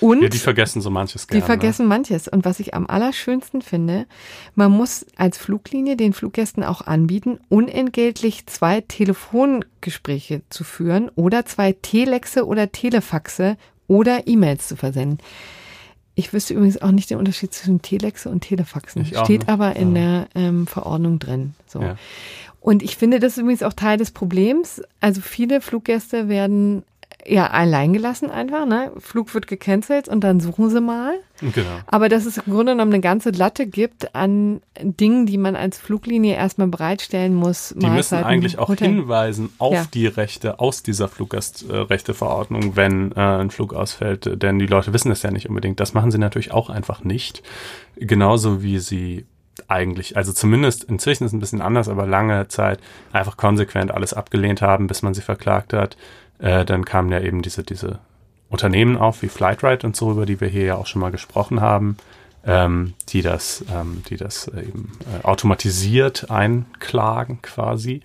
Und 0.00 0.22
ja, 0.22 0.28
die 0.28 0.38
vergessen 0.38 0.80
so 0.80 0.90
manches 0.90 1.26
die 1.26 1.32
gerne. 1.32 1.44
vergessen 1.46 1.86
manches. 1.86 2.28
Und 2.28 2.44
was 2.44 2.60
ich 2.60 2.74
am 2.74 2.86
allerschönsten 2.86 3.62
finde, 3.62 4.06
man 4.54 4.70
muss 4.70 5.06
als 5.16 5.38
Fluglinie 5.38 5.96
den 5.96 6.12
Fluggästen 6.12 6.62
auch 6.62 6.82
anbieten, 6.86 7.40
unentgeltlich 7.48 8.46
zwei 8.46 8.80
Telefongespräche 8.82 10.42
zu 10.50 10.64
führen 10.64 11.10
oder 11.14 11.44
zwei 11.46 11.72
Telexe 11.72 12.46
oder 12.46 12.70
Telefaxe 12.72 13.56
oder 13.86 14.26
E-Mails 14.26 14.68
zu 14.68 14.76
versenden. 14.76 15.18
Ich 16.14 16.32
wüsste 16.32 16.54
übrigens 16.54 16.82
auch 16.82 16.90
nicht 16.90 17.10
den 17.10 17.18
Unterschied 17.18 17.52
zwischen 17.54 17.80
Telexe 17.80 18.28
und 18.28 18.40
Telefaxen. 18.40 19.02
Ich 19.02 19.08
Steht 19.16 19.28
nicht. 19.28 19.48
aber 19.48 19.76
in 19.76 19.94
Ja. 19.94 20.26
der 20.34 20.42
ähm, 20.42 20.66
Verordnung 20.66 21.18
drin. 21.20 21.54
So. 21.66 21.80
Ja. 21.80 21.96
Und 22.60 22.82
ich 22.82 22.96
finde, 22.96 23.20
das 23.20 23.32
ist 23.34 23.38
übrigens 23.38 23.62
auch 23.62 23.72
Teil 23.72 23.98
des 23.98 24.10
Problems. 24.10 24.82
Also 25.00 25.20
viele 25.20 25.60
Fluggäste 25.60 26.28
werden 26.28 26.82
ja 27.28 27.48
allein 27.48 27.92
gelassen 27.92 28.30
einfach. 28.30 28.66
Ne? 28.66 28.90
Flug 28.98 29.34
wird 29.34 29.46
gecancelt 29.46 30.08
und 30.08 30.22
dann 30.24 30.40
suchen 30.40 30.70
sie 30.70 30.80
mal. 30.80 31.14
Genau. 31.40 31.66
Aber 31.86 32.08
dass 32.08 32.26
es 32.26 32.38
im 32.38 32.52
Grunde 32.52 32.72
genommen 32.72 32.92
eine 32.92 33.00
ganze 33.00 33.30
Latte 33.30 33.66
gibt 33.66 34.14
an 34.14 34.60
Dingen, 34.80 35.26
die 35.26 35.38
man 35.38 35.54
als 35.54 35.78
Fluglinie 35.78 36.34
erstmal 36.34 36.66
bereitstellen 36.68 37.34
muss. 37.34 37.74
Die 37.76 37.86
müssen 37.86 38.16
eigentlich 38.24 38.58
auch 38.58 38.68
Hotel. 38.70 38.88
hinweisen 38.88 39.50
auf 39.58 39.74
Ja. 39.74 39.84
die 39.94 40.06
Rechte 40.08 40.58
aus 40.58 40.82
dieser 40.82 41.08
Fluggastrechteverordnung, 41.08 42.76
wenn 42.76 43.12
äh, 43.12 43.20
ein 43.20 43.50
Flug 43.50 43.74
ausfällt, 43.74 44.42
denn 44.42 44.58
die 44.58 44.66
Leute 44.66 44.92
wissen 44.92 45.12
es 45.12 45.22
ja 45.22 45.30
nicht 45.30 45.48
unbedingt. 45.48 45.80
Das 45.80 45.94
machen 45.94 46.10
sie 46.10 46.18
natürlich 46.18 46.52
auch 46.52 46.70
einfach 46.70 47.04
nicht. 47.04 47.42
Genauso 47.96 48.62
wie 48.62 48.78
sie 48.78 49.26
eigentlich, 49.66 50.16
also 50.16 50.32
zumindest 50.32 50.84
inzwischen 50.84 51.24
ist 51.24 51.30
es 51.30 51.32
ein 51.34 51.40
bisschen 51.40 51.60
anders, 51.62 51.88
aber 51.88 52.06
lange 52.06 52.46
Zeit 52.48 52.78
einfach 53.12 53.36
konsequent 53.36 53.90
alles 53.90 54.14
abgelehnt 54.14 54.62
haben, 54.62 54.86
bis 54.86 55.02
man 55.02 55.14
sie 55.14 55.20
verklagt 55.22 55.72
hat. 55.72 55.96
Äh, 56.38 56.64
dann 56.64 56.84
kamen 56.84 57.10
ja 57.10 57.20
eben 57.20 57.42
diese, 57.42 57.62
diese 57.62 57.98
Unternehmen 58.48 58.96
auf, 58.96 59.22
wie 59.22 59.28
Flightride 59.28 59.86
und 59.86 59.96
so, 59.96 60.12
über 60.12 60.26
die 60.26 60.40
wir 60.40 60.48
hier 60.48 60.64
ja 60.64 60.74
auch 60.76 60.86
schon 60.86 61.00
mal 61.00 61.10
gesprochen 61.10 61.60
haben, 61.60 61.96
ähm, 62.44 62.94
die 63.08 63.22
das, 63.22 63.64
ähm, 63.74 64.02
die 64.08 64.16
das 64.16 64.48
äh, 64.48 64.60
eben 64.60 64.92
äh, 65.22 65.24
automatisiert 65.24 66.30
einklagen 66.30 67.42
quasi. 67.42 68.02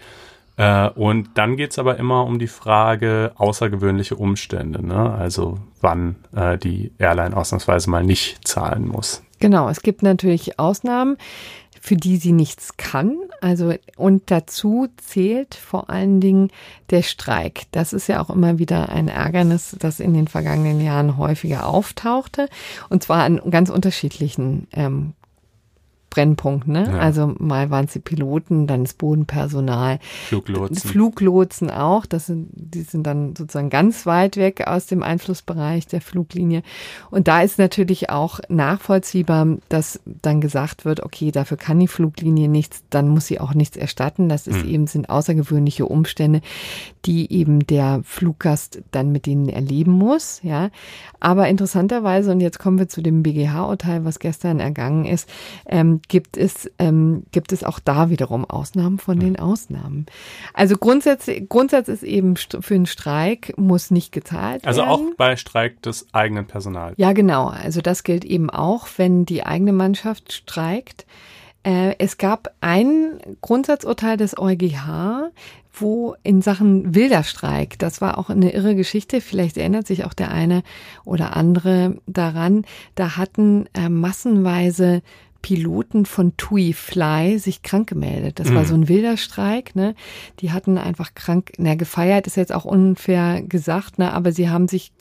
Äh, 0.57 0.89
und 0.89 1.29
dann 1.35 1.57
geht's 1.57 1.79
aber 1.79 1.97
immer 1.97 2.25
um 2.25 2.39
die 2.39 2.47
Frage 2.47 3.31
außergewöhnliche 3.35 4.15
Umstände, 4.15 4.85
ne? 4.85 5.11
also 5.13 5.59
wann 5.81 6.15
äh, 6.35 6.57
die 6.57 6.91
Airline 6.99 7.35
ausnahmsweise 7.35 7.89
mal 7.89 8.03
nicht 8.03 8.47
zahlen 8.47 8.87
muss. 8.87 9.23
Genau, 9.39 9.67
es 9.69 9.81
gibt 9.81 10.03
natürlich 10.03 10.59
Ausnahmen, 10.59 11.17
für 11.81 11.95
die 11.95 12.17
sie 12.17 12.31
nichts 12.31 12.77
kann. 12.77 13.17
Also, 13.43 13.73
und 13.97 14.31
dazu 14.31 14.87
zählt 14.95 15.53
vor 15.53 15.89
allen 15.89 16.21
Dingen 16.21 16.49
der 16.91 17.01
Streik. 17.01 17.63
Das 17.71 17.91
ist 17.91 18.07
ja 18.07 18.21
auch 18.21 18.29
immer 18.29 18.57
wieder 18.57 18.87
ein 18.87 19.09
Ärgernis, 19.09 19.75
das 19.77 19.99
in 19.99 20.13
den 20.13 20.29
vergangenen 20.29 20.79
Jahren 20.79 21.17
häufiger 21.17 21.67
auftauchte. 21.67 22.47
Und 22.87 23.03
zwar 23.03 23.25
an 23.25 23.41
ganz 23.51 23.69
unterschiedlichen 23.69 24.67
ähm, 24.71 25.11
Brennpunkten. 26.13 26.73
Ne? 26.73 26.85
Ja. 26.91 26.99
Also 26.99 27.33
mal 27.39 27.71
waren 27.71 27.85
es 27.85 27.93
die 27.93 27.99
Piloten, 27.99 28.67
dann 28.67 28.83
das 28.83 28.93
Bodenpersonal, 28.93 29.97
Fluglotsen. 30.27 30.77
Fluglotsen 30.89 31.71
auch, 31.71 32.05
das 32.05 32.27
sind, 32.27 32.49
die 32.53 32.81
sind 32.83 33.07
dann 33.07 33.35
sozusagen 33.35 33.71
ganz 33.71 34.05
weit 34.05 34.37
weg 34.37 34.67
aus 34.67 34.85
dem 34.85 35.01
Einflussbereich 35.01 35.87
der 35.87 36.01
Fluglinie. 36.01 36.61
Und 37.09 37.27
da 37.27 37.41
ist 37.41 37.57
natürlich 37.57 38.11
auch 38.11 38.39
nachvollziehbar, 38.47 39.47
dass 39.69 39.99
dann 40.05 40.39
gesagt 40.39 40.85
wird, 40.85 41.01
okay, 41.01 41.31
dafür 41.31 41.57
kann 41.57 41.79
die 41.79 41.87
Fluglinie 41.87 42.47
nichts, 42.47 42.83
dann 42.91 43.09
muss 43.09 43.25
sie 43.25 43.39
auch 43.39 43.55
nichts 43.55 43.75
erstatten. 43.75 44.29
Das 44.29 44.45
ist 44.45 44.63
Mhm. 44.63 44.69
eben, 44.69 44.87
sind 44.87 45.09
außergewöhnliche 45.09 45.87
Umstände, 45.87 46.41
die 47.05 47.31
eben 47.33 47.65
der 47.65 48.01
Fluggast 48.03 48.81
dann 48.91 49.11
mit 49.11 49.25
denen 49.25 49.49
erleben 49.49 49.91
muss, 49.93 50.41
ja. 50.43 50.69
Aber 51.19 51.47
interessanterweise, 51.47 52.31
und 52.31 52.39
jetzt 52.39 52.59
kommen 52.59 52.77
wir 52.77 52.87
zu 52.87 53.01
dem 53.01 53.23
BGH-Urteil, 53.23 54.05
was 54.05 54.19
gestern 54.19 54.59
ergangen 54.59 55.05
ist, 55.05 55.27
ähm, 55.65 56.01
gibt 56.07 56.37
es, 56.37 56.69
ähm, 56.79 57.23
gibt 57.31 57.51
es 57.51 57.63
auch 57.63 57.79
da 57.79 58.09
wiederum 58.09 58.45
Ausnahmen 58.45 58.99
von 58.99 59.19
den 59.19 59.37
Ausnahmen. 59.37 60.05
Also 60.53 60.77
grundsätzlich, 60.77 61.47
Grundsatz 61.49 61.87
ist 61.87 62.03
eben 62.03 62.35
für 62.35 62.75
einen 62.75 62.85
Streik 62.85 63.53
muss 63.57 63.91
nicht 63.91 64.11
gezahlt 64.11 64.65
also 64.65 64.81
werden. 64.81 64.91
auch 64.91 65.15
bei 65.17 65.35
Streik 65.35 65.81
des 65.81 66.07
eigenen 66.13 66.45
Personals. 66.45 66.95
Ja, 66.97 67.13
genau. 67.13 67.47
Also 67.47 67.81
das 67.81 68.03
gilt 68.03 68.25
eben 68.25 68.49
auch, 68.49 68.87
wenn 68.97 69.25
die 69.25 69.45
eigene 69.45 69.73
Mannschaft 69.73 70.33
streikt. 70.33 71.05
Äh, 71.63 71.95
es 71.97 72.17
gab 72.17 72.53
ein 72.61 73.19
Grundsatzurteil 73.41 74.17
des 74.17 74.37
EuGH, 74.37 75.31
wo 75.73 76.15
in 76.23 76.41
Sachen 76.41 76.93
wilder 76.93 77.23
Streik, 77.23 77.79
das 77.79 77.99
war 77.99 78.17
auch 78.17 78.29
eine 78.29 78.53
irre 78.53 78.75
Geschichte, 78.75 79.21
vielleicht 79.21 79.57
erinnert 79.57 79.87
sich 79.87 80.05
auch 80.05 80.13
der 80.13 80.31
eine 80.31 80.61
oder 81.03 81.35
andere 81.35 81.97
daran, 82.05 82.65
da 82.95 83.17
hatten 83.17 83.67
äh, 83.73 83.89
massenweise 83.89 85.01
Piloten 85.43 86.05
von 86.07 86.35
TUI 86.37 86.73
Fly 86.73 87.37
sich 87.37 87.61
krank 87.61 87.87
gemeldet. 87.89 88.39
Das 88.39 88.51
war 88.53 88.63
Mhm. 88.63 88.65
so 88.67 88.73
ein 88.75 88.87
wilder 88.87 89.17
Streik, 89.17 89.75
ne? 89.75 89.93
Die 90.39 90.51
hatten 90.51 90.79
einfach 90.79 91.13
krank, 91.13 91.51
na, 91.59 91.75
gefeiert 91.75 92.25
ist 92.25 92.37
jetzt 92.37 92.51
auch 92.53 92.65
unfair 92.65 93.43
gesagt, 93.43 93.99
ne? 93.99 94.11
Aber 94.13 94.31
sie 94.31 94.49
haben 94.49 94.67
sich 94.67 94.91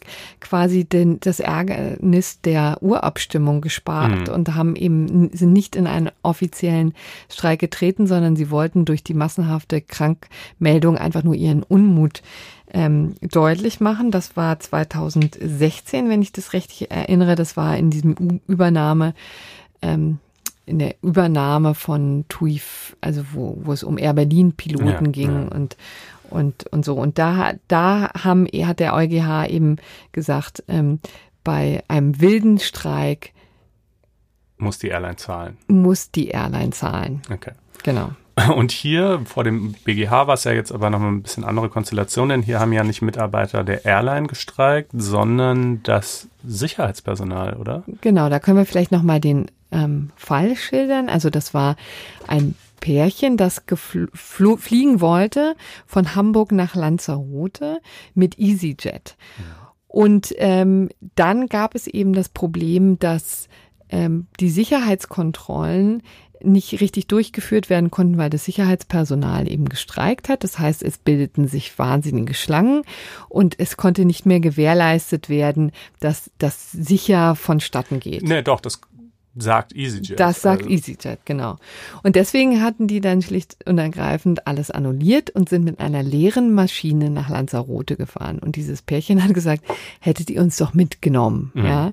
quasi 0.40 0.84
den, 0.84 1.20
das 1.20 1.38
Ärgernis 1.40 2.40
der 2.42 2.76
Urabstimmung 2.82 3.60
gespart 3.62 4.28
Mhm. 4.28 4.34
und 4.34 4.54
haben 4.54 4.76
eben, 4.76 5.30
sind 5.32 5.52
nicht 5.52 5.76
in 5.76 5.86
einen 5.86 6.10
offiziellen 6.22 6.92
Streik 7.30 7.60
getreten, 7.60 8.06
sondern 8.06 8.34
sie 8.36 8.50
wollten 8.50 8.84
durch 8.84 9.04
die 9.04 9.14
massenhafte 9.14 9.80
Krankmeldung 9.80 10.98
einfach 10.98 11.22
nur 11.22 11.34
ihren 11.36 11.62
Unmut 11.62 12.20
ähm, 12.74 13.14
deutlich 13.20 13.80
machen. 13.80 14.10
Das 14.10 14.36
war 14.36 14.58
2016, 14.58 16.08
wenn 16.08 16.20
ich 16.22 16.32
das 16.32 16.52
richtig 16.52 16.90
erinnere. 16.90 17.36
Das 17.36 17.56
war 17.56 17.76
in 17.76 17.90
diesem 17.90 18.16
U 18.18 18.40
Übernahme, 18.48 19.14
ähm, 19.82 20.18
in 20.72 20.78
der 20.78 20.94
Übernahme 21.02 21.74
von 21.74 22.24
TUI, 22.28 22.60
also 23.00 23.22
wo, 23.32 23.58
wo 23.60 23.72
es 23.72 23.84
um 23.84 23.98
Air 23.98 24.14
Berlin 24.14 24.52
Piloten 24.54 25.06
Ja, 25.06 25.10
ging 25.12 25.30
ja. 25.30 25.56
und 25.56 25.76
und 26.30 26.66
und 26.72 26.84
so 26.84 26.94
und 26.94 27.18
da 27.18 27.52
da 27.68 28.10
haben 28.14 28.46
hat 28.46 28.80
der 28.80 28.94
EuGH 28.94 29.48
eben 29.50 29.76
gesagt, 30.12 30.64
ähm, 30.68 30.98
bei 31.44 31.84
einem 31.88 32.20
wilden 32.20 32.58
Streik 32.58 33.32
muss 34.56 34.78
die 34.78 34.88
Airline 34.88 35.16
zahlen. 35.16 35.58
Muss 35.66 36.10
die 36.12 36.28
Airline 36.28 36.70
zahlen. 36.70 37.20
Okay. 37.30 37.52
Genau. 37.82 38.12
Und 38.56 38.72
hier 38.72 39.20
vor 39.24 39.44
dem 39.44 39.74
BGH 39.84 40.26
war 40.26 40.34
es 40.34 40.44
ja 40.44 40.52
jetzt 40.52 40.72
aber 40.72 40.90
noch 40.90 41.00
ein 41.00 41.22
bisschen 41.22 41.44
andere 41.44 41.68
Konstellation, 41.68 42.30
denn 42.30 42.42
hier 42.42 42.60
haben 42.60 42.72
ja 42.72 42.82
nicht 42.82 43.02
Mitarbeiter 43.02 43.62
der 43.62 43.84
Airline 43.84 44.26
gestreikt, 44.26 44.90
sondern 44.94 45.82
das 45.82 46.28
Sicherheitspersonal, 46.42 47.54
oder? 47.54 47.84
Genau, 48.00 48.28
da 48.28 48.38
können 48.38 48.56
wir 48.56 48.66
vielleicht 48.66 48.92
nochmal 48.92 49.20
den 49.20 49.50
ähm, 49.70 50.10
Fall 50.16 50.56
schildern. 50.56 51.08
Also 51.08 51.28
das 51.30 51.52
war 51.52 51.76
ein 52.26 52.54
Pärchen, 52.80 53.36
das 53.36 53.62
fliegen 54.14 55.00
wollte 55.00 55.54
von 55.86 56.14
Hamburg 56.14 56.52
nach 56.52 56.74
Lanzarote 56.74 57.80
mit 58.14 58.38
EasyJet. 58.38 59.16
Und 59.86 60.34
ähm, 60.38 60.88
dann 61.14 61.46
gab 61.46 61.74
es 61.74 61.86
eben 61.86 62.12
das 62.12 62.28
Problem, 62.30 62.98
dass 62.98 63.48
ähm, 63.90 64.26
die 64.40 64.48
Sicherheitskontrollen 64.48 66.02
nicht 66.44 66.80
richtig 66.80 67.06
durchgeführt 67.06 67.70
werden 67.70 67.90
konnten, 67.90 68.18
weil 68.18 68.30
das 68.30 68.44
Sicherheitspersonal 68.44 69.50
eben 69.50 69.68
gestreikt 69.68 70.28
hat. 70.28 70.44
Das 70.44 70.58
heißt, 70.58 70.82
es 70.82 70.98
bildeten 70.98 71.48
sich 71.48 71.78
wahnsinnige 71.78 72.34
Schlangen 72.34 72.82
und 73.28 73.58
es 73.58 73.76
konnte 73.76 74.04
nicht 74.04 74.26
mehr 74.26 74.40
gewährleistet 74.40 75.28
werden, 75.28 75.72
dass 76.00 76.30
das 76.38 76.70
sicher 76.72 77.34
vonstatten 77.36 78.00
geht. 78.00 78.22
Nee, 78.22 78.42
doch, 78.42 78.60
das 78.60 78.80
sagt 79.34 79.74
EasyJet. 79.74 80.20
Das 80.20 80.42
sagt 80.42 80.62
also. 80.62 80.74
EasyJet, 80.74 81.20
genau. 81.24 81.56
Und 82.02 82.16
deswegen 82.16 82.62
hatten 82.62 82.86
die 82.86 83.00
dann 83.00 83.22
schlicht 83.22 83.56
und 83.66 83.78
ergreifend 83.78 84.46
alles 84.46 84.70
annulliert 84.70 85.30
und 85.30 85.48
sind 85.48 85.64
mit 85.64 85.80
einer 85.80 86.02
leeren 86.02 86.52
Maschine 86.52 87.10
nach 87.10 87.30
Lanzarote 87.30 87.96
gefahren. 87.96 88.38
Und 88.38 88.56
dieses 88.56 88.82
Pärchen 88.82 89.24
hat 89.24 89.32
gesagt, 89.34 89.64
hättet 90.00 90.30
ihr 90.30 90.42
uns 90.42 90.56
doch 90.56 90.74
mitgenommen, 90.74 91.50
mhm. 91.54 91.64
ja. 91.64 91.92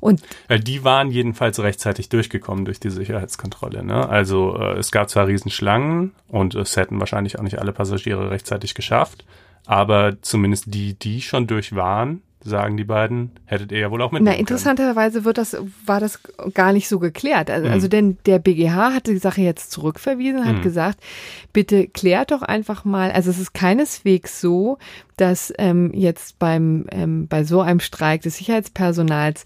Und 0.00 0.22
die 0.64 0.84
waren 0.84 1.10
jedenfalls 1.10 1.60
rechtzeitig 1.60 2.08
durchgekommen 2.08 2.64
durch 2.64 2.80
die 2.80 2.90
Sicherheitskontrolle. 2.90 3.84
Ne? 3.84 4.08
Also 4.08 4.56
äh, 4.56 4.78
es 4.78 4.90
gab 4.90 5.10
zwar 5.10 5.26
Riesenschlangen 5.26 6.12
und 6.28 6.54
es 6.54 6.76
hätten 6.76 6.98
wahrscheinlich 7.00 7.38
auch 7.38 7.42
nicht 7.42 7.58
alle 7.58 7.72
Passagiere 7.72 8.30
rechtzeitig 8.30 8.74
geschafft, 8.74 9.24
aber 9.68 10.16
zumindest 10.22 10.72
die, 10.72 10.98
die 10.98 11.20
schon 11.20 11.46
durch 11.46 11.76
waren, 11.76 12.22
sagen 12.42 12.78
die 12.78 12.84
beiden, 12.84 13.32
hättet 13.44 13.70
ihr 13.70 13.80
ja 13.80 13.90
wohl 13.90 14.00
auch 14.00 14.12
mit. 14.12 14.22
Na, 14.22 14.32
interessanterweise 14.32 15.26
wird 15.26 15.36
das, 15.36 15.58
war 15.84 16.00
das 16.00 16.20
gar 16.54 16.72
nicht 16.72 16.88
so 16.88 16.98
geklärt. 16.98 17.50
Also, 17.50 17.66
mhm. 17.66 17.72
also 17.74 17.86
denn 17.86 18.16
der 18.24 18.38
BGH 18.38 18.94
hat 18.94 19.08
die 19.08 19.18
Sache 19.18 19.42
jetzt 19.42 19.70
zurückverwiesen, 19.70 20.46
hat 20.46 20.56
mhm. 20.56 20.62
gesagt, 20.62 21.00
bitte 21.52 21.86
klärt 21.86 22.30
doch 22.30 22.40
einfach 22.40 22.86
mal, 22.86 23.12
also 23.12 23.28
es 23.28 23.38
ist 23.38 23.52
keineswegs 23.52 24.40
so, 24.40 24.78
dass 25.18 25.52
ähm, 25.58 25.92
jetzt 25.92 26.38
beim 26.38 26.86
ähm, 26.90 27.28
bei 27.28 27.44
so 27.44 27.60
einem 27.60 27.80
Streik 27.80 28.22
des 28.22 28.38
Sicherheitspersonals 28.38 29.44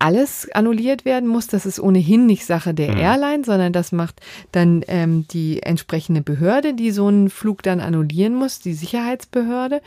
alles 0.00 0.50
annulliert 0.52 1.04
werden 1.04 1.28
muss. 1.28 1.46
Das 1.46 1.66
ist 1.66 1.78
ohnehin 1.78 2.26
nicht 2.26 2.44
Sache 2.44 2.74
der 2.74 2.92
mhm. 2.92 2.98
Airline, 2.98 3.44
sondern 3.44 3.72
das 3.72 3.92
macht 3.92 4.20
dann 4.50 4.82
ähm, 4.88 5.26
die 5.28 5.62
entsprechende 5.62 6.22
Behörde, 6.22 6.74
die 6.74 6.90
so 6.90 7.06
einen 7.06 7.30
Flug 7.30 7.62
dann 7.62 7.80
annullieren 7.80 8.34
muss, 8.34 8.58
die 8.58 8.72
Sicherheitsbehörde, 8.72 9.82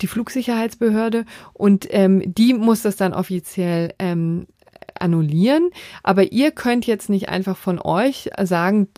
die 0.00 0.06
Flugsicherheitsbehörde. 0.08 1.24
Und 1.52 1.86
ähm, 1.90 2.22
die 2.26 2.52
muss 2.52 2.82
das 2.82 2.96
dann 2.96 3.14
offiziell 3.14 3.94
ähm, 3.98 4.46
annullieren. 4.98 5.70
Aber 6.02 6.32
ihr 6.32 6.50
könnt 6.50 6.86
jetzt 6.86 7.08
nicht 7.08 7.28
einfach 7.28 7.56
von 7.56 7.80
euch 7.80 8.30
sagen, 8.42 8.88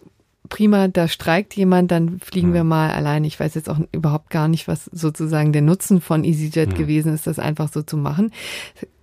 prima, 0.48 0.88
da 0.88 1.08
streikt 1.08 1.54
jemand, 1.54 1.90
dann 1.90 2.18
fliegen 2.20 2.54
wir 2.54 2.64
mhm. 2.64 2.70
mal 2.70 2.90
allein. 2.92 3.24
Ich 3.24 3.38
weiß 3.38 3.54
jetzt 3.54 3.68
auch 3.68 3.80
überhaupt 3.92 4.30
gar 4.30 4.48
nicht, 4.48 4.68
was 4.68 4.86
sozusagen 4.86 5.52
der 5.52 5.62
Nutzen 5.62 6.00
von 6.00 6.24
EasyJet 6.24 6.70
mhm. 6.70 6.74
gewesen 6.74 7.14
ist, 7.14 7.26
das 7.26 7.38
einfach 7.38 7.70
so 7.70 7.82
zu 7.82 7.98
machen 7.98 8.32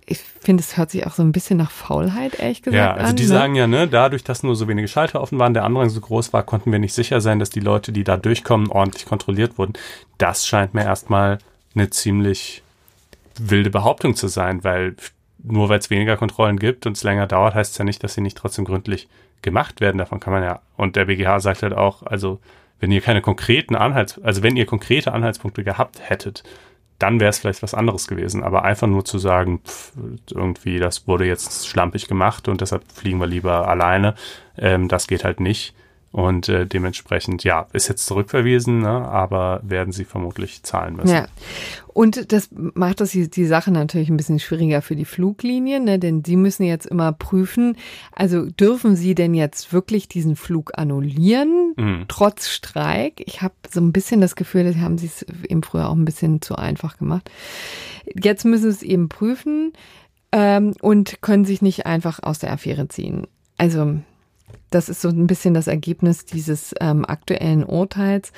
ich 0.06 0.18
finde, 0.18 0.62
es 0.62 0.76
hört 0.76 0.90
sich 0.90 1.06
auch 1.06 1.14
so 1.14 1.22
ein 1.22 1.32
bisschen 1.32 1.56
nach 1.56 1.70
Faulheit, 1.70 2.38
ehrlich 2.38 2.62
gesagt. 2.62 2.76
Ja, 2.76 2.92
also 2.92 3.10
an, 3.10 3.16
die 3.16 3.22
ne? 3.22 3.28
sagen 3.28 3.54
ja, 3.54 3.66
ne, 3.66 3.88
dadurch, 3.88 4.22
dass 4.22 4.42
nur 4.42 4.54
so 4.54 4.68
wenige 4.68 4.88
Schalter 4.88 5.20
offen 5.20 5.38
waren, 5.38 5.54
der 5.54 5.64
Andrang 5.64 5.88
so 5.88 6.00
groß 6.00 6.32
war, 6.32 6.42
konnten 6.42 6.70
wir 6.72 6.78
nicht 6.78 6.92
sicher 6.92 7.20
sein, 7.20 7.38
dass 7.38 7.50
die 7.50 7.60
Leute, 7.60 7.90
die 7.92 8.04
da 8.04 8.16
durchkommen, 8.16 8.70
ordentlich 8.70 9.06
kontrolliert 9.06 9.56
wurden. 9.56 9.72
Das 10.18 10.46
scheint 10.46 10.74
mir 10.74 10.84
erstmal 10.84 11.38
eine 11.74 11.88
ziemlich 11.90 12.62
wilde 13.38 13.70
Behauptung 13.70 14.14
zu 14.14 14.28
sein, 14.28 14.62
weil 14.62 14.94
nur 15.42 15.68
weil 15.68 15.78
es 15.78 15.90
weniger 15.90 16.16
Kontrollen 16.16 16.58
gibt 16.58 16.86
und 16.86 16.96
es 16.96 17.02
länger 17.02 17.26
dauert, 17.26 17.54
heißt 17.54 17.72
es 17.72 17.78
ja 17.78 17.84
nicht, 17.84 18.02
dass 18.02 18.14
sie 18.14 18.20
nicht 18.20 18.36
trotzdem 18.36 18.64
gründlich 18.64 19.08
gemacht 19.42 19.80
werden. 19.80 19.98
Davon 19.98 20.20
kann 20.20 20.32
man 20.32 20.42
ja, 20.42 20.60
und 20.76 20.96
der 20.96 21.06
BGH 21.06 21.40
sagt 21.40 21.62
halt 21.62 21.74
auch, 21.74 22.02
also 22.02 22.40
wenn 22.80 22.90
ihr 22.90 23.00
keine 23.00 23.22
konkreten 23.22 23.76
Anhalts, 23.76 24.20
also 24.22 24.42
wenn 24.42 24.56
ihr 24.56 24.66
konkrete 24.66 25.12
Anhaltspunkte 25.12 25.64
gehabt 25.64 26.00
hättet, 26.02 26.44
dann 26.98 27.20
wäre 27.20 27.30
es 27.30 27.38
vielleicht 27.38 27.62
was 27.62 27.74
anderes 27.74 28.06
gewesen. 28.06 28.42
Aber 28.42 28.64
einfach 28.64 28.86
nur 28.86 29.04
zu 29.04 29.18
sagen, 29.18 29.60
pff, 29.64 29.92
irgendwie, 30.30 30.78
das 30.78 31.06
wurde 31.06 31.26
jetzt 31.26 31.66
schlampig 31.66 32.08
gemacht 32.08 32.48
und 32.48 32.60
deshalb 32.60 32.84
fliegen 32.92 33.20
wir 33.20 33.26
lieber 33.26 33.68
alleine, 33.68 34.14
ähm, 34.56 34.88
das 34.88 35.06
geht 35.06 35.24
halt 35.24 35.40
nicht. 35.40 35.74
Und 36.14 36.48
äh, 36.48 36.64
dementsprechend, 36.64 37.42
ja, 37.42 37.66
ist 37.72 37.88
jetzt 37.88 38.06
zurückverwiesen, 38.06 38.78
ne, 38.78 38.88
aber 38.88 39.58
werden 39.64 39.92
sie 39.92 40.04
vermutlich 40.04 40.62
zahlen 40.62 40.94
müssen. 40.94 41.12
Ja. 41.12 41.26
Und 41.88 42.30
das 42.30 42.50
macht 42.52 43.00
das 43.00 43.10
die, 43.10 43.28
die 43.28 43.46
Sache 43.46 43.72
natürlich 43.72 44.10
ein 44.10 44.16
bisschen 44.16 44.38
schwieriger 44.38 44.80
für 44.80 44.94
die 44.94 45.06
Fluglinien, 45.06 45.82
ne, 45.82 45.98
denn 45.98 46.22
sie 46.22 46.36
müssen 46.36 46.62
jetzt 46.62 46.86
immer 46.86 47.10
prüfen, 47.10 47.76
also 48.12 48.46
dürfen 48.46 48.94
sie 48.94 49.16
denn 49.16 49.34
jetzt 49.34 49.72
wirklich 49.72 50.06
diesen 50.06 50.36
Flug 50.36 50.78
annullieren, 50.78 51.74
mhm. 51.76 52.04
trotz 52.06 52.48
Streik? 52.48 53.20
Ich 53.26 53.42
habe 53.42 53.54
so 53.68 53.80
ein 53.80 53.90
bisschen 53.90 54.20
das 54.20 54.36
Gefühl, 54.36 54.62
das 54.62 54.76
haben 54.76 54.98
sie 54.98 55.06
es 55.06 55.26
eben 55.48 55.64
früher 55.64 55.88
auch 55.88 55.96
ein 55.96 56.04
bisschen 56.04 56.40
zu 56.40 56.54
einfach 56.54 56.96
gemacht. 56.96 57.28
Jetzt 58.14 58.44
müssen 58.44 58.70
sie 58.70 58.76
es 58.76 58.82
eben 58.84 59.08
prüfen 59.08 59.72
ähm, 60.30 60.74
und 60.80 61.22
können 61.22 61.44
sich 61.44 61.60
nicht 61.60 61.86
einfach 61.86 62.22
aus 62.22 62.38
der 62.38 62.52
Affäre 62.52 62.86
ziehen. 62.86 63.26
Also 63.58 63.96
das 64.70 64.88
ist 64.88 65.00
so 65.00 65.08
ein 65.08 65.26
bisschen 65.26 65.54
das 65.54 65.66
Ergebnis 65.66 66.24
dieses 66.24 66.74
ähm, 66.80 67.04
aktuellen 67.04 67.64
Urteils. 67.64 68.32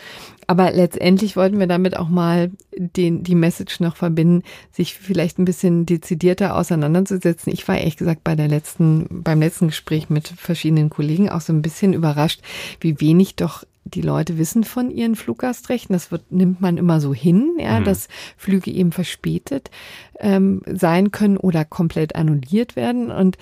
Aber 0.46 0.70
letztendlich 0.70 1.36
wollten 1.36 1.58
wir 1.58 1.66
damit 1.66 1.96
auch 1.96 2.08
mal 2.08 2.50
den, 2.76 3.22
die 3.22 3.34
Message 3.34 3.80
noch 3.80 3.96
verbinden, 3.96 4.42
sich 4.70 4.94
vielleicht 4.94 5.38
ein 5.38 5.44
bisschen 5.44 5.86
dezidierter 5.86 6.56
auseinanderzusetzen. 6.56 7.52
Ich 7.52 7.66
war 7.66 7.78
ehrlich 7.78 7.96
gesagt 7.96 8.22
bei 8.22 8.36
der 8.36 8.48
letzten, 8.48 9.22
beim 9.22 9.40
letzten 9.40 9.68
Gespräch 9.68 10.08
mit 10.10 10.28
verschiedenen 10.28 10.90
Kollegen 10.90 11.28
auch 11.28 11.40
so 11.40 11.52
ein 11.52 11.62
bisschen 11.62 11.92
überrascht, 11.92 12.42
wie 12.80 13.00
wenig 13.00 13.36
doch 13.36 13.64
die 13.86 14.00
Leute 14.00 14.36
wissen 14.36 14.64
von 14.64 14.90
ihren 14.90 15.14
Fluggastrechten. 15.14 15.92
Das 15.92 16.10
wird, 16.10 16.32
nimmt 16.32 16.60
man 16.60 16.76
immer 16.76 17.00
so 17.00 17.14
hin, 17.14 17.56
ja, 17.58 17.80
mhm. 17.80 17.84
dass 17.84 18.08
Flüge 18.36 18.70
eben 18.70 18.90
verspätet 18.90 19.70
ähm, 20.18 20.62
sein 20.66 21.12
können 21.12 21.36
oder 21.36 21.64
komplett 21.64 22.16
annulliert 22.16 22.74
werden. 22.74 23.10
Und 23.10 23.38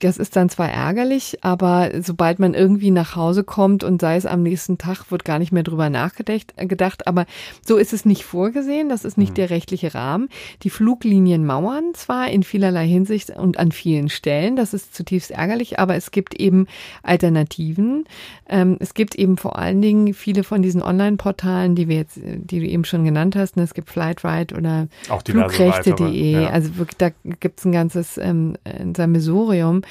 das 0.00 0.18
ist 0.18 0.36
dann 0.36 0.50
zwar 0.50 0.70
ärgerlich, 0.70 1.38
aber 1.42 1.90
sobald 2.02 2.38
man 2.38 2.54
irgendwie 2.54 2.90
nach 2.90 3.16
Hause 3.16 3.42
kommt 3.42 3.82
und 3.82 4.00
sei 4.00 4.16
es 4.16 4.26
am 4.26 4.42
nächsten 4.42 4.76
Tag, 4.76 5.10
wird 5.10 5.24
gar 5.24 5.38
nicht 5.38 5.52
mehr 5.52 5.62
drüber 5.62 5.88
nachgedacht. 5.88 6.54
Gedacht. 6.56 7.06
Aber 7.06 7.26
so 7.66 7.76
ist 7.76 7.92
es 7.92 8.04
nicht 8.04 8.24
vorgesehen. 8.24 8.88
Das 8.88 9.04
ist 9.04 9.16
nicht 9.16 9.30
mhm. 9.30 9.36
der 9.36 9.50
rechtliche 9.50 9.94
Rahmen. 9.94 10.28
Die 10.62 10.70
Fluglinien 10.70 11.46
mauern 11.46 11.94
zwar 11.94 12.30
in 12.30 12.42
vielerlei 12.42 12.86
Hinsicht 12.86 13.30
und 13.30 13.58
an 13.58 13.72
vielen 13.72 14.10
Stellen. 14.10 14.56
Das 14.56 14.74
ist 14.74 14.94
zutiefst 14.94 15.30
ärgerlich, 15.30 15.78
aber 15.78 15.94
es 15.96 16.10
gibt 16.10 16.34
eben 16.34 16.66
Alternativen. 17.02 18.04
Ähm, 18.48 18.76
es 18.80 18.94
gibt 18.94 19.14
eben 19.14 19.36
vor 19.36 19.58
allen 19.70 19.82
Dingen 19.82 20.14
viele 20.14 20.42
von 20.42 20.62
diesen 20.62 20.82
Online-Portalen, 20.82 21.74
die 21.74 21.88
wir 21.88 21.96
jetzt, 21.96 22.20
die 22.22 22.60
du 22.60 22.66
eben 22.66 22.84
schon 22.84 23.04
genannt 23.04 23.36
hast. 23.36 23.56
Ne? 23.56 23.62
Es 23.62 23.74
gibt 23.74 23.88
Flightride 23.88 24.54
oder 24.54 24.88
Flugrechte.de. 25.24 26.32
Ja. 26.32 26.50
Also 26.50 26.76
wirklich, 26.76 26.98
da 26.98 27.10
gibt 27.22 27.60
es 27.60 27.64
ein 27.64 27.72
ganzes 27.72 28.18
ähm, 28.18 28.56
ein 28.64 28.94
Sammelsurium 28.94 29.82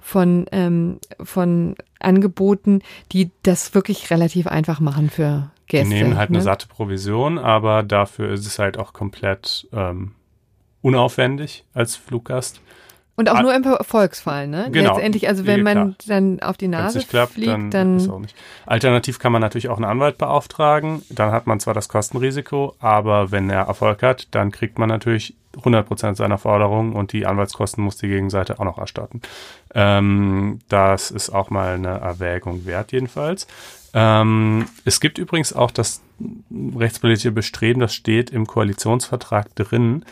von, 0.00 0.46
ähm, 0.52 0.98
von 1.22 1.76
Angeboten, 2.00 2.82
die 3.12 3.30
das 3.42 3.74
wirklich 3.74 4.10
relativ 4.10 4.46
einfach 4.46 4.80
machen 4.80 5.08
für 5.08 5.50
Gäste. 5.68 5.88
Die 5.88 6.02
nehmen 6.02 6.16
halt 6.16 6.30
ne? 6.30 6.38
eine 6.38 6.42
satte 6.42 6.66
Provision, 6.66 7.38
aber 7.38 7.82
dafür 7.82 8.32
ist 8.32 8.46
es 8.46 8.58
halt 8.58 8.78
auch 8.78 8.92
komplett 8.92 9.68
ähm, 9.72 10.12
unaufwendig 10.82 11.64
als 11.74 11.94
Fluggast. 11.96 12.60
Und 13.18 13.28
auch 13.30 13.42
nur 13.42 13.52
im 13.52 13.64
Erfolgsfall, 13.64 14.46
ne? 14.46 14.68
Genau. 14.70 14.94
Letztendlich, 14.94 15.26
also 15.26 15.44
wenn 15.44 15.64
man 15.64 15.96
klar. 15.98 16.20
dann 16.20 16.40
auf 16.40 16.56
die 16.56 16.68
Nase 16.68 17.00
klappt, 17.00 17.32
fliegt, 17.32 17.48
dann, 17.48 17.70
dann 17.70 18.10
auch 18.10 18.20
nicht. 18.20 18.36
Alternativ 18.64 19.18
kann 19.18 19.32
man 19.32 19.40
natürlich 19.40 19.68
auch 19.68 19.76
einen 19.76 19.86
Anwalt 19.86 20.18
beauftragen. 20.18 21.02
Dann 21.10 21.32
hat 21.32 21.48
man 21.48 21.58
zwar 21.58 21.74
das 21.74 21.88
Kostenrisiko, 21.88 22.76
aber 22.78 23.32
wenn 23.32 23.50
er 23.50 23.62
Erfolg 23.62 24.04
hat, 24.04 24.28
dann 24.30 24.52
kriegt 24.52 24.78
man 24.78 24.88
natürlich 24.88 25.34
100% 25.56 26.14
seiner 26.14 26.38
Forderungen 26.38 26.92
und 26.92 27.12
die 27.12 27.26
Anwaltskosten 27.26 27.82
muss 27.82 27.96
die 27.96 28.06
Gegenseite 28.06 28.60
auch 28.60 28.64
noch 28.64 28.78
erstatten. 28.78 29.20
Ähm, 29.74 30.60
das 30.68 31.10
ist 31.10 31.30
auch 31.30 31.50
mal 31.50 31.74
eine 31.74 31.98
Erwägung 31.98 32.66
wert, 32.66 32.92
jedenfalls. 32.92 33.48
Ähm, 33.94 34.66
es 34.84 35.00
gibt 35.00 35.18
übrigens 35.18 35.52
auch 35.52 35.72
das 35.72 36.02
rechtspolitische 36.76 37.32
Bestreben, 37.32 37.80
das 37.80 37.94
steht 37.94 38.30
im 38.30 38.46
Koalitionsvertrag 38.46 39.56
drin, 39.56 40.04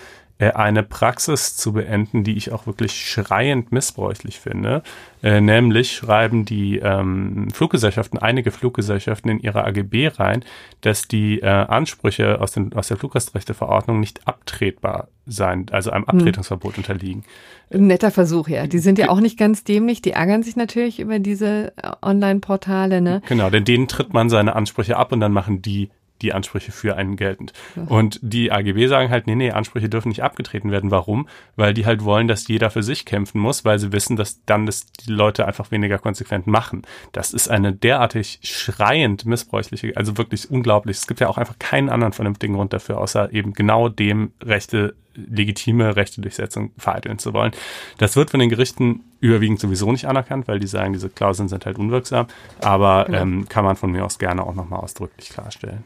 eine 0.45 0.83
Praxis 0.83 1.57
zu 1.57 1.73
beenden, 1.73 2.23
die 2.23 2.37
ich 2.37 2.53
auch 2.53 2.67
wirklich 2.67 2.93
schreiend 2.93 3.73
missbräuchlich 3.73 4.39
finde. 4.39 4.83
Äh, 5.23 5.41
nämlich 5.41 5.93
schreiben 5.93 6.45
die 6.45 6.79
ähm, 6.79 7.49
Fluggesellschaften, 7.53 8.19
einige 8.19 8.51
Fluggesellschaften 8.51 9.31
in 9.31 9.41
ihre 9.41 9.65
AGB 9.65 10.09
rein, 10.09 10.45
dass 10.83 11.09
die 11.09 11.41
äh, 11.41 11.47
Ansprüche 11.47 12.41
aus, 12.41 12.53
den, 12.53 12.75
aus 12.75 12.89
der 12.89 12.99
Fluggastrechteverordnung 12.99 13.99
nicht 13.99 14.29
abtretbar 14.29 15.09
sein, 15.27 15.67
also 15.73 15.91
einem 15.91 16.07
hm. 16.07 16.19
Abtretungsverbot 16.19 16.75
hm. 16.75 16.81
unterliegen. 16.81 17.25
Ein 17.73 17.87
netter 17.87 18.11
Versuch, 18.11 18.49
ja. 18.49 18.67
Die 18.67 18.79
sind 18.79 18.99
ja 18.99 19.09
auch 19.09 19.21
nicht 19.21 19.39
ganz 19.39 19.65
dämlich, 19.65 20.03
die 20.03 20.13
ärgern 20.13 20.43
sich 20.43 20.55
natürlich 20.55 21.01
über 21.01 21.19
diese 21.19 21.73
äh, 21.77 21.93
Online-Portale, 22.03 23.01
ne? 23.01 23.23
Genau, 23.27 23.49
denn 23.49 23.65
denen 23.65 23.89
tritt 23.89 24.13
man 24.13 24.29
seine 24.29 24.55
Ansprüche 24.55 24.99
ab 24.99 25.13
und 25.13 25.21
dann 25.21 25.33
machen 25.33 25.63
die 25.63 25.89
die 26.23 26.33
Ansprüche 26.33 26.73
für 26.73 26.97
einen 26.97 27.17
geltend. 27.17 27.53
Und 27.87 28.19
die 28.23 28.51
AGB 28.53 28.87
sagen 28.87 29.11
halt, 29.11 29.27
nee, 29.27 29.35
nee, 29.35 29.51
Ansprüche 29.51 29.89
dürfen 29.89 30.09
nicht 30.09 30.23
abgetreten 30.23 30.71
werden. 30.71 30.91
Warum? 30.91 31.29
Weil 31.57 31.75
die 31.75 31.87
halt 31.87 32.05
wollen, 32.05 32.29
dass 32.29 32.49
jeder 32.49 32.71
für 32.71 32.83
sich 32.83 33.05
kämpfen 33.05 33.41
muss, 33.41 33.65
weil 33.65 33.79
sie 33.79 33.93
wissen, 33.93 34.17
dass 34.17 34.45
dann 34.45 34.67
das 34.67 34.87
die 34.87 35.11
Leute 35.11 35.47
einfach 35.47 35.71
weniger 35.71 35.99
konsequent 35.99 36.47
machen. 36.47 36.83
Das 37.13 37.33
ist 37.33 37.49
eine 37.49 37.73
derartig 37.73 38.41
schreiend 38.43 39.27
missbräuchliche, 39.27 39.97
also 39.97 40.17
wirklich 40.19 40.51
unglaublich. 40.51 40.97
Es 40.97 41.07
gibt 41.07 41.21
ja 41.21 41.29
auch 41.29 41.39
einfach 41.39 41.59
keinen 41.59 41.89
anderen 41.89 42.13
vernünftigen 42.13 42.55
Grund 42.55 42.73
dafür, 42.73 42.99
außer 42.99 43.33
eben 43.33 43.53
genau 43.53 43.89
dem 43.89 44.33
Rechte 44.43 44.95
legitime 45.17 45.97
Rechte 45.97 46.21
Durchsetzung 46.21 46.73
vereiteln 46.77 47.19
zu 47.19 47.33
wollen. 47.33 47.53
Das 47.99 48.17
wird 48.17 48.31
von 48.31 48.41
den 48.41 48.51
Gerichten 48.51 49.05
überwiegend 49.21 49.61
sowieso 49.61 49.91
nicht 49.91 50.07
anerkannt, 50.07 50.47
weil 50.49 50.59
die 50.59 50.67
sagen, 50.67 50.93
diese 50.93 51.09
Klauseln 51.09 51.49
sind 51.49 51.67
halt 51.67 51.79
unwirksam. 51.79 52.27
Aber 52.61 53.05
genau. 53.07 53.23
ähm, 53.23 53.49
kann 53.49 53.65
man 53.65 53.77
von 53.77 53.91
mir 53.91 54.05
aus 54.05 54.19
gerne 54.19 54.47
auch 54.47 54.55
nochmal 54.55 54.81
ausdrücklich 54.81 55.31
klarstellen. 55.31 55.85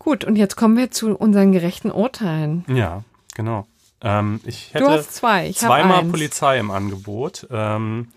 Gut, 0.00 0.24
und 0.24 0.36
jetzt 0.36 0.56
kommen 0.56 0.78
wir 0.78 0.90
zu 0.90 1.14
unseren 1.14 1.52
gerechten 1.52 1.90
Urteilen. 1.92 2.64
Ja, 2.68 3.04
genau. 3.34 3.66
Ähm, 4.00 4.40
ich 4.46 4.72
hätte 4.72 4.84
du 4.84 4.90
hast 4.90 5.14
zwei. 5.14 5.46
Ich 5.48 5.58
zweimal 5.58 6.04
Polizei 6.06 6.58
im 6.58 6.70
Angebot. 6.70 7.46
Ähm, 7.50 8.08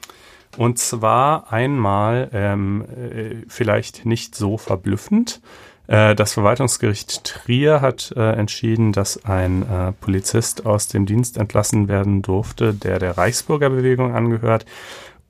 und 0.57 0.79
zwar 0.79 1.51
einmal 1.51 2.29
ähm, 2.31 2.85
äh, 2.85 3.45
vielleicht 3.49 4.05
nicht 4.05 4.33
so 4.33 4.57
verblüffend. 4.57 5.41
Äh, 5.87 6.15
das 6.15 6.31
Verwaltungsgericht 6.33 7.25
Trier 7.25 7.81
hat 7.81 8.13
äh, 8.15 8.31
entschieden, 8.31 8.93
dass 8.93 9.25
ein 9.25 9.69
äh, 9.69 9.91
Polizist 9.91 10.65
aus 10.65 10.87
dem 10.87 11.05
Dienst 11.05 11.37
entlassen 11.37 11.89
werden 11.89 12.21
durfte, 12.21 12.73
der 12.73 12.99
der 12.99 13.17
Reichsbürgerbewegung 13.17 14.15
angehört 14.15 14.65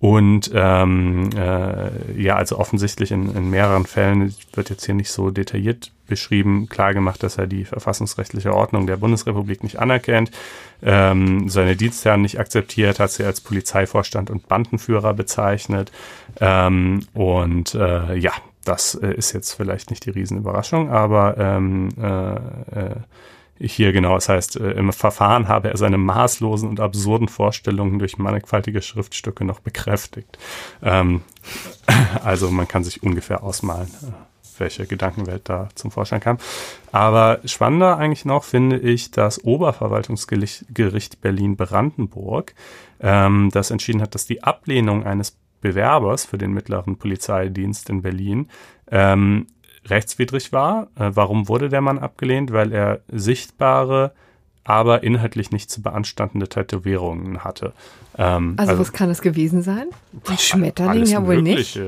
und 0.04 0.52
ähm, 0.54 1.30
äh, 1.34 2.22
ja, 2.22 2.36
also 2.36 2.60
offensichtlich 2.60 3.12
in, 3.12 3.34
in 3.34 3.50
mehreren 3.50 3.86
Fällen 3.86 4.36
wird 4.52 4.70
jetzt 4.70 4.86
hier 4.86 4.96
nicht 4.96 5.10
so 5.10 5.30
detailliert 5.30 5.94
beschrieben, 6.08 6.68
klargemacht, 6.70 7.24
dass 7.24 7.38
er 7.38 7.48
die 7.48 7.66
verfassungsrechtliche 7.66 8.54
Ordnung 8.54 8.88
der 8.88 8.98
Bundesrepublik 8.98 9.64
nicht 9.64 9.80
anerkennt, 9.80 10.32
ähm, 10.82 11.50
seine 11.50 11.76
Dienstherren 11.76 12.22
nicht 12.22 12.40
akzeptiert, 12.40 13.00
hat 13.00 13.12
sie 13.12 13.24
als 13.24 13.42
Polizeivorstand 13.42 14.30
und 14.30 14.48
Bandenführer 14.48 15.14
bezeichnet. 15.14 15.92
Ähm, 16.40 17.06
und 17.14 17.76
äh, 17.76 18.16
ja, 18.16 18.34
das 18.66 18.96
äh, 18.96 19.14
ist 19.14 19.34
jetzt 19.34 19.54
vielleicht 19.54 19.90
nicht 19.90 20.06
die 20.06 20.12
Riesenüberraschung, 20.12 20.90
aber 20.90 21.38
ähm, 21.38 21.90
äh, 22.02 22.36
äh, 22.36 22.96
hier 23.60 23.94
genau, 23.94 24.16
das 24.16 24.30
heißt, 24.30 24.58
äh, 24.58 24.72
im 24.72 24.92
Verfahren 24.92 25.48
habe 25.48 25.70
er 25.70 25.78
seine 25.78 25.98
maßlosen 25.98 26.68
und 26.68 26.80
absurden 26.80 27.28
Vorstellungen 27.28 28.00
durch 28.00 28.18
mannigfaltige 28.18 28.82
Schriftstücke 28.82 29.46
noch 29.46 29.60
bekräftigt. 29.60 30.38
Ähm, 30.82 31.22
also 32.24 32.52
man 32.52 32.68
kann 32.68 32.84
sich 32.84 33.04
ungefähr 33.04 33.44
ausmalen, 33.44 33.88
äh, 33.88 34.12
welche 34.60 34.86
Gedankenwelt 34.86 35.50
da 35.50 35.70
zum 35.76 35.92
Vorschein 35.92 36.20
kam. 36.20 36.38
Aber 36.92 37.40
spannender 37.46 37.98
eigentlich 37.98 38.26
noch 38.26 38.44
finde 38.44 38.78
ich 38.78 39.12
das 39.12 39.44
Oberverwaltungsgericht 39.44 41.22
Berlin-Brandenburg, 41.22 42.54
ähm, 43.00 43.50
das 43.52 43.72
entschieden 43.72 44.02
hat, 44.02 44.16
dass 44.16 44.26
die 44.26 44.44
Ablehnung 44.44 45.04
eines 45.06 45.38
Bewerbers 45.62 46.26
für 46.26 46.38
den 46.38 46.54
mittleren 46.54 46.98
Polizeidienst 46.98 47.90
in 47.90 48.02
Berlin 48.02 48.50
ähm, 48.92 49.48
rechtswidrig 49.86 50.52
war. 50.52 50.90
Äh, 50.96 51.12
warum 51.14 51.48
wurde 51.48 51.70
der 51.70 51.82
Mann 51.82 52.00
abgelehnt? 52.00 52.52
Weil 52.52 52.72
er 52.72 53.02
sichtbare, 53.08 54.14
aber 54.64 55.04
inhaltlich 55.04 55.52
nicht 55.52 55.70
zu 55.70 55.82
beanstandende 55.82 56.48
Tätowierungen 56.48 57.44
hatte. 57.44 57.74
Ähm, 58.18 58.56
also, 58.58 58.72
also, 58.72 58.82
was 58.82 58.94
kann 58.94 59.10
es 59.10 59.22
gewesen 59.22 59.62
sein? 59.62 59.88
Ein 60.28 60.38
Schmetterling 60.38 61.06
ja 61.06 61.26
wohl 61.26 61.42
nicht. 61.42 61.80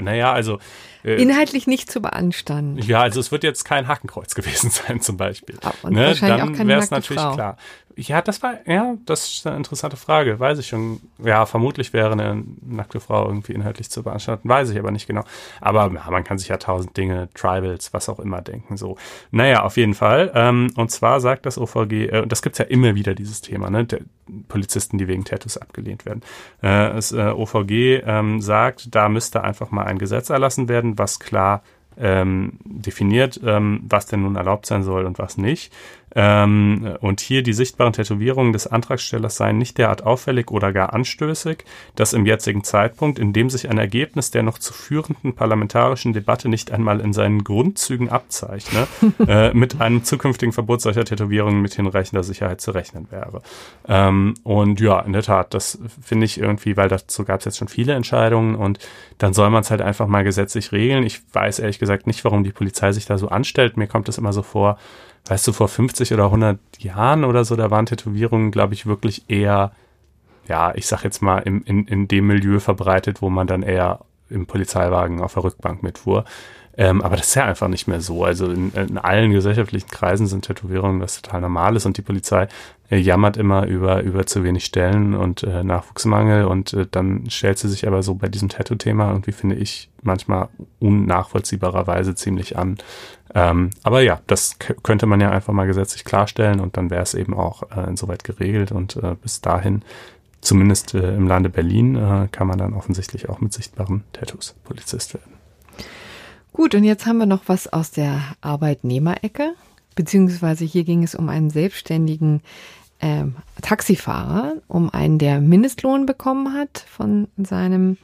Naja, 0.00 0.32
also 0.32 0.58
äh, 1.04 1.20
Inhaltlich 1.20 1.66
nicht 1.66 1.90
zu 1.90 2.00
beanstanden. 2.00 2.78
Ja, 2.82 3.00
also 3.00 3.20
es 3.20 3.32
wird 3.32 3.44
jetzt 3.44 3.64
kein 3.64 3.88
Hakenkreuz 3.88 4.34
gewesen 4.34 4.70
sein 4.70 5.00
zum 5.00 5.16
Beispiel. 5.16 5.56
Ah, 5.62 5.72
und 5.82 5.92
ne? 5.94 6.14
Dann 6.20 6.68
wäre 6.68 6.80
es 6.80 6.90
natürlich 6.90 7.22
Frau. 7.22 7.34
klar. 7.34 7.56
Ja, 8.00 8.22
das 8.22 8.40
war, 8.44 8.58
ja, 8.64 8.94
das 9.06 9.28
ist 9.28 9.46
eine 9.46 9.56
interessante 9.56 9.96
Frage. 9.96 10.38
Weiß 10.38 10.60
ich 10.60 10.68
schon. 10.68 11.00
Ja, 11.18 11.46
vermutlich 11.46 11.92
wäre 11.92 12.12
eine 12.12 12.44
nackte 12.64 13.00
Frau 13.00 13.26
irgendwie 13.26 13.54
inhaltlich 13.54 13.90
zu 13.90 14.04
beanstanden. 14.04 14.48
Weiß 14.48 14.70
ich 14.70 14.78
aber 14.78 14.92
nicht 14.92 15.08
genau. 15.08 15.24
Aber 15.60 15.90
ja, 15.92 16.08
man 16.08 16.22
kann 16.22 16.38
sich 16.38 16.46
ja 16.46 16.58
tausend 16.58 16.96
Dinge, 16.96 17.28
Tribals, 17.34 17.92
was 17.92 18.08
auch 18.08 18.20
immer 18.20 18.40
denken. 18.40 18.76
So. 18.76 18.96
Naja, 19.32 19.64
auf 19.64 19.76
jeden 19.76 19.94
Fall. 19.94 20.30
Ähm, 20.36 20.72
und 20.76 20.92
zwar 20.92 21.20
sagt 21.20 21.44
das 21.44 21.58
OVG, 21.58 21.92
äh, 21.92 22.26
das 22.28 22.40
gibt's 22.42 22.58
ja 22.58 22.66
immer 22.66 22.94
wieder, 22.94 23.14
dieses 23.16 23.40
Thema, 23.40 23.68
ne? 23.68 23.84
Der 23.84 24.00
Polizisten, 24.46 24.98
die 24.98 25.08
wegen 25.08 25.24
Tattoos 25.24 25.56
abgelehnt 25.56 26.06
werden. 26.06 26.22
Äh, 26.62 26.94
das 26.94 27.10
äh, 27.10 27.30
OVG 27.30 28.02
ähm, 28.06 28.40
sagt, 28.40 28.94
da 28.94 29.08
müsste 29.08 29.42
einfach 29.42 29.72
mal 29.72 29.86
ein 29.86 29.98
Gesetz 29.98 30.30
erlassen 30.30 30.68
werden, 30.68 30.97
was 30.98 31.18
klar 31.20 31.62
ähm, 32.00 32.52
definiert, 32.64 33.40
ähm, 33.44 33.80
was 33.88 34.06
denn 34.06 34.22
nun 34.22 34.36
erlaubt 34.36 34.66
sein 34.66 34.82
soll 34.82 35.04
und 35.04 35.18
was 35.18 35.36
nicht. 35.36 35.72
Ähm, 36.20 36.96
und 37.00 37.20
hier 37.20 37.44
die 37.44 37.52
sichtbaren 37.52 37.92
Tätowierungen 37.92 38.52
des 38.52 38.66
Antragstellers 38.66 39.36
seien 39.36 39.56
nicht 39.56 39.78
derart 39.78 40.02
auffällig 40.02 40.50
oder 40.50 40.72
gar 40.72 40.92
anstößig, 40.92 41.58
dass 41.94 42.12
im 42.12 42.26
jetzigen 42.26 42.64
Zeitpunkt, 42.64 43.20
in 43.20 43.32
dem 43.32 43.48
sich 43.50 43.70
ein 43.70 43.78
Ergebnis 43.78 44.32
der 44.32 44.42
noch 44.42 44.58
zu 44.58 44.72
führenden 44.72 45.34
parlamentarischen 45.34 46.12
Debatte 46.12 46.48
nicht 46.48 46.72
einmal 46.72 46.98
in 46.98 47.12
seinen 47.12 47.44
Grundzügen 47.44 48.08
abzeichne, 48.08 48.88
äh, 49.28 49.54
mit 49.54 49.80
einem 49.80 50.02
zukünftigen 50.02 50.52
Verbot 50.52 50.80
solcher 50.80 51.04
Tätowierungen 51.04 51.62
mit 51.62 51.74
hinreichender 51.74 52.24
Sicherheit 52.24 52.60
zu 52.60 52.72
rechnen 52.72 53.06
wäre. 53.12 53.40
Ähm, 53.86 54.34
und 54.42 54.80
ja, 54.80 54.98
in 54.98 55.12
der 55.12 55.22
Tat, 55.22 55.54
das 55.54 55.78
finde 56.02 56.24
ich 56.24 56.40
irgendwie, 56.40 56.76
weil 56.76 56.88
dazu 56.88 57.24
gab 57.24 57.38
es 57.38 57.44
jetzt 57.44 57.58
schon 57.58 57.68
viele 57.68 57.92
Entscheidungen 57.92 58.56
und 58.56 58.80
dann 59.18 59.34
soll 59.34 59.50
man 59.50 59.60
es 59.60 59.70
halt 59.70 59.82
einfach 59.82 60.08
mal 60.08 60.24
gesetzlich 60.24 60.72
regeln. 60.72 61.04
Ich 61.04 61.20
weiß 61.32 61.60
ehrlich 61.60 61.78
gesagt 61.78 62.08
nicht, 62.08 62.24
warum 62.24 62.42
die 62.42 62.50
Polizei 62.50 62.90
sich 62.90 63.06
da 63.06 63.18
so 63.18 63.28
anstellt. 63.28 63.76
Mir 63.76 63.86
kommt 63.86 64.08
es 64.08 64.18
immer 64.18 64.32
so 64.32 64.42
vor, 64.42 64.78
weißt 65.26 65.46
du, 65.46 65.52
vor 65.52 65.68
50 65.68 66.12
oder 66.12 66.26
100 66.26 66.58
Jahren 66.78 67.24
oder 67.24 67.44
so, 67.44 67.56
da 67.56 67.70
waren 67.70 67.86
Tätowierungen, 67.86 68.50
glaube 68.50 68.74
ich, 68.74 68.86
wirklich 68.86 69.24
eher, 69.28 69.72
ja, 70.46 70.74
ich 70.74 70.86
sag 70.86 71.04
jetzt 71.04 71.22
mal, 71.22 71.38
im, 71.38 71.62
in, 71.64 71.86
in 71.86 72.08
dem 72.08 72.26
Milieu 72.26 72.60
verbreitet, 72.60 73.22
wo 73.22 73.30
man 73.30 73.46
dann 73.46 73.62
eher 73.62 74.00
im 74.30 74.46
Polizeiwagen 74.46 75.20
auf 75.20 75.34
der 75.34 75.44
Rückbank 75.44 75.82
mitfuhr. 75.82 76.24
Ähm, 76.78 77.02
aber 77.02 77.16
das 77.16 77.28
ist 77.28 77.34
ja 77.34 77.44
einfach 77.44 77.66
nicht 77.66 77.88
mehr 77.88 78.00
so. 78.00 78.24
Also 78.24 78.48
in, 78.50 78.72
in 78.72 78.98
allen 78.98 79.32
gesellschaftlichen 79.32 79.90
Kreisen 79.90 80.28
sind 80.28 80.44
Tätowierungen 80.44 81.00
was 81.00 81.20
total 81.20 81.40
Normales 81.40 81.84
und 81.86 81.96
die 81.96 82.02
Polizei 82.02 82.46
äh, 82.88 82.96
jammert 82.96 83.36
immer 83.36 83.66
über, 83.66 84.02
über 84.02 84.26
zu 84.26 84.44
wenig 84.44 84.64
Stellen 84.64 85.14
und 85.14 85.42
äh, 85.42 85.64
Nachwuchsmangel 85.64 86.44
und 86.44 86.72
äh, 86.74 86.86
dann 86.88 87.28
stellt 87.30 87.58
sie 87.58 87.68
sich 87.68 87.88
aber 87.88 88.04
so 88.04 88.14
bei 88.14 88.28
diesem 88.28 88.48
Tattoo-Thema 88.48 89.08
irgendwie, 89.08 89.32
finde 89.32 89.56
ich, 89.56 89.90
manchmal 90.02 90.50
unnachvollziehbarerweise 90.78 92.14
ziemlich 92.14 92.56
an. 92.56 92.78
Ähm, 93.34 93.70
aber 93.82 94.02
ja, 94.02 94.20
das 94.28 94.56
könnte 94.84 95.06
man 95.06 95.20
ja 95.20 95.32
einfach 95.32 95.52
mal 95.52 95.66
gesetzlich 95.66 96.04
klarstellen 96.04 96.60
und 96.60 96.76
dann 96.76 96.90
wäre 96.90 97.02
es 97.02 97.14
eben 97.14 97.34
auch 97.34 97.64
äh, 97.76 97.88
insoweit 97.88 98.22
geregelt 98.22 98.70
und 98.70 98.96
äh, 98.96 99.16
bis 99.20 99.40
dahin 99.40 99.82
zumindest 100.40 100.94
äh, 100.94 101.14
im 101.14 101.26
Lande 101.26 101.48
Berlin 101.48 101.96
äh, 101.96 102.28
kann 102.30 102.46
man 102.46 102.58
dann 102.58 102.74
offensichtlich 102.74 103.28
auch 103.28 103.40
mit 103.40 103.52
sichtbaren 103.52 104.04
Tattoos 104.12 104.54
Polizist 104.64 105.14
werden. 105.14 105.32
Gut, 106.52 106.74
und 106.74 106.84
jetzt 106.84 107.06
haben 107.06 107.18
wir 107.18 107.26
noch 107.26 107.42
was 107.46 107.72
aus 107.72 107.90
der 107.90 108.20
Arbeitnehmerecke, 108.40 109.54
beziehungsweise 109.94 110.64
hier 110.64 110.84
ging 110.84 111.02
es 111.02 111.14
um 111.14 111.28
einen 111.28 111.50
selbstständigen 111.50 112.42
ähm, 113.00 113.36
Taxifahrer, 113.62 114.54
um 114.66 114.90
einen, 114.90 115.18
der 115.18 115.40
Mindestlohn 115.40 116.06
bekommen 116.06 116.54
hat 116.54 116.84
von 116.88 117.28
seinem 117.36 117.96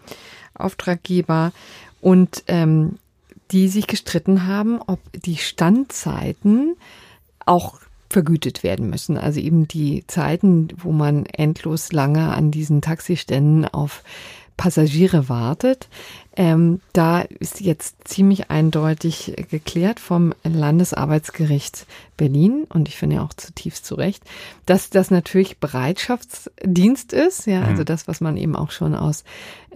Auftraggeber 0.55 1.53
und 2.01 2.45
ähm, 2.47 2.99
die 3.51 3.69
sich 3.69 3.87
gestritten 3.87 4.47
haben, 4.47 4.81
ob 4.87 5.01
die 5.13 5.37
Standzeiten 5.37 6.77
auch 7.45 7.81
vergütet 8.15 8.63
werden 8.63 8.89
müssen. 8.91 9.19
Also 9.19 9.41
eben 9.41 9.67
die 9.67 10.07
Zeiten, 10.07 10.69
wo 10.77 10.93
man 10.93 11.27
endlos 11.27 11.91
lange 11.91 12.33
an 12.33 12.53
diesen 12.53 12.81
Taxiständen 12.81 13.67
auf 13.67 14.05
Passagiere 14.57 15.29
wartet. 15.29 15.89
Ähm, 16.37 16.81
da 16.93 17.21
ist 17.21 17.61
jetzt 17.61 18.09
ziemlich 18.09 18.51
eindeutig 18.51 19.35
geklärt 19.51 20.01
vom 20.01 20.35
Landesarbeitsgericht 20.43 21.87
Berlin 22.17 22.65
und 22.69 22.89
ich 22.89 22.97
finde 22.97 23.17
ja 23.17 23.23
auch 23.23 23.35
zutiefst 23.35 23.87
zu 23.87 23.95
Recht, 23.95 24.23
dass 24.67 24.91
das 24.91 25.11
natürlich 25.11 25.59
Bereitschaftsdienst 25.59 27.13
ist, 27.13 27.47
ja, 27.47 27.63
also 27.63 27.83
mhm. 27.83 27.87
das, 27.87 28.09
was 28.09 28.21
man 28.21 28.37
eben 28.37 28.57
auch 28.57 28.71
schon 28.71 28.95
aus 28.95 29.25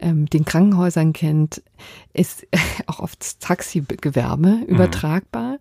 ähm, 0.00 0.26
den 0.26 0.44
Krankenhäusern 0.44 1.12
kennt, 1.12 1.62
ist 2.12 2.46
auch 2.86 3.00
auf 3.00 3.12
Taxigewerbe 3.40 4.48
mhm. 4.48 4.62
übertragbar. 4.64 5.58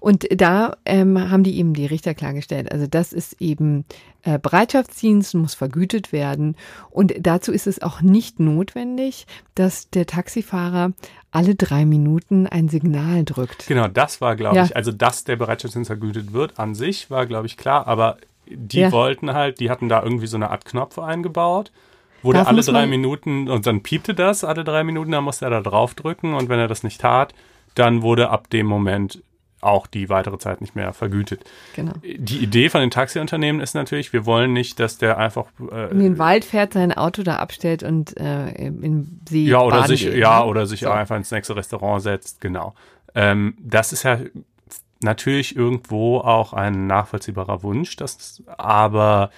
Und 0.00 0.26
da 0.30 0.76
ähm, 0.84 1.30
haben 1.30 1.44
die 1.44 1.58
eben 1.58 1.74
die 1.74 1.86
Richter 1.86 2.14
klargestellt. 2.14 2.72
Also 2.72 2.86
das 2.86 3.12
ist 3.12 3.40
eben 3.40 3.84
äh, 4.22 4.38
Bereitschaftsdienst, 4.38 5.34
muss 5.34 5.54
vergütet 5.54 6.12
werden. 6.12 6.56
Und 6.90 7.14
dazu 7.20 7.52
ist 7.52 7.66
es 7.66 7.82
auch 7.82 8.00
nicht 8.00 8.40
notwendig, 8.40 9.26
dass 9.54 9.88
der 9.90 10.06
Taxifahrer 10.36 10.92
alle 11.30 11.54
drei 11.54 11.84
Minuten 11.84 12.46
ein 12.46 12.68
Signal 12.68 13.24
drückt. 13.24 13.66
Genau, 13.66 13.88
das 13.88 14.20
war, 14.20 14.36
glaube 14.36 14.56
ja. 14.56 14.64
ich, 14.64 14.76
also 14.76 14.92
dass 14.92 15.24
der 15.24 15.36
Bereitschaftsdienst 15.36 15.88
vergütet 15.88 16.32
wird 16.32 16.58
an 16.58 16.74
sich, 16.74 17.10
war, 17.10 17.26
glaube 17.26 17.46
ich, 17.46 17.56
klar. 17.56 17.86
Aber 17.86 18.16
die 18.46 18.80
ja. 18.80 18.92
wollten 18.92 19.32
halt, 19.32 19.60
die 19.60 19.70
hatten 19.70 19.88
da 19.88 20.02
irgendwie 20.02 20.26
so 20.26 20.36
eine 20.36 20.50
Art 20.50 20.64
Knopf 20.64 20.98
eingebaut 20.98 21.72
wo 22.22 22.32
der 22.32 22.48
alle 22.48 22.62
drei 22.62 22.86
Minuten 22.86 23.48
und 23.48 23.66
dann 23.66 23.82
piepte 23.82 24.12
das 24.12 24.42
alle 24.42 24.64
drei 24.64 24.82
Minuten, 24.82 25.12
dann 25.12 25.22
musste 25.22 25.44
er 25.44 25.50
da 25.50 25.60
drauf 25.60 25.94
drücken 25.94 26.34
und 26.34 26.48
wenn 26.48 26.58
er 26.58 26.66
das 26.66 26.82
nicht 26.82 27.00
tat, 27.00 27.34
dann 27.76 28.02
wurde 28.02 28.30
ab 28.30 28.50
dem 28.50 28.66
Moment 28.66 29.22
auch 29.60 29.86
die 29.86 30.08
weitere 30.08 30.38
Zeit 30.38 30.60
nicht 30.60 30.76
mehr 30.76 30.92
vergütet. 30.92 31.44
Genau. 31.74 31.92
Die 32.02 32.38
Idee 32.38 32.68
von 32.68 32.80
den 32.80 32.90
Taxiunternehmen 32.90 33.60
ist 33.60 33.74
natürlich, 33.74 34.12
wir 34.12 34.26
wollen 34.26 34.52
nicht, 34.52 34.78
dass 34.80 34.98
der 34.98 35.18
einfach 35.18 35.46
äh, 35.70 35.90
in 35.90 36.00
den 36.00 36.18
Wald 36.18 36.44
fährt, 36.44 36.74
sein 36.74 36.92
Auto 36.92 37.22
da 37.22 37.36
abstellt 37.36 37.82
und 37.82 38.16
äh, 38.18 38.50
in 38.50 39.20
See 39.28 39.44
ja 39.44 39.60
oder 39.60 39.86
sich 39.86 40.04
geht, 40.04 40.16
ja 40.16 40.40
ne? 40.40 40.46
oder 40.46 40.66
sich 40.66 40.80
so. 40.80 40.90
einfach 40.90 41.16
ins 41.16 41.30
nächste 41.30 41.56
Restaurant 41.56 42.02
setzt. 42.02 42.40
Genau. 42.40 42.74
Ähm, 43.14 43.56
das 43.60 43.92
ist 43.92 44.02
ja 44.02 44.18
natürlich 45.00 45.56
irgendwo 45.56 46.18
auch 46.18 46.52
ein 46.52 46.86
nachvollziehbarer 46.86 47.62
Wunsch, 47.62 47.96
das 47.96 48.42
aber 48.56 49.30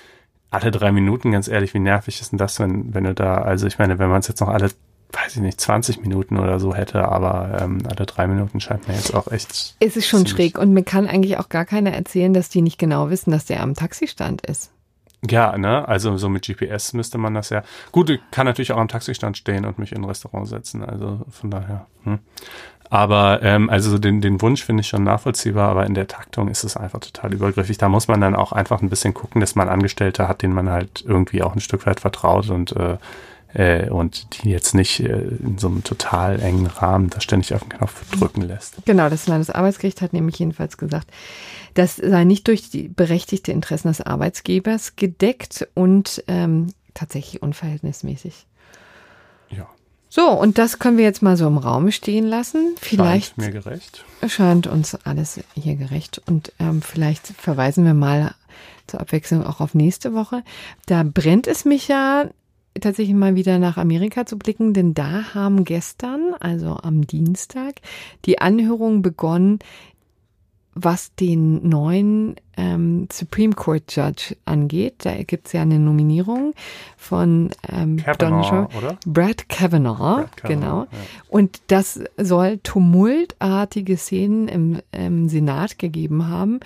alle 0.50 0.70
drei 0.70 0.92
Minuten, 0.92 1.30
ganz 1.30 1.48
ehrlich, 1.48 1.74
wie 1.74 1.78
nervig 1.78 2.20
ist 2.20 2.32
denn 2.32 2.38
das, 2.38 2.58
wenn, 2.58 2.94
wenn 2.94 3.04
du 3.04 3.14
da, 3.14 3.36
also 3.36 3.66
ich 3.66 3.78
meine, 3.78 3.98
wenn 3.98 4.08
man 4.08 4.20
es 4.20 4.28
jetzt 4.28 4.40
noch 4.40 4.48
alle, 4.48 4.70
weiß 5.12 5.36
ich 5.36 5.42
nicht, 5.42 5.60
20 5.60 6.02
Minuten 6.02 6.38
oder 6.38 6.60
so 6.60 6.74
hätte, 6.74 7.08
aber 7.08 7.58
ähm, 7.62 7.78
alle 7.88 8.06
drei 8.06 8.26
Minuten 8.26 8.60
scheint 8.60 8.88
mir 8.88 8.94
jetzt 8.94 9.14
auch 9.14 9.30
echt. 9.32 9.74
Es 9.80 9.96
ist 9.96 10.06
schon 10.06 10.26
schräg 10.26 10.58
und 10.58 10.72
mir 10.72 10.82
kann 10.82 11.06
eigentlich 11.06 11.38
auch 11.38 11.48
gar 11.48 11.64
keiner 11.64 11.92
erzählen, 11.92 12.34
dass 12.34 12.48
die 12.50 12.62
nicht 12.62 12.78
genau 12.78 13.10
wissen, 13.10 13.30
dass 13.30 13.46
der 13.46 13.62
am 13.62 13.74
Taxistand 13.74 14.44
ist. 14.46 14.70
Ja, 15.28 15.58
ne, 15.58 15.88
also 15.88 16.16
so 16.16 16.28
mit 16.28 16.46
GPS 16.46 16.92
müsste 16.92 17.18
man 17.18 17.34
das 17.34 17.50
ja. 17.50 17.64
Gut, 17.90 18.10
ich 18.10 18.20
kann 18.30 18.46
natürlich 18.46 18.72
auch 18.72 18.78
am 18.78 18.88
Taxistand 18.88 19.36
stehen 19.36 19.64
und 19.64 19.78
mich 19.78 19.92
in 19.92 20.02
ein 20.02 20.04
Restaurant 20.04 20.46
setzen, 20.46 20.84
also 20.84 21.20
von 21.30 21.50
daher. 21.50 21.86
Hm. 22.04 22.20
Aber 22.90 23.42
ähm, 23.42 23.68
also 23.68 23.98
den, 23.98 24.20
den 24.20 24.40
Wunsch 24.40 24.64
finde 24.64 24.80
ich 24.82 24.88
schon 24.88 25.04
nachvollziehbar, 25.04 25.68
aber 25.68 25.86
in 25.86 25.94
der 25.94 26.06
Taktung 26.06 26.48
ist 26.48 26.64
es 26.64 26.76
einfach 26.76 27.00
total 27.00 27.34
übergriffig. 27.34 27.76
Da 27.78 27.88
muss 27.88 28.08
man 28.08 28.20
dann 28.20 28.34
auch 28.34 28.52
einfach 28.52 28.80
ein 28.80 28.88
bisschen 28.88 29.12
gucken, 29.12 29.40
dass 29.40 29.56
man 29.56 29.68
Angestellte 29.68 30.28
hat, 30.28 30.42
denen 30.42 30.54
man 30.54 30.70
halt 30.70 31.04
irgendwie 31.06 31.42
auch 31.42 31.54
ein 31.54 31.60
Stück 31.60 31.84
weit 31.86 32.00
vertraut 32.00 32.48
und 32.48 32.72
äh, 32.76 32.96
äh, 33.54 33.88
und 33.88 34.42
die 34.42 34.50
jetzt 34.50 34.74
nicht 34.74 35.00
äh, 35.00 35.20
in 35.42 35.58
so 35.58 35.68
einem 35.68 35.84
total 35.84 36.40
engen 36.40 36.66
Rahmen 36.66 37.10
da 37.10 37.20
ständig 37.20 37.54
auf 37.54 37.62
den 37.62 37.70
Knopf 37.70 38.10
drücken 38.10 38.42
lässt. 38.42 38.76
Genau, 38.84 39.08
das 39.08 39.26
Landesarbeitsgericht 39.26 40.00
hat 40.02 40.12
nämlich 40.12 40.38
jedenfalls 40.38 40.76
gesagt, 40.76 41.10
das 41.74 41.96
sei 41.96 42.24
nicht 42.24 42.48
durch 42.48 42.70
die 42.70 42.88
berechtigte 42.88 43.52
Interessen 43.52 43.88
des 43.88 44.00
Arbeitsgebers 44.00 44.96
gedeckt 44.96 45.68
und 45.74 46.22
ähm, 46.28 46.68
tatsächlich 46.94 47.42
unverhältnismäßig. 47.42 48.46
Ja. 49.50 49.68
So, 50.10 50.30
und 50.30 50.58
das 50.58 50.78
können 50.78 50.96
wir 50.96 51.04
jetzt 51.04 51.22
mal 51.22 51.36
so 51.36 51.46
im 51.46 51.58
Raum 51.58 51.90
stehen 51.90 52.26
lassen. 52.26 52.74
Vielleicht 52.80 53.36
scheint 53.36 53.38
mir 53.38 53.50
gerecht. 53.50 54.04
Scheint 54.26 54.66
uns 54.66 54.94
alles 55.04 55.40
hier 55.54 55.76
gerecht. 55.76 56.20
Und 56.26 56.52
ähm, 56.58 56.82
vielleicht 56.82 57.26
verweisen 57.28 57.84
wir 57.84 57.94
mal 57.94 58.34
zur 58.86 59.00
Abwechslung 59.00 59.44
auch 59.44 59.60
auf 59.60 59.74
nächste 59.74 60.14
Woche. 60.14 60.42
Da 60.86 61.02
brennt 61.02 61.46
es 61.46 61.64
mich 61.64 61.88
ja 61.88 62.24
tatsächlich 62.80 63.14
mal 63.14 63.34
wieder 63.34 63.58
nach 63.58 63.76
Amerika 63.76 64.26
zu 64.26 64.38
blicken, 64.38 64.74
denn 64.74 64.94
da 64.94 65.34
haben 65.34 65.64
gestern, 65.64 66.34
also 66.40 66.76
am 66.82 67.06
Dienstag, 67.06 67.80
die 68.24 68.40
Anhörungen 68.40 69.02
begonnen 69.02 69.58
was 70.80 71.14
den 71.14 71.68
neuen 71.68 72.36
ähm, 72.56 73.08
Supreme 73.12 73.54
Court 73.54 73.94
Judge 73.94 74.36
angeht. 74.44 74.94
Da 74.98 75.22
gibt 75.22 75.48
es 75.48 75.52
ja 75.52 75.62
eine 75.62 75.78
Nominierung 75.78 76.54
von 76.96 77.50
ähm, 77.68 77.96
Kavanaugh, 77.96 78.68
oder? 78.76 78.96
Brad 79.04 79.48
Kavanaugh, 79.48 79.96
Brad 79.96 80.36
Kavanaugh 80.36 80.60
genau. 80.60 80.80
Ja. 80.82 80.88
Und 81.28 81.60
das 81.66 82.00
soll 82.16 82.58
tumultartige 82.58 83.96
Szenen 83.96 84.48
im, 84.48 84.78
im 84.92 85.28
Senat 85.28 85.78
gegeben 85.78 86.28
haben. 86.28 86.60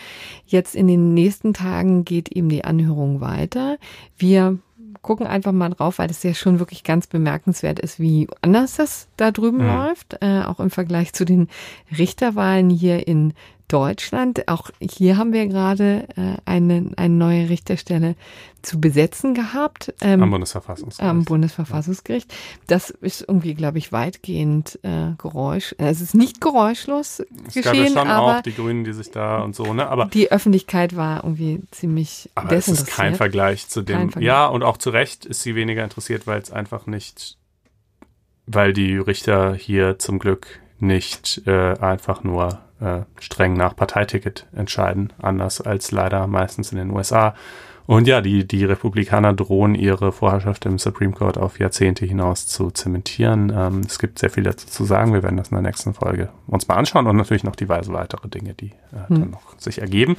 Jetzt 0.47 0.75
in 0.75 0.89
den 0.89 1.15
nächsten 1.15 1.55
Tagen 1.55 2.05
geht 2.05 2.31
eben 2.31 2.51
die 2.51 2.65
Anhörung 2.65 3.21
weiter. 3.21 3.79
Wir 4.19 4.59
gucken 5.01 5.27
einfach 5.27 5.53
mal 5.53 5.71
drauf, 5.71 5.99
weil 5.99 6.11
es 6.11 6.23
ja 6.23 6.35
schon 6.35 6.59
wirklich 6.59 6.85
ganz 6.85 7.07
bemerkenswert 7.07 7.79
ist, 7.79 7.99
wie 7.99 8.29
anders 8.41 8.77
das 8.77 9.09
da 9.17 9.31
drüben 9.31 9.59
mhm. 9.59 9.67
läuft, 9.67 10.19
äh, 10.21 10.43
auch 10.43 10.61
im 10.61 10.71
Vergleich 10.71 11.13
zu 11.13 11.25
den 11.25 11.49
Richterwahlen 11.97 12.71
hier 12.71 13.07
in 13.07 13.35
Deutschland. 13.73 14.49
Auch 14.49 14.71
hier 14.81 15.17
haben 15.17 15.33
wir 15.33 15.47
gerade 15.47 16.07
äh, 16.17 16.37
eine, 16.45 16.91
eine 16.97 17.15
neue 17.15 17.49
Richterstelle 17.49 18.17
zu 18.61 18.81
besetzen 18.81 19.35
gehabt. 19.35 19.95
Ähm, 20.03 20.23
am 20.23 20.31
Bundesverfassungsgericht. 20.31 21.11
Am 21.11 21.25
Bundesverfassungsgericht. 21.25 22.33
Das 22.67 22.91
ist 22.91 23.25
irgendwie, 23.27 23.55
glaube 23.55 23.79
ich, 23.79 23.91
weitgehend 23.91 24.79
äh, 24.83 25.13
Geräusch. 25.17 25.75
Äh, 25.79 25.87
es 25.89 26.01
ist 26.01 26.15
nicht 26.15 26.41
geräuschlos 26.41 27.21
es 27.21 27.55
geschehen, 27.55 27.63
gab 27.63 27.75
ja 27.75 27.87
schon 27.89 28.11
aber 28.11 28.39
auch 28.39 28.43
die 28.43 28.55
Grünen, 28.55 28.85
die 28.85 28.93
sich 28.93 29.11
da 29.11 29.39
und 29.39 29.57
so, 29.57 29.73
ne? 29.73 29.89
Aber 29.89 30.07
die 30.07 30.31
Öffentlichkeit 30.31 30.95
war 30.95 31.25
irgendwie 31.25 31.63
ziemlich 31.71 32.31
aber 32.35 32.53
es 32.53 32.69
ist 32.69 32.87
kein 32.87 33.15
Vergleich 33.15 33.69
zu 33.69 33.83
dem. 33.83 34.11
Vergleich. 34.11 34.25
Ja, 34.25 34.47
und 34.47 34.63
auch 34.63 34.77
zu 34.77 34.91
Recht 34.91 35.25
ist 35.25 35.43
sie 35.43 35.55
weniger 35.55 35.83
interessiert, 35.83 36.27
weil 36.27 36.41
es 36.41 36.51
einfach 36.51 36.87
nicht, 36.87 37.39
weil 38.47 38.73
die 38.73 38.97
Richter 38.97 39.55
hier 39.55 39.99
zum 39.99 40.19
Glück 40.19 40.61
nicht 40.79 41.43
äh, 41.47 41.75
einfach 41.79 42.25
nur 42.25 42.61
äh, 42.83 43.03
streng 43.21 43.55
nach 43.55 43.77
Parteiticket 43.77 44.47
entscheiden, 44.55 45.13
anders 45.21 45.61
als 45.61 45.93
leider 45.93 46.27
meistens 46.27 46.73
in 46.73 46.79
den 46.79 46.91
USA. 46.91 47.35
Und 47.87 48.07
ja, 48.07 48.21
die, 48.21 48.47
die 48.47 48.65
Republikaner 48.65 49.33
drohen 49.35 49.75
ihre 49.75 50.13
Vorherrschaft 50.13 50.67
im 50.67 50.79
Supreme 50.79 51.13
Court 51.13 51.37
auf 51.37 51.59
Jahrzehnte 51.59 52.07
hinaus 52.07 52.47
zu 52.47 52.71
zementieren. 52.71 53.53
Ähm, 53.55 53.81
es 53.87 53.99
gibt 53.99 54.19
sehr 54.19 54.31
viel 54.31 54.45
dazu 54.45 54.67
zu 54.67 54.85
sagen. 54.85 55.13
Wir 55.13 55.23
werden 55.23 55.37
das 55.37 55.49
in 55.49 55.57
der 55.57 55.63
nächsten 55.63 55.93
Folge 55.93 56.29
uns 56.47 56.69
mal 56.69 56.77
anschauen 56.77 57.07
und 57.07 57.17
natürlich 57.17 57.45
noch 57.45 57.57
diverse 57.57 57.93
weitere 57.93 58.29
Dinge, 58.29 58.55
die 58.55 58.73
äh, 58.93 59.09
hm. 59.09 59.21
dann 59.21 59.31
noch 59.31 59.59
sich 59.59 59.81
ergeben. 59.81 60.17